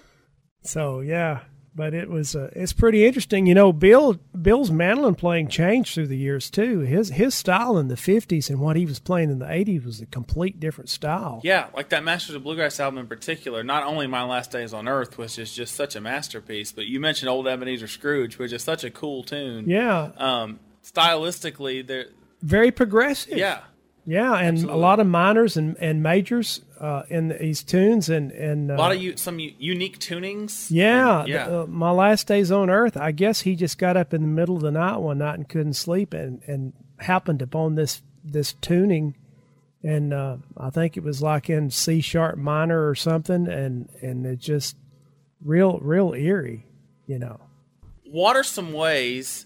so 0.62 1.00
yeah, 1.00 1.42
but 1.76 1.94
it 1.94 2.10
was 2.10 2.36
uh, 2.36 2.50
it's 2.56 2.72
pretty 2.74 3.06
interesting. 3.06 3.46
You 3.46 3.54
know, 3.54 3.74
Bill 3.74 4.18
Bill's 4.42 4.72
mandolin 4.72 5.16
playing 5.16 5.50
changed 5.50 5.94
through 5.94 6.08
the 6.08 6.18
years 6.18 6.50
too. 6.50 6.80
His 6.80 7.10
his 7.10 7.36
style 7.36 7.78
in 7.78 7.88
the 7.90 7.96
'50s 7.96 8.50
and 8.50 8.60
what 8.60 8.76
he 8.76 8.86
was 8.86 9.00
playing 9.00 9.30
in 9.30 9.40
the 9.40 9.46
'80s 9.46 9.86
was 9.86 10.02
a 10.02 10.06
complete 10.06 10.60
different 10.60 10.90
style. 10.90 11.42
Yeah, 11.44 11.68
like 11.76 11.90
that 11.90 12.04
Masters 12.04 12.36
of 12.36 12.44
Bluegrass 12.44 12.80
album 12.80 13.00
in 13.00 13.08
particular. 13.08 13.64
Not 13.64 13.84
only 13.84 14.08
My 14.08 14.24
Last 14.24 14.52
Days 14.52 14.74
on 14.74 14.88
Earth, 14.88 15.18
which 15.18 15.38
is 15.38 15.54
just 15.54 15.76
such 15.76 15.96
a 15.96 16.02
masterpiece, 16.02 16.72
but 16.72 16.86
you 16.86 17.00
mentioned 17.00 17.30
Old 17.30 17.48
Ebenezer 17.48 17.88
Scrooge, 17.88 18.38
which 18.38 18.54
is 18.54 18.64
such 18.64 18.84
a 18.84 18.90
cool 18.90 19.24
tune. 19.24 19.70
Yeah, 19.70 20.12
Um, 20.18 20.60
stylistically, 20.84 21.86
they're 21.86 22.08
very 22.42 22.72
progressive. 22.72 23.38
yeah. 23.38 23.60
Yeah, 24.06 24.34
and 24.36 24.58
Absolutely. 24.58 24.74
a 24.74 24.82
lot 24.82 25.00
of 25.00 25.08
minors 25.08 25.58
and 25.58 25.76
and 25.80 26.02
majors 26.04 26.62
uh, 26.80 27.04
in 27.10 27.30
these 27.30 27.64
tunes, 27.64 28.10
and 28.10 28.32
and 28.32 28.70
uh, 28.72 28.76
A 28.76 28.78
lot 28.78 28.92
of 28.96 29.02
you, 29.02 29.18
some 29.18 29.40
unique 29.40 29.98
tunings. 30.00 30.68
Yeah, 30.70 31.22
And- 31.22 31.30
yeah. 31.30 31.48
the- 31.50 31.62
uh, 31.64 31.66
my 31.68 31.92
last 31.92 32.28
days 32.28 32.52
on 32.52 32.70
Earth. 32.70 32.98
I 32.98 33.12
guess 33.12 33.42
he 33.42 33.56
just 33.56 33.78
got 33.78 33.98
up 33.98 34.14
in 34.14 34.22
the 34.22 34.28
middle 34.28 34.56
of 34.56 34.62
the 34.62 34.72
night 34.72 34.98
one 34.98 35.18
night 35.20 35.36
and 35.36 35.48
couldn't 35.50 35.74
sleep, 35.74 36.14
and 36.14 36.42
and 36.48 36.74
happened 37.00 37.42
upon 37.42 37.76
this 37.76 38.02
this 38.24 38.54
tuning, 38.54 39.16
and 39.84 40.14
uh, 40.14 40.38
I 40.58 40.70
think 40.70 40.98
it 40.98 41.04
was 41.04 41.22
like 41.22 41.50
in 41.50 41.70
C 41.72 42.02
sharp 42.02 42.38
minor 42.38 42.88
or 42.90 42.96
something, 42.96 43.48
and 43.48 43.90
and 44.02 44.26
it 44.26 44.40
just 44.40 44.76
real 45.44 45.80
real 45.80 46.14
eerie, 46.14 46.66
you 47.08 47.20
know. 47.20 47.40
what 48.04 48.36
are 48.36 48.44
some 48.44 48.72
ways 48.74 49.46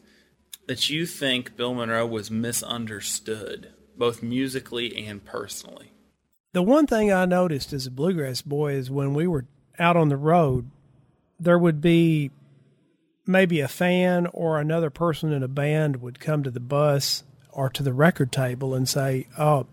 that 0.67 0.89
you 0.89 1.05
think 1.05 1.57
Bill 1.57 1.73
Monroe 1.73 2.05
was 2.05 2.29
misunderstood, 2.29 3.73
both 3.99 4.23
musically 4.23 4.97
and 5.05 5.23
personally? 5.23 5.91
The 6.53 6.63
one 6.63 6.87
thing 6.87 7.11
I 7.11 7.25
noticed 7.25 7.73
as 7.73 7.85
a 7.85 7.91
bluegrass 7.91 8.41
boy 8.41 8.73
is 8.73 8.89
when 8.89 9.13
we 9.13 9.27
were 9.27 9.45
out 9.77 9.95
on 9.95 10.09
the 10.09 10.17
road, 10.17 10.71
there 11.39 11.59
would 11.59 11.79
be 11.79 12.31
maybe 13.27 13.59
a 13.59 13.67
fan 13.67 14.25
or 14.33 14.59
another 14.59 14.89
person 14.89 15.31
in 15.31 15.43
a 15.43 15.47
band 15.47 16.01
would 16.01 16.19
come 16.19 16.41
to 16.41 16.49
the 16.49 16.59
bus 16.59 17.23
or 17.51 17.69
to 17.69 17.83
the 17.83 17.93
record 17.93 18.31
table 18.31 18.73
and 18.73 18.89
say, 18.89 19.27
"Oh, 19.37 19.67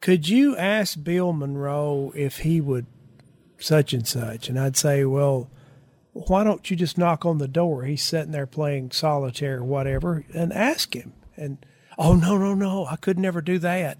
could 0.00 0.28
you 0.28 0.56
ask 0.56 1.02
Bill 1.02 1.32
Monroe 1.34 2.12
if 2.16 2.38
he 2.38 2.60
would 2.60 2.86
such 3.58 3.92
and 3.92 4.06
such?" 4.06 4.48
And 4.48 4.58
I'd 4.58 4.76
say, 4.76 5.04
"Well, 5.04 5.50
why 6.12 6.44
don't 6.44 6.70
you 6.70 6.76
just 6.76 6.96
knock 6.96 7.26
on 7.26 7.38
the 7.38 7.48
door? 7.48 7.84
He's 7.84 8.02
sitting 8.02 8.32
there 8.32 8.46
playing 8.46 8.92
solitaire 8.92 9.58
or 9.58 9.64
whatever, 9.64 10.24
and 10.32 10.52
ask 10.52 10.94
him." 10.94 11.12
And 11.36 11.58
oh 11.98 12.14
no, 12.14 12.38
no, 12.38 12.54
no, 12.54 12.86
I 12.86 12.96
could 12.96 13.18
never 13.18 13.40
do 13.40 13.58
that. 13.60 13.98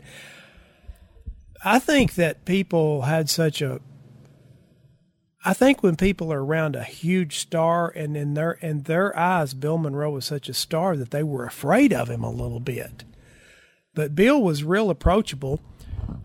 I 1.64 1.78
think 1.78 2.14
that 2.14 2.45
people 2.45 3.03
had 3.03 3.30
such 3.30 3.62
a 3.62 3.80
I 5.45 5.55
think 5.55 5.82
when 5.82 5.97
people 5.97 6.32
are 6.32 6.45
around 6.45 6.76
a 6.76 6.84
huge 6.84 7.38
star 7.38 7.88
and 7.88 8.16
in 8.16 8.34
their 8.34 8.53
in 8.53 8.82
their 8.82 9.16
eyes 9.18 9.55
Bill 9.55 9.78
Monroe 9.78 10.11
was 10.11 10.24
such 10.24 10.49
a 10.49 10.55
star 10.55 10.97
that 10.97 11.11
they 11.11 11.22
were 11.22 11.45
afraid 11.45 11.93
of 11.93 12.09
him 12.09 12.22
a 12.22 12.30
little 12.30 12.61
bit. 12.61 13.05
But 13.95 14.14
Bill 14.14 14.40
was 14.40 14.64
real 14.64 14.88
approachable. 14.88 15.61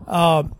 Um, 0.06 0.54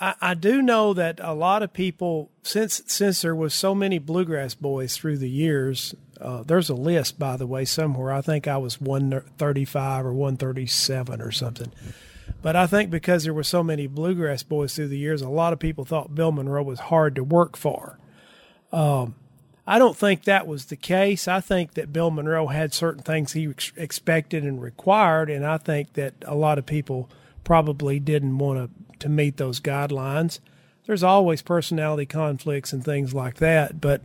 I, 0.00 0.14
I 0.20 0.34
do 0.34 0.62
know 0.62 0.92
that 0.94 1.20
a 1.22 1.32
lot 1.32 1.62
of 1.62 1.72
people 1.72 2.30
since 2.42 2.82
since 2.86 3.22
there 3.22 3.34
was 3.34 3.54
so 3.54 3.74
many 3.74 3.98
bluegrass 3.98 4.54
boys 4.54 4.96
through 4.96 5.18
the 5.18 5.30
years. 5.30 5.94
Uh, 6.22 6.42
there's 6.44 6.70
a 6.70 6.74
list, 6.74 7.18
by 7.18 7.36
the 7.36 7.46
way, 7.46 7.64
somewhere. 7.64 8.12
I 8.12 8.20
think 8.20 8.46
I 8.46 8.56
was 8.56 8.80
135 8.80 10.06
or 10.06 10.12
137 10.12 11.20
or 11.20 11.32
something. 11.32 11.72
But 12.40 12.56
I 12.56 12.66
think 12.66 12.90
because 12.90 13.24
there 13.24 13.34
were 13.34 13.44
so 13.44 13.62
many 13.62 13.86
bluegrass 13.86 14.42
boys 14.42 14.74
through 14.74 14.88
the 14.88 14.98
years, 14.98 15.22
a 15.22 15.28
lot 15.28 15.52
of 15.52 15.58
people 15.58 15.84
thought 15.84 16.14
Bill 16.14 16.32
Monroe 16.32 16.62
was 16.62 16.80
hard 16.80 17.14
to 17.16 17.24
work 17.24 17.56
for. 17.56 17.98
Um, 18.72 19.16
I 19.66 19.78
don't 19.78 19.96
think 19.96 20.24
that 20.24 20.46
was 20.46 20.66
the 20.66 20.76
case. 20.76 21.28
I 21.28 21.40
think 21.40 21.74
that 21.74 21.92
Bill 21.92 22.10
Monroe 22.10 22.48
had 22.48 22.74
certain 22.74 23.02
things 23.02 23.32
he 23.32 23.48
ex- 23.48 23.72
expected 23.76 24.42
and 24.42 24.60
required, 24.60 25.30
and 25.30 25.46
I 25.46 25.58
think 25.58 25.92
that 25.92 26.14
a 26.26 26.34
lot 26.34 26.58
of 26.58 26.66
people 26.66 27.08
probably 27.44 28.00
didn't 28.00 28.38
want 28.38 28.58
to, 28.58 28.98
to 28.98 29.08
meet 29.08 29.36
those 29.36 29.60
guidelines. 29.60 30.40
There's 30.86 31.04
always 31.04 31.42
personality 31.42 32.06
conflicts 32.06 32.72
and 32.72 32.84
things 32.84 33.14
like 33.14 33.36
that, 33.36 33.80
but 33.80 34.02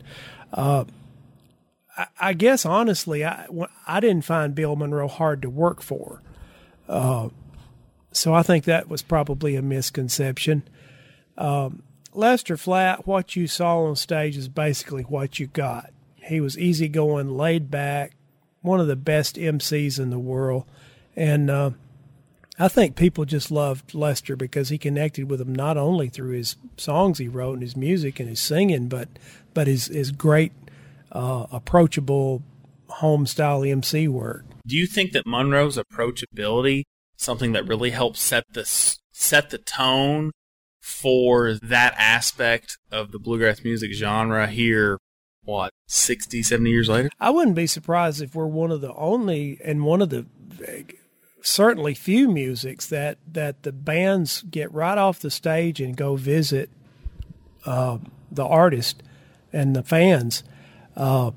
uh, 0.53 0.86
I, 1.98 2.08
I 2.20 2.34
guess 2.34 2.66
honestly, 2.66 3.26
I, 3.26 3.48
I 3.88 4.00
didn't 4.00 4.26
find 4.26 4.56
Bill 4.56 4.76
Monroe 4.76 5.08
hard 5.08 5.41
to 5.41 5.50
work 5.50 5.82
for. 5.82 6.22
Uh, 6.88 7.30
so 8.12 8.34
I 8.34 8.43
think 8.43 8.66
that 8.66 8.89
was 8.89 9.02
probably 9.02 9.56
a 9.56 9.62
misconception. 9.62 10.64
Um, 11.38 11.84
Lester 12.14 12.58
Flatt, 12.58 13.06
what 13.06 13.36
you 13.36 13.48
saw 13.48 13.84
on 13.84 13.95
stage 13.95 14.38
is 14.38 14.48
basically 14.48 15.04
what 15.04 15.39
you 15.39 15.48
got. 15.48 15.91
He 16.16 16.41
was 16.41 16.58
easygoing, 16.58 17.38
laid 17.38 17.70
back, 17.70 18.14
one 18.62 18.80
of 18.80 18.88
the 18.88 18.95
best 18.95 19.36
MCs 19.36 20.00
in 20.00 20.10
the 20.10 20.20
world, 20.20 20.66
and 21.16 21.50
uh, 21.50 21.72
I 22.60 22.68
think 22.70 22.95
people 22.95 23.26
just 23.26 23.52
loved 23.52 23.93
Lester 23.93 24.36
because 24.36 24.70
he 24.70 24.80
connected 24.80 25.30
with 25.30 25.39
them 25.39 25.54
not 25.54 25.78
only 25.78 26.10
through 26.10 26.32
his 26.32 26.56
songs 26.76 27.20
he 27.20 27.28
wrote 27.28 27.54
and 27.54 27.62
his 27.62 27.78
music 27.78 28.20
and 28.20 28.28
his 28.28 28.39
singing, 28.39 28.88
but 28.88 29.10
but 29.54 29.68
his 29.68 29.88
his 29.88 30.12
great, 30.12 30.54
uh, 31.12 31.47
approachable, 31.51 32.43
home 32.88 33.26
style 33.26 33.64
MC 33.64 34.08
work. 34.08 34.45
Do 34.66 34.76
you 34.76 34.88
think 34.88 35.12
that 35.14 35.26
Monroe's 35.26 35.78
approachability 35.78 36.84
something 37.16 37.51
that 37.53 37.68
really 37.68 37.89
helps 37.89 38.22
set 38.22 38.43
the 38.53 38.64
set 39.12 39.49
the 39.49 39.58
tone 39.58 40.32
for 40.82 41.53
that 41.55 41.93
aspect 41.97 42.78
of 42.91 43.12
the 43.12 43.20
bluegrass 43.20 43.64
music 43.64 43.91
genre 43.91 44.47
here 44.47 44.99
what 45.43 45.72
60 45.88 46.43
70 46.43 46.70
years 46.70 46.88
later 46.88 47.10
I 47.20 47.32
wouldn't 47.32 47.55
be 47.55 47.68
surprised 47.68 48.22
if 48.22 48.36
we're 48.36 48.45
one 48.45 48.72
of 48.72 48.82
the 48.82 48.93
only 48.93 49.60
and 49.64 49.84
one 49.84 50.01
of 50.01 50.12
the 50.12 50.28
certainly 51.41 51.93
few 51.93 52.30
musics 52.30 52.86
that 52.88 53.18
that 53.32 53.64
the 53.64 53.72
bands 53.72 54.43
get 54.43 54.72
right 54.74 54.97
off 54.97 55.20
the 55.20 55.32
stage 55.32 55.80
and 55.82 55.95
go 55.95 56.16
visit 56.16 56.70
uh, 57.66 57.97
the 58.32 58.45
artist 58.45 59.03
and 59.53 59.76
the 59.76 59.84
fans. 59.84 60.43
Uh, 60.98 61.32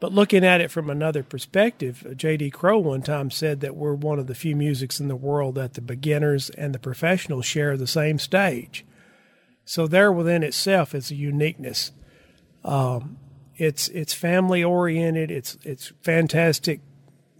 but 0.00 0.12
looking 0.12 0.44
at 0.44 0.60
it 0.60 0.70
from 0.70 0.90
another 0.90 1.22
perspective, 1.22 2.14
J.D. 2.16 2.50
Crowe 2.50 2.78
one 2.78 3.02
time 3.02 3.30
said 3.30 3.60
that 3.60 3.76
we're 3.76 3.94
one 3.94 4.18
of 4.18 4.26
the 4.26 4.34
few 4.34 4.56
musics 4.56 4.98
in 4.98 5.08
the 5.08 5.16
world 5.16 5.54
that 5.54 5.74
the 5.74 5.80
beginners 5.80 6.50
and 6.50 6.74
the 6.74 6.78
professionals 6.78 7.46
share 7.46 7.76
the 7.76 7.86
same 7.86 8.18
stage. 8.18 8.84
So 9.64 9.86
there 9.86 10.10
within 10.10 10.42
itself 10.42 10.94
is 10.94 11.10
a 11.10 11.14
uniqueness. 11.14 11.92
Um, 12.64 13.18
it's 13.56 13.88
it's 13.88 14.14
family 14.14 14.64
oriented. 14.64 15.30
It's 15.30 15.58
it's 15.62 15.92
fantastic, 16.00 16.80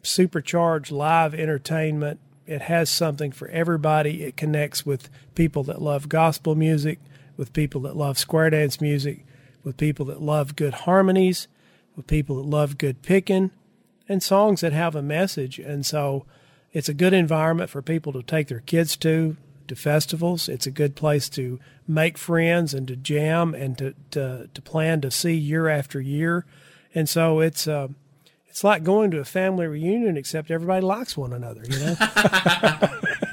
supercharged 0.03 0.93
live 0.93 1.35
entertainment. 1.35 2.21
It 2.47 2.63
has 2.63 2.91
something 2.91 3.33
for 3.33 3.49
everybody. 3.49 4.23
It 4.23 4.37
connects 4.37 4.85
with 4.85 5.09
people 5.35 5.63
that 5.65 5.81
love 5.81 6.11
gospel 6.11 6.55
music, 6.55 6.99
with 7.39 7.55
people 7.55 7.81
that 7.83 7.97
love 7.97 8.19
square 8.19 8.51
dance 8.51 8.83
music, 8.83 9.25
with 9.63 9.77
people 9.77 10.07
that 10.07 10.23
love 10.23 10.57
good 10.57 10.75
harmonies, 10.75 11.49
with 11.97 12.07
people 12.07 12.37
that 12.37 12.49
love 12.49 12.79
good 12.79 13.03
picking, 13.03 13.51
and 14.09 14.23
songs 14.23 14.61
that 14.61 14.73
have 14.73 14.95
a 14.95 15.03
message. 15.03 15.59
And 15.59 15.85
so, 15.85 16.25
it's 16.73 16.89
a 16.89 16.95
good 16.95 17.13
environment 17.13 17.71
for 17.71 17.83
people 17.83 18.13
to 18.13 18.23
take 18.23 18.49
their 18.49 18.61
kids 18.61 18.97
to 18.99 19.37
to 19.69 19.77
festivals. 19.77 20.49
It's 20.49 20.67
a 20.67 20.71
good 20.71 20.97
place 20.97 21.29
to 21.31 21.61
make 21.87 22.19
friends 22.19 22.75
and 22.75 22.87
to 22.89 22.97
jam 22.97 23.55
and 23.55 23.79
to 23.79 23.95
to, 24.13 24.49
to 24.53 24.63
plan 24.63 25.01
to 25.01 25.11
see 25.11 25.35
year 25.35 25.69
after 25.69 26.01
year. 26.01 26.45
And 26.95 27.09
so 27.09 27.41
it's 27.41 27.67
uh, 27.67 27.89
it's 28.49 28.65
like 28.65 28.83
going 28.83 29.11
to 29.13 29.21
a 29.21 29.25
family 29.25 29.67
reunion, 29.67 30.17
except 30.17 30.51
everybody 30.51 30.85
likes 30.85 31.17
one 31.17 31.33
another. 31.33 31.63
You 31.69 31.79
know. 31.79 31.97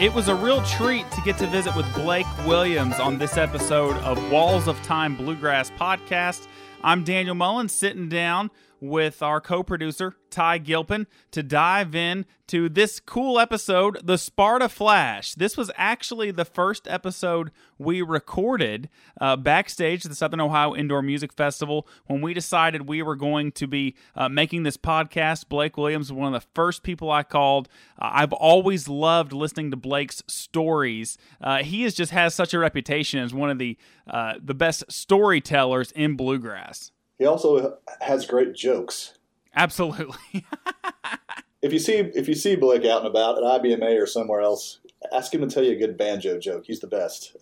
It 0.00 0.14
was 0.14 0.28
a 0.28 0.34
real 0.34 0.62
treat 0.62 1.10
to 1.10 1.20
get 1.20 1.36
to 1.36 1.46
visit 1.46 1.76
with 1.76 1.94
Blake 1.94 2.26
Williams 2.46 2.98
on 2.98 3.18
this 3.18 3.36
episode 3.36 3.94
of 3.98 4.32
Walls 4.32 4.66
of 4.66 4.82
Time 4.82 5.14
Bluegrass 5.14 5.70
Podcast. 5.72 6.48
I'm 6.82 7.04
Daniel 7.04 7.34
Mullen 7.34 7.68
sitting 7.68 8.08
down 8.08 8.50
with 8.80 9.22
our 9.22 9.40
co 9.40 9.62
producer, 9.62 10.16
Ty 10.30 10.58
Gilpin, 10.58 11.06
to 11.32 11.42
dive 11.42 11.94
in 11.94 12.24
to 12.48 12.68
this 12.68 12.98
cool 12.98 13.38
episode, 13.38 13.98
The 14.02 14.18
Sparta 14.18 14.68
Flash. 14.68 15.34
This 15.34 15.56
was 15.56 15.70
actually 15.76 16.30
the 16.30 16.44
first 16.44 16.88
episode 16.88 17.52
we 17.78 18.02
recorded 18.02 18.88
uh, 19.20 19.36
backstage 19.36 20.04
at 20.04 20.10
the 20.10 20.16
Southern 20.16 20.40
Ohio 20.40 20.74
Indoor 20.74 21.02
Music 21.02 21.32
Festival 21.32 21.86
when 22.06 22.20
we 22.20 22.34
decided 22.34 22.88
we 22.88 23.02
were 23.02 23.14
going 23.16 23.52
to 23.52 23.66
be 23.66 23.94
uh, 24.16 24.28
making 24.28 24.64
this 24.64 24.76
podcast. 24.76 25.48
Blake 25.48 25.76
Williams 25.76 26.12
one 26.12 26.34
of 26.34 26.42
the 26.42 26.48
first 26.54 26.82
people 26.82 27.10
I 27.10 27.22
called. 27.22 27.68
Uh, 28.00 28.10
I've 28.14 28.32
always 28.32 28.88
loved 28.88 29.32
listening 29.32 29.70
to 29.70 29.76
Blake's 29.76 30.22
stories. 30.26 31.18
Uh, 31.40 31.58
he 31.58 31.82
has 31.82 31.94
just 31.94 32.12
has 32.12 32.34
such 32.34 32.54
a 32.54 32.58
reputation 32.58 33.20
as 33.20 33.32
one 33.32 33.50
of 33.50 33.58
the 33.58 33.76
uh, 34.08 34.34
the 34.42 34.54
best 34.54 34.84
storytellers 34.90 35.92
in 35.92 36.16
bluegrass. 36.16 36.90
He 37.20 37.26
also 37.26 37.76
has 38.00 38.24
great 38.24 38.54
jokes. 38.54 39.18
Absolutely. 39.54 40.16
if 41.62 41.70
you 41.70 41.78
see 41.78 41.96
if 41.96 42.28
you 42.28 42.34
see 42.34 42.56
Blake 42.56 42.86
out 42.86 43.04
and 43.04 43.08
about 43.08 43.36
at 43.36 43.44
IBMA 43.44 44.00
or 44.00 44.06
somewhere 44.06 44.40
else, 44.40 44.80
ask 45.12 45.34
him 45.34 45.42
to 45.42 45.46
tell 45.46 45.62
you 45.62 45.72
a 45.72 45.78
good 45.78 45.98
banjo 45.98 46.38
joke. 46.38 46.64
He's 46.66 46.80
the 46.80 46.86
best. 46.86 47.36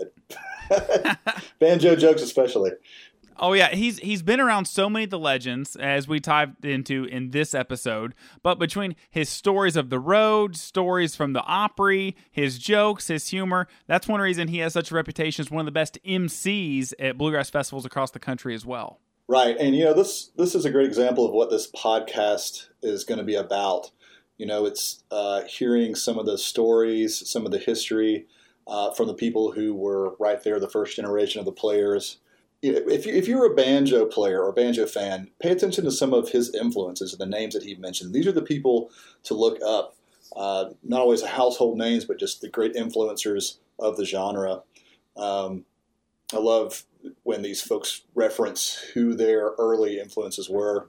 banjo 1.60 1.94
jokes, 1.94 2.22
especially. 2.22 2.72
Oh 3.36 3.52
yeah, 3.52 3.68
he's 3.68 4.00
he's 4.00 4.20
been 4.20 4.40
around 4.40 4.64
so 4.64 4.90
many 4.90 5.04
of 5.04 5.10
the 5.10 5.18
legends 5.18 5.76
as 5.76 6.08
we 6.08 6.18
dived 6.18 6.64
into 6.64 7.04
in 7.04 7.30
this 7.30 7.54
episode. 7.54 8.16
But 8.42 8.58
between 8.58 8.96
his 9.12 9.28
stories 9.28 9.76
of 9.76 9.90
the 9.90 10.00
road, 10.00 10.56
stories 10.56 11.14
from 11.14 11.34
the 11.34 11.44
Opry, 11.44 12.16
his 12.32 12.58
jokes, 12.58 13.06
his 13.06 13.28
humor, 13.28 13.68
that's 13.86 14.08
one 14.08 14.20
reason 14.20 14.48
he 14.48 14.58
has 14.58 14.72
such 14.72 14.90
a 14.90 14.94
reputation 14.96 15.44
as 15.44 15.52
one 15.52 15.60
of 15.60 15.66
the 15.66 15.70
best 15.70 16.00
MCs 16.04 16.94
at 16.98 17.16
bluegrass 17.16 17.48
festivals 17.48 17.86
across 17.86 18.10
the 18.10 18.18
country 18.18 18.56
as 18.56 18.66
well. 18.66 18.98
Right, 19.30 19.56
and 19.60 19.76
you 19.76 19.84
know 19.84 19.92
this 19.92 20.30
this 20.36 20.54
is 20.54 20.64
a 20.64 20.70
great 20.70 20.86
example 20.86 21.26
of 21.26 21.32
what 21.32 21.50
this 21.50 21.70
podcast 21.70 22.68
is 22.82 23.04
going 23.04 23.18
to 23.18 23.24
be 23.24 23.34
about. 23.34 23.90
You 24.38 24.46
know, 24.46 24.64
it's 24.64 25.04
uh, 25.10 25.42
hearing 25.42 25.94
some 25.94 26.18
of 26.18 26.24
the 26.24 26.38
stories, 26.38 27.28
some 27.28 27.44
of 27.44 27.52
the 27.52 27.58
history 27.58 28.26
uh, 28.66 28.92
from 28.92 29.06
the 29.06 29.14
people 29.14 29.52
who 29.52 29.74
were 29.74 30.14
right 30.18 30.42
there, 30.42 30.58
the 30.58 30.68
first 30.68 30.96
generation 30.96 31.40
of 31.40 31.44
the 31.44 31.52
players. 31.52 32.18
If, 32.62 33.06
you, 33.06 33.12
if 33.12 33.28
you're 33.28 33.52
a 33.52 33.54
banjo 33.54 34.06
player 34.06 34.42
or 34.42 34.52
banjo 34.52 34.86
fan, 34.86 35.30
pay 35.40 35.50
attention 35.50 35.84
to 35.84 35.92
some 35.92 36.14
of 36.14 36.30
his 36.30 36.54
influences 36.54 37.12
and 37.12 37.20
the 37.20 37.26
names 37.26 37.54
that 37.54 37.62
he 37.62 37.74
mentioned. 37.74 38.14
These 38.14 38.26
are 38.26 38.32
the 38.32 38.42
people 38.42 38.90
to 39.24 39.34
look 39.34 39.58
up. 39.64 39.94
Uh, 40.34 40.70
not 40.82 41.00
always 41.00 41.22
household 41.22 41.78
names, 41.78 42.04
but 42.04 42.18
just 42.18 42.40
the 42.40 42.48
great 42.48 42.74
influencers 42.74 43.58
of 43.78 43.96
the 43.96 44.04
genre. 44.04 44.62
Um, 45.16 45.66
I 46.32 46.38
love 46.38 46.84
when 47.22 47.42
these 47.42 47.60
folks 47.60 48.02
reference 48.14 48.74
who 48.94 49.14
their 49.14 49.50
early 49.58 49.98
influences 49.98 50.48
were. 50.48 50.88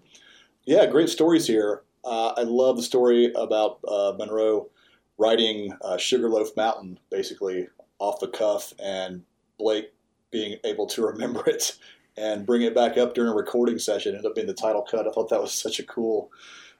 Yeah, 0.65 0.85
great 0.85 1.09
stories 1.09 1.47
here. 1.47 1.83
Uh, 2.03 2.29
I 2.37 2.43
love 2.43 2.77
the 2.77 2.83
story 2.83 3.31
about 3.35 3.79
uh, 3.87 4.13
Monroe 4.17 4.69
writing 5.17 5.73
uh, 5.81 5.97
Sugarloaf 5.97 6.55
Mountain 6.55 6.99
basically 7.11 7.67
off 7.99 8.19
the 8.19 8.27
cuff, 8.27 8.73
and 8.79 9.23
Blake 9.57 9.93
being 10.31 10.57
able 10.63 10.87
to 10.87 11.05
remember 11.05 11.47
it 11.49 11.75
and 12.17 12.45
bring 12.45 12.61
it 12.61 12.75
back 12.75 12.97
up 12.97 13.13
during 13.13 13.31
a 13.31 13.35
recording 13.35 13.77
session. 13.77 14.13
It 14.13 14.17
ended 14.17 14.29
up 14.29 14.35
being 14.35 14.47
the 14.47 14.53
title 14.53 14.81
cut. 14.81 15.07
I 15.07 15.11
thought 15.11 15.29
that 15.29 15.41
was 15.41 15.53
such 15.53 15.79
a 15.79 15.83
cool, 15.83 16.31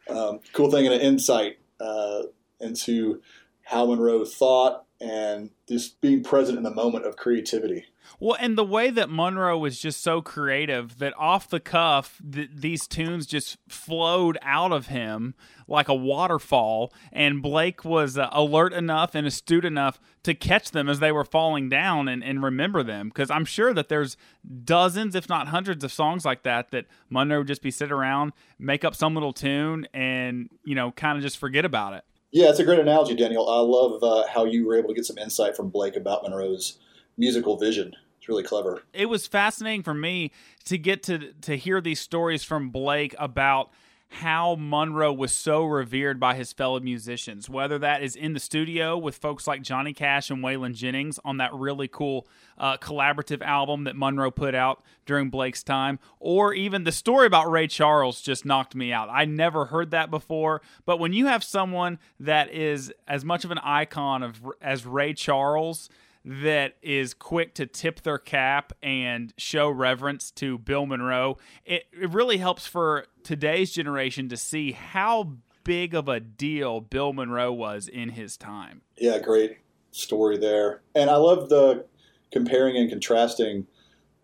um, 0.10 0.40
cool 0.54 0.72
thing 0.72 0.86
and 0.86 0.96
an 0.96 1.02
insight 1.02 1.60
uh, 1.80 2.24
into 2.60 3.22
how 3.64 3.86
Monroe 3.86 4.26
thought 4.26 4.86
and 5.02 5.52
just 5.68 6.02
being 6.02 6.24
present 6.24 6.58
in 6.58 6.64
the 6.64 6.74
moment 6.74 7.06
of 7.06 7.16
creativity. 7.16 7.86
Well, 8.20 8.38
and 8.40 8.58
the 8.58 8.66
way 8.66 8.90
that 8.90 9.10
Monroe 9.10 9.58
was 9.58 9.80
just 9.80 10.02
so 10.02 10.22
creative 10.22 10.98
that 10.98 11.14
off 11.18 11.50
the 11.50 11.60
cuff, 11.60 12.20
th- 12.30 12.50
these 12.54 12.88
tunes 12.88 13.26
just 13.26 13.58
flowed 13.68 14.38
out 14.42 14.72
of 14.72 14.88
him 14.88 15.36
like 15.68 15.88
a 15.88 15.94
waterfall. 15.94 16.92
And 17.14 17.42
Blake 17.42 17.86
was 17.86 18.18
uh, 18.18 18.28
alert 18.32 18.74
enough 18.74 19.16
and 19.16 19.28
astute 19.28 19.64
enough 19.64 20.00
to 20.24 20.34
catch 20.34 20.72
them 20.72 20.90
as 20.90 21.00
they 21.00 21.12
were 21.12 21.24
falling 21.24 21.70
down 21.70 22.08
and, 22.08 22.24
and 22.24 22.44
remember 22.44 22.84
them. 22.84 23.10
Because 23.10 23.30
I'm 23.30 23.46
sure 23.46 23.74
that 23.74 23.90
there's 23.90 24.18
dozens, 24.64 25.16
if 25.16 25.30
not 25.30 25.50
hundreds, 25.50 25.84
of 25.84 25.92
songs 25.92 26.26
like 26.26 26.44
that 26.44 26.72
that 26.72 26.88
Monroe 27.10 27.40
would 27.40 27.48
just 27.48 27.62
be 27.62 27.72
sit 27.72 27.92
around, 27.92 28.34
make 28.58 28.84
up 28.84 28.96
some 28.96 29.14
little 29.14 29.34
tune, 29.34 29.88
and, 29.94 30.50
you 30.66 30.76
know, 30.76 30.92
kind 30.92 31.18
of 31.18 31.22
just 31.22 31.38
forget 31.38 31.64
about 31.64 31.94
it. 31.94 32.04
Yeah, 32.32 32.50
it's 32.50 32.60
a 32.60 32.64
great 32.64 32.80
analogy, 32.80 33.16
Daniel. 33.16 33.50
I 33.50 33.60
love 33.60 34.04
uh, 34.04 34.28
how 34.28 34.46
you 34.46 34.66
were 34.66 34.78
able 34.78 34.90
to 34.90 34.96
get 34.96 35.06
some 35.06 35.18
insight 35.18 35.56
from 35.56 35.70
Blake 35.70 35.96
about 35.96 36.24
Monroe's 36.24 36.78
musical 37.18 37.58
vision. 37.58 37.96
It's 38.20 38.30
really 38.30 38.44
clever. 38.44 38.84
It 38.94 39.08
was 39.08 39.26
fascinating 39.26 39.84
for 39.84 39.94
me 39.94 40.32
to 40.66 40.78
get 40.78 41.02
to 41.04 41.34
to 41.42 41.58
hear 41.58 41.82
these 41.82 42.00
stories 42.00 42.44
from 42.44 42.70
Blake 42.70 43.16
about 43.18 43.72
how 44.10 44.58
Monroe 44.60 45.14
was 45.14 45.32
so 45.32 45.64
revered 45.64 46.20
by 46.20 46.34
his 46.36 46.52
fellow 46.52 46.80
musicians, 46.80 47.48
whether 47.48 47.78
that 47.78 48.02
is 48.02 48.16
in 48.16 48.34
the 48.34 48.40
studio 48.40 48.98
with 48.98 49.16
folks 49.16 49.48
like 49.48 49.62
Johnny 49.62 49.94
Cash 49.94 50.32
and 50.32 50.44
Waylon 50.44 50.74
Jennings 50.74 51.20
on 51.24 51.38
that 51.38 51.54
really 51.54 51.88
cool 51.88 52.28
uh, 52.58 52.78
collaborative 52.78 53.42
album 53.44 53.84
that 53.84 53.96
Monroe 53.96 54.32
put 54.32 54.56
out 54.56 54.84
during 55.06 55.30
Blake's 55.30 55.64
time, 55.64 56.00
or 56.20 56.54
even 56.54 56.84
the 56.84 56.92
story 56.92 57.28
about 57.28 57.52
Ray 57.52 57.68
Charles 57.68 58.20
just 58.22 58.46
knocked 58.46 58.76
me 58.76 58.92
out. 58.92 59.10
I 59.12 59.26
never 59.26 59.66
heard 59.66 59.92
that 59.92 60.10
before, 60.10 60.62
but 60.86 61.00
when 61.00 61.14
you 61.14 61.28
have 61.28 61.44
someone 61.44 62.00
that 62.20 62.52
is 62.52 62.92
as 63.08 63.24
much 63.24 63.46
of 63.46 63.52
an 63.52 63.60
icon 63.60 64.24
of 64.24 64.42
as 64.60 64.86
Ray 64.88 65.14
Charles, 65.14 65.88
that 66.30 66.76
is 66.84 67.16
quick 67.16 67.56
to 67.56 67.66
tip 67.66 68.02
their 68.02 68.20
cap 68.20 68.72
and 68.84 69.34
show 69.36 69.68
reverence 69.68 70.30
to 70.30 70.60
Bill 70.60 70.86
Monroe. 70.86 71.38
It, 71.66 71.86
it 71.92 72.12
really 72.12 72.38
helps 72.38 72.68
for 72.68 73.08
today's 73.24 73.72
generation 73.72 74.30
to 74.30 74.38
see 74.38 74.74
how 74.74 75.38
big 75.64 75.96
of 75.96 76.08
a 76.08 76.20
deal 76.20 76.82
Bill 76.82 77.14
Monroe 77.14 77.52
was 77.52 77.88
in 77.88 78.10
his 78.10 78.38
time. 78.38 78.82
Yeah, 78.96 79.18
great 79.18 79.58
story 79.90 80.38
there. 80.38 80.82
And 80.94 81.10
I 81.10 81.16
love 81.16 81.50
the 81.50 81.86
comparing 82.32 82.78
and 82.78 82.92
contrasting 82.92 83.66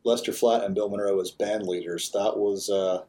Lester 0.04 0.32
Flatt 0.32 0.64
and 0.64 0.76
Bill 0.76 0.90
Monroe 0.90 1.20
as 1.20 1.32
band 1.32 1.66
leaders. 1.66 2.12
That 2.12 2.38
was 2.38 2.70
uh, 2.70 3.02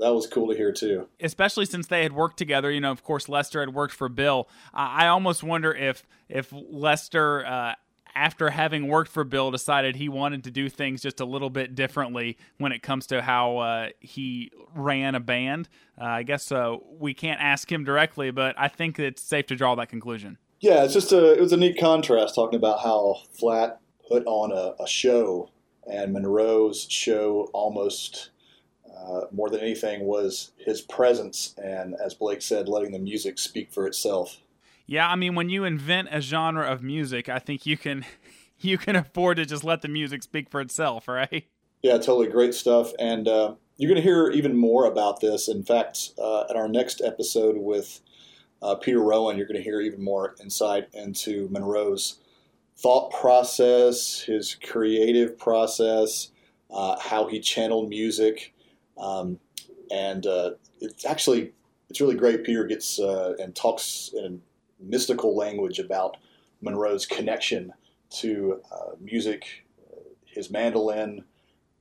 that 0.00 0.12
was 0.12 0.26
cool 0.26 0.48
to 0.48 0.56
hear 0.56 0.72
too. 0.72 1.06
Especially 1.20 1.64
since 1.64 1.86
they 1.86 2.02
had 2.02 2.12
worked 2.12 2.38
together. 2.38 2.72
You 2.72 2.80
know, 2.80 2.90
of 2.90 3.04
course, 3.04 3.28
Lester 3.28 3.60
had 3.60 3.72
worked 3.72 3.94
for 3.94 4.08
Bill. 4.08 4.48
I 4.74 5.06
almost 5.06 5.44
wonder 5.44 5.72
if 5.72 6.04
if 6.28 6.52
Lester 6.52 7.46
uh, 7.46 7.74
after 8.14 8.50
having 8.50 8.88
worked 8.88 9.10
for 9.10 9.24
Bill, 9.24 9.50
decided 9.50 9.96
he 9.96 10.08
wanted 10.08 10.44
to 10.44 10.50
do 10.50 10.68
things 10.68 11.02
just 11.02 11.20
a 11.20 11.24
little 11.24 11.50
bit 11.50 11.74
differently 11.74 12.36
when 12.58 12.72
it 12.72 12.82
comes 12.82 13.06
to 13.08 13.22
how 13.22 13.58
uh, 13.58 13.88
he 14.00 14.50
ran 14.74 15.14
a 15.14 15.20
band. 15.20 15.68
Uh, 16.00 16.04
I 16.04 16.22
guess 16.22 16.52
uh, 16.52 16.76
we 16.98 17.14
can't 17.14 17.40
ask 17.40 17.70
him 17.70 17.84
directly, 17.84 18.30
but 18.30 18.54
I 18.58 18.68
think 18.68 18.98
it's 18.98 19.22
safe 19.22 19.46
to 19.46 19.56
draw 19.56 19.74
that 19.76 19.88
conclusion. 19.88 20.38
Yeah, 20.60 20.84
it's 20.84 20.94
just 20.94 21.12
a 21.12 21.32
it 21.32 21.40
was 21.40 21.52
a 21.52 21.56
neat 21.56 21.78
contrast 21.78 22.34
talking 22.34 22.56
about 22.56 22.80
how 22.80 23.16
Flatt 23.32 23.80
put 24.08 24.24
on 24.26 24.52
a, 24.52 24.80
a 24.82 24.86
show, 24.86 25.50
and 25.90 26.12
Monroe's 26.12 26.86
show 26.88 27.50
almost 27.52 28.30
uh, 28.96 29.22
more 29.32 29.50
than 29.50 29.60
anything 29.60 30.04
was 30.04 30.52
his 30.58 30.80
presence, 30.80 31.54
and 31.62 31.96
as 32.04 32.14
Blake 32.14 32.42
said, 32.42 32.68
letting 32.68 32.92
the 32.92 32.98
music 32.98 33.38
speak 33.38 33.72
for 33.72 33.86
itself. 33.86 34.38
Yeah, 34.86 35.08
I 35.08 35.16
mean, 35.16 35.34
when 35.34 35.48
you 35.48 35.64
invent 35.64 36.08
a 36.10 36.20
genre 36.20 36.66
of 36.66 36.82
music, 36.82 37.28
I 37.28 37.38
think 37.38 37.66
you 37.66 37.76
can 37.76 38.04
you 38.58 38.78
can 38.78 38.96
afford 38.96 39.38
to 39.38 39.46
just 39.46 39.64
let 39.64 39.82
the 39.82 39.88
music 39.88 40.22
speak 40.22 40.50
for 40.50 40.60
itself, 40.60 41.08
right? 41.08 41.44
Yeah, 41.82 41.94
totally 41.94 42.28
great 42.28 42.54
stuff. 42.54 42.92
And 42.98 43.26
uh, 43.26 43.54
you're 43.76 43.88
going 43.88 44.00
to 44.00 44.08
hear 44.08 44.30
even 44.30 44.56
more 44.56 44.86
about 44.86 45.20
this. 45.20 45.48
In 45.48 45.64
fact, 45.64 46.10
uh, 46.18 46.44
at 46.48 46.54
our 46.54 46.68
next 46.68 47.00
episode 47.04 47.56
with 47.56 48.00
uh, 48.62 48.76
Peter 48.76 49.00
Rowan, 49.00 49.36
you're 49.36 49.46
going 49.46 49.56
to 49.56 49.62
hear 49.62 49.80
even 49.80 50.02
more 50.02 50.36
insight 50.40 50.88
into 50.92 51.48
Monroe's 51.50 52.20
thought 52.76 53.10
process, 53.12 54.20
his 54.20 54.54
creative 54.54 55.36
process, 55.38 56.30
uh, 56.70 56.98
how 57.00 57.26
he 57.26 57.40
channeled 57.40 57.88
music, 57.88 58.54
um, 58.96 59.38
and 59.90 60.26
uh, 60.26 60.52
it's 60.80 61.04
actually 61.04 61.52
it's 61.90 62.00
really 62.00 62.14
great. 62.14 62.44
Peter 62.44 62.64
gets 62.64 62.98
uh, 62.98 63.34
and 63.38 63.54
talks 63.54 64.10
in 64.16 64.40
mystical 64.82 65.36
language 65.36 65.78
about 65.78 66.16
Monroe's 66.60 67.06
connection 67.06 67.72
to 68.10 68.60
uh, 68.70 68.94
music, 69.00 69.64
his 70.24 70.50
mandolin, 70.50 71.24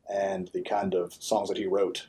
and 0.09 0.49
the 0.53 0.61
kind 0.61 0.93
of 0.93 1.13
songs 1.13 1.49
that 1.49 1.57
he 1.57 1.65
wrote. 1.65 2.07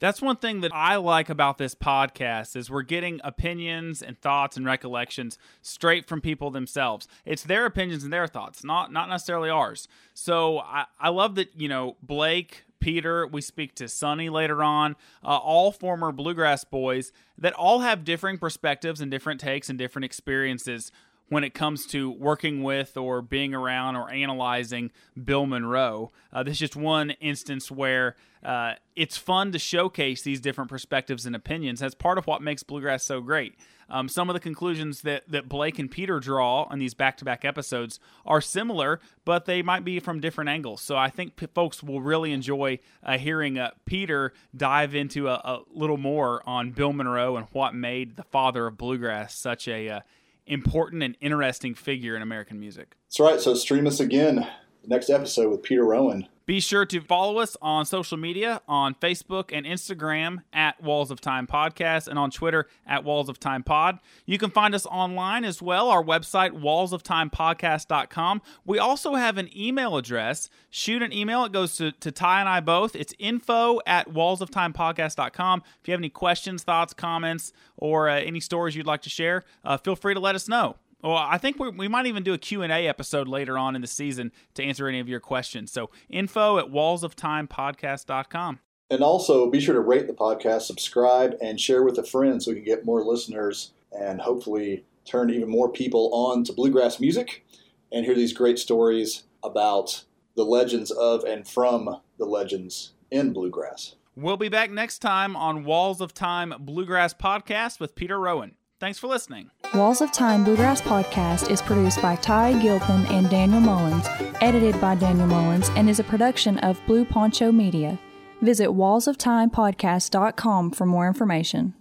That's 0.00 0.22
one 0.22 0.36
thing 0.36 0.60
that 0.60 0.72
I 0.72 0.94
like 0.96 1.28
about 1.28 1.58
this 1.58 1.74
podcast 1.74 2.54
is 2.54 2.70
we're 2.70 2.82
getting 2.82 3.20
opinions 3.24 4.00
and 4.00 4.16
thoughts 4.16 4.56
and 4.56 4.64
recollections 4.64 5.38
straight 5.60 6.06
from 6.06 6.20
people 6.20 6.52
themselves. 6.52 7.08
It's 7.24 7.42
their 7.42 7.66
opinions 7.66 8.04
and 8.04 8.12
their 8.12 8.28
thoughts, 8.28 8.62
not 8.62 8.92
not 8.92 9.08
necessarily 9.08 9.50
ours. 9.50 9.88
So 10.14 10.60
I, 10.60 10.84
I 11.00 11.08
love 11.08 11.34
that, 11.34 11.48
you 11.56 11.68
know, 11.68 11.96
Blake, 12.00 12.64
Peter, 12.80 13.26
we 13.26 13.40
speak 13.40 13.74
to 13.76 13.88
Sonny 13.88 14.28
later 14.28 14.62
on, 14.62 14.96
uh, 15.24 15.36
all 15.36 15.72
former 15.72 16.12
bluegrass 16.12 16.64
boys 16.64 17.12
that 17.36 17.52
all 17.54 17.80
have 17.80 18.04
differing 18.04 18.38
perspectives 18.38 19.00
and 19.00 19.10
different 19.10 19.40
takes 19.40 19.68
and 19.68 19.78
different 19.78 20.04
experiences 20.04 20.92
when 21.28 21.44
it 21.44 21.54
comes 21.54 21.86
to 21.86 22.10
working 22.10 22.62
with 22.62 22.96
or 22.96 23.20
being 23.20 23.54
around 23.54 23.96
or 23.96 24.10
analyzing 24.10 24.90
Bill 25.22 25.46
Monroe. 25.46 26.10
Uh, 26.32 26.42
this 26.42 26.52
is 26.52 26.58
just 26.58 26.76
one 26.76 27.10
instance 27.20 27.70
where 27.70 28.16
uh, 28.42 28.74
it's 28.96 29.16
fun 29.16 29.52
to 29.52 29.58
showcase 29.58 30.22
these 30.22 30.40
different 30.40 30.70
perspectives 30.70 31.26
and 31.26 31.36
opinions. 31.36 31.80
That's 31.80 31.94
part 31.94 32.18
of 32.18 32.26
what 32.26 32.42
makes 32.42 32.62
bluegrass 32.62 33.04
so 33.04 33.20
great. 33.20 33.56
Um, 33.90 34.08
some 34.08 34.28
of 34.28 34.34
the 34.34 34.40
conclusions 34.40 35.02
that, 35.02 35.24
that 35.28 35.48
Blake 35.48 35.78
and 35.78 35.90
Peter 35.90 36.20
draw 36.20 36.64
on 36.64 36.78
these 36.78 36.94
back 36.94 37.16
to 37.18 37.24
back 37.24 37.44
episodes 37.44 37.98
are 38.26 38.40
similar, 38.40 39.00
but 39.24 39.46
they 39.46 39.62
might 39.62 39.84
be 39.84 39.98
from 40.00 40.20
different 40.20 40.50
angles. 40.50 40.82
So 40.82 40.96
I 40.96 41.08
think 41.08 41.36
p- 41.36 41.46
folks 41.46 41.82
will 41.82 42.00
really 42.00 42.32
enjoy 42.32 42.80
uh, 43.02 43.18
hearing 43.18 43.58
uh, 43.58 43.70
Peter 43.86 44.32
dive 44.54 44.94
into 44.94 45.28
a, 45.28 45.34
a, 45.34 45.62
little 45.72 45.96
more 45.96 46.42
on 46.46 46.72
Bill 46.72 46.92
Monroe 46.92 47.36
and 47.36 47.46
what 47.52 47.74
made 47.74 48.16
the 48.16 48.24
father 48.24 48.66
of 48.66 48.76
bluegrass 48.76 49.34
such 49.34 49.68
a 49.68 49.88
uh, 49.88 50.00
important 50.46 51.02
and 51.02 51.16
interesting 51.20 51.74
figure 51.74 52.14
in 52.16 52.22
American 52.22 52.60
music. 52.60 52.96
That's 53.08 53.20
right. 53.20 53.40
So 53.40 53.54
stream 53.54 53.86
us 53.86 54.00
again 54.00 54.46
next 54.88 55.10
episode 55.10 55.50
with 55.50 55.62
Peter 55.62 55.84
Rowan. 55.84 56.26
Be 56.48 56.60
sure 56.60 56.86
to 56.86 57.02
follow 57.02 57.40
us 57.40 57.58
on 57.60 57.84
social 57.84 58.16
media 58.16 58.62
on 58.66 58.94
Facebook 58.94 59.50
and 59.52 59.66
Instagram 59.66 60.38
at 60.50 60.82
Walls 60.82 61.10
of 61.10 61.20
Time 61.20 61.46
Podcast 61.46 62.08
and 62.08 62.18
on 62.18 62.30
Twitter 62.30 62.66
at 62.86 63.04
Walls 63.04 63.28
of 63.28 63.38
Time 63.38 63.62
Pod. 63.62 63.98
You 64.24 64.38
can 64.38 64.48
find 64.48 64.74
us 64.74 64.86
online 64.86 65.44
as 65.44 65.60
well, 65.60 65.90
our 65.90 66.02
website, 66.02 66.52
wallsoftimepodcast.com. 66.52 68.40
We 68.64 68.78
also 68.78 69.16
have 69.16 69.36
an 69.36 69.50
email 69.54 69.98
address. 69.98 70.48
Shoot 70.70 71.02
an 71.02 71.12
email. 71.12 71.44
It 71.44 71.52
goes 71.52 71.76
to, 71.76 71.92
to 71.92 72.10
Ty 72.10 72.40
and 72.40 72.48
I 72.48 72.60
both. 72.60 72.96
It's 72.96 73.12
info 73.18 73.80
at 73.86 74.08
wallsoftimepodcast.com. 74.08 75.62
If 75.82 75.86
you 75.86 75.92
have 75.92 76.00
any 76.00 76.08
questions, 76.08 76.62
thoughts, 76.62 76.94
comments, 76.94 77.52
or 77.76 78.08
uh, 78.08 78.20
any 78.20 78.40
stories 78.40 78.74
you'd 78.74 78.86
like 78.86 79.02
to 79.02 79.10
share, 79.10 79.44
uh, 79.66 79.76
feel 79.76 79.96
free 79.96 80.14
to 80.14 80.20
let 80.20 80.34
us 80.34 80.48
know. 80.48 80.76
Well, 81.02 81.16
I 81.16 81.38
think 81.38 81.58
we 81.58 81.86
might 81.86 82.06
even 82.06 82.24
do 82.24 82.32
a 82.32 82.38
Q&A 82.38 82.88
episode 82.88 83.28
later 83.28 83.56
on 83.56 83.76
in 83.76 83.82
the 83.82 83.86
season 83.86 84.32
to 84.54 84.64
answer 84.64 84.88
any 84.88 84.98
of 84.98 85.08
your 85.08 85.20
questions. 85.20 85.70
So 85.70 85.90
info 86.08 86.58
at 86.58 86.66
wallsoftimepodcast.com. 86.66 88.58
And 88.90 89.02
also 89.02 89.50
be 89.50 89.60
sure 89.60 89.74
to 89.74 89.80
rate 89.80 90.06
the 90.06 90.12
podcast, 90.12 90.62
subscribe, 90.62 91.36
and 91.40 91.60
share 91.60 91.84
with 91.84 91.98
a 91.98 92.02
friend 92.02 92.42
so 92.42 92.50
we 92.50 92.56
can 92.56 92.64
get 92.64 92.84
more 92.84 93.04
listeners 93.04 93.72
and 93.92 94.20
hopefully 94.20 94.84
turn 95.04 95.30
even 95.30 95.48
more 95.48 95.70
people 95.70 96.10
on 96.12 96.42
to 96.44 96.52
bluegrass 96.52 96.98
music 96.98 97.46
and 97.92 98.04
hear 98.04 98.14
these 98.14 98.32
great 98.32 98.58
stories 98.58 99.22
about 99.44 100.04
the 100.36 100.44
legends 100.44 100.90
of 100.90 101.22
and 101.24 101.46
from 101.46 102.00
the 102.18 102.24
legends 102.24 102.92
in 103.10 103.32
bluegrass. 103.32 103.94
We'll 104.16 104.36
be 104.36 104.48
back 104.48 104.70
next 104.70 104.98
time 104.98 105.36
on 105.36 105.64
Walls 105.64 106.00
of 106.00 106.12
Time 106.12 106.52
Bluegrass 106.58 107.14
Podcast 107.14 107.78
with 107.78 107.94
Peter 107.94 108.18
Rowan. 108.18 108.56
Thanks 108.80 108.98
for 108.98 109.08
listening. 109.08 109.50
Walls 109.74 110.00
of 110.00 110.12
Time 110.12 110.44
Bluegrass 110.44 110.80
Podcast 110.80 111.50
is 111.50 111.60
produced 111.60 112.00
by 112.00 112.14
Ty 112.16 112.60
Gilpin 112.62 113.06
and 113.06 113.28
Daniel 113.28 113.60
Mullins, 113.60 114.06
edited 114.40 114.80
by 114.80 114.94
Daniel 114.94 115.26
Mullins, 115.26 115.68
and 115.70 115.90
is 115.90 115.98
a 115.98 116.04
production 116.04 116.58
of 116.58 116.80
Blue 116.86 117.04
Poncho 117.04 117.50
Media. 117.50 117.98
Visit 118.40 118.68
wallsoftimepodcast.com 118.68 120.70
for 120.70 120.86
more 120.86 121.08
information. 121.08 121.74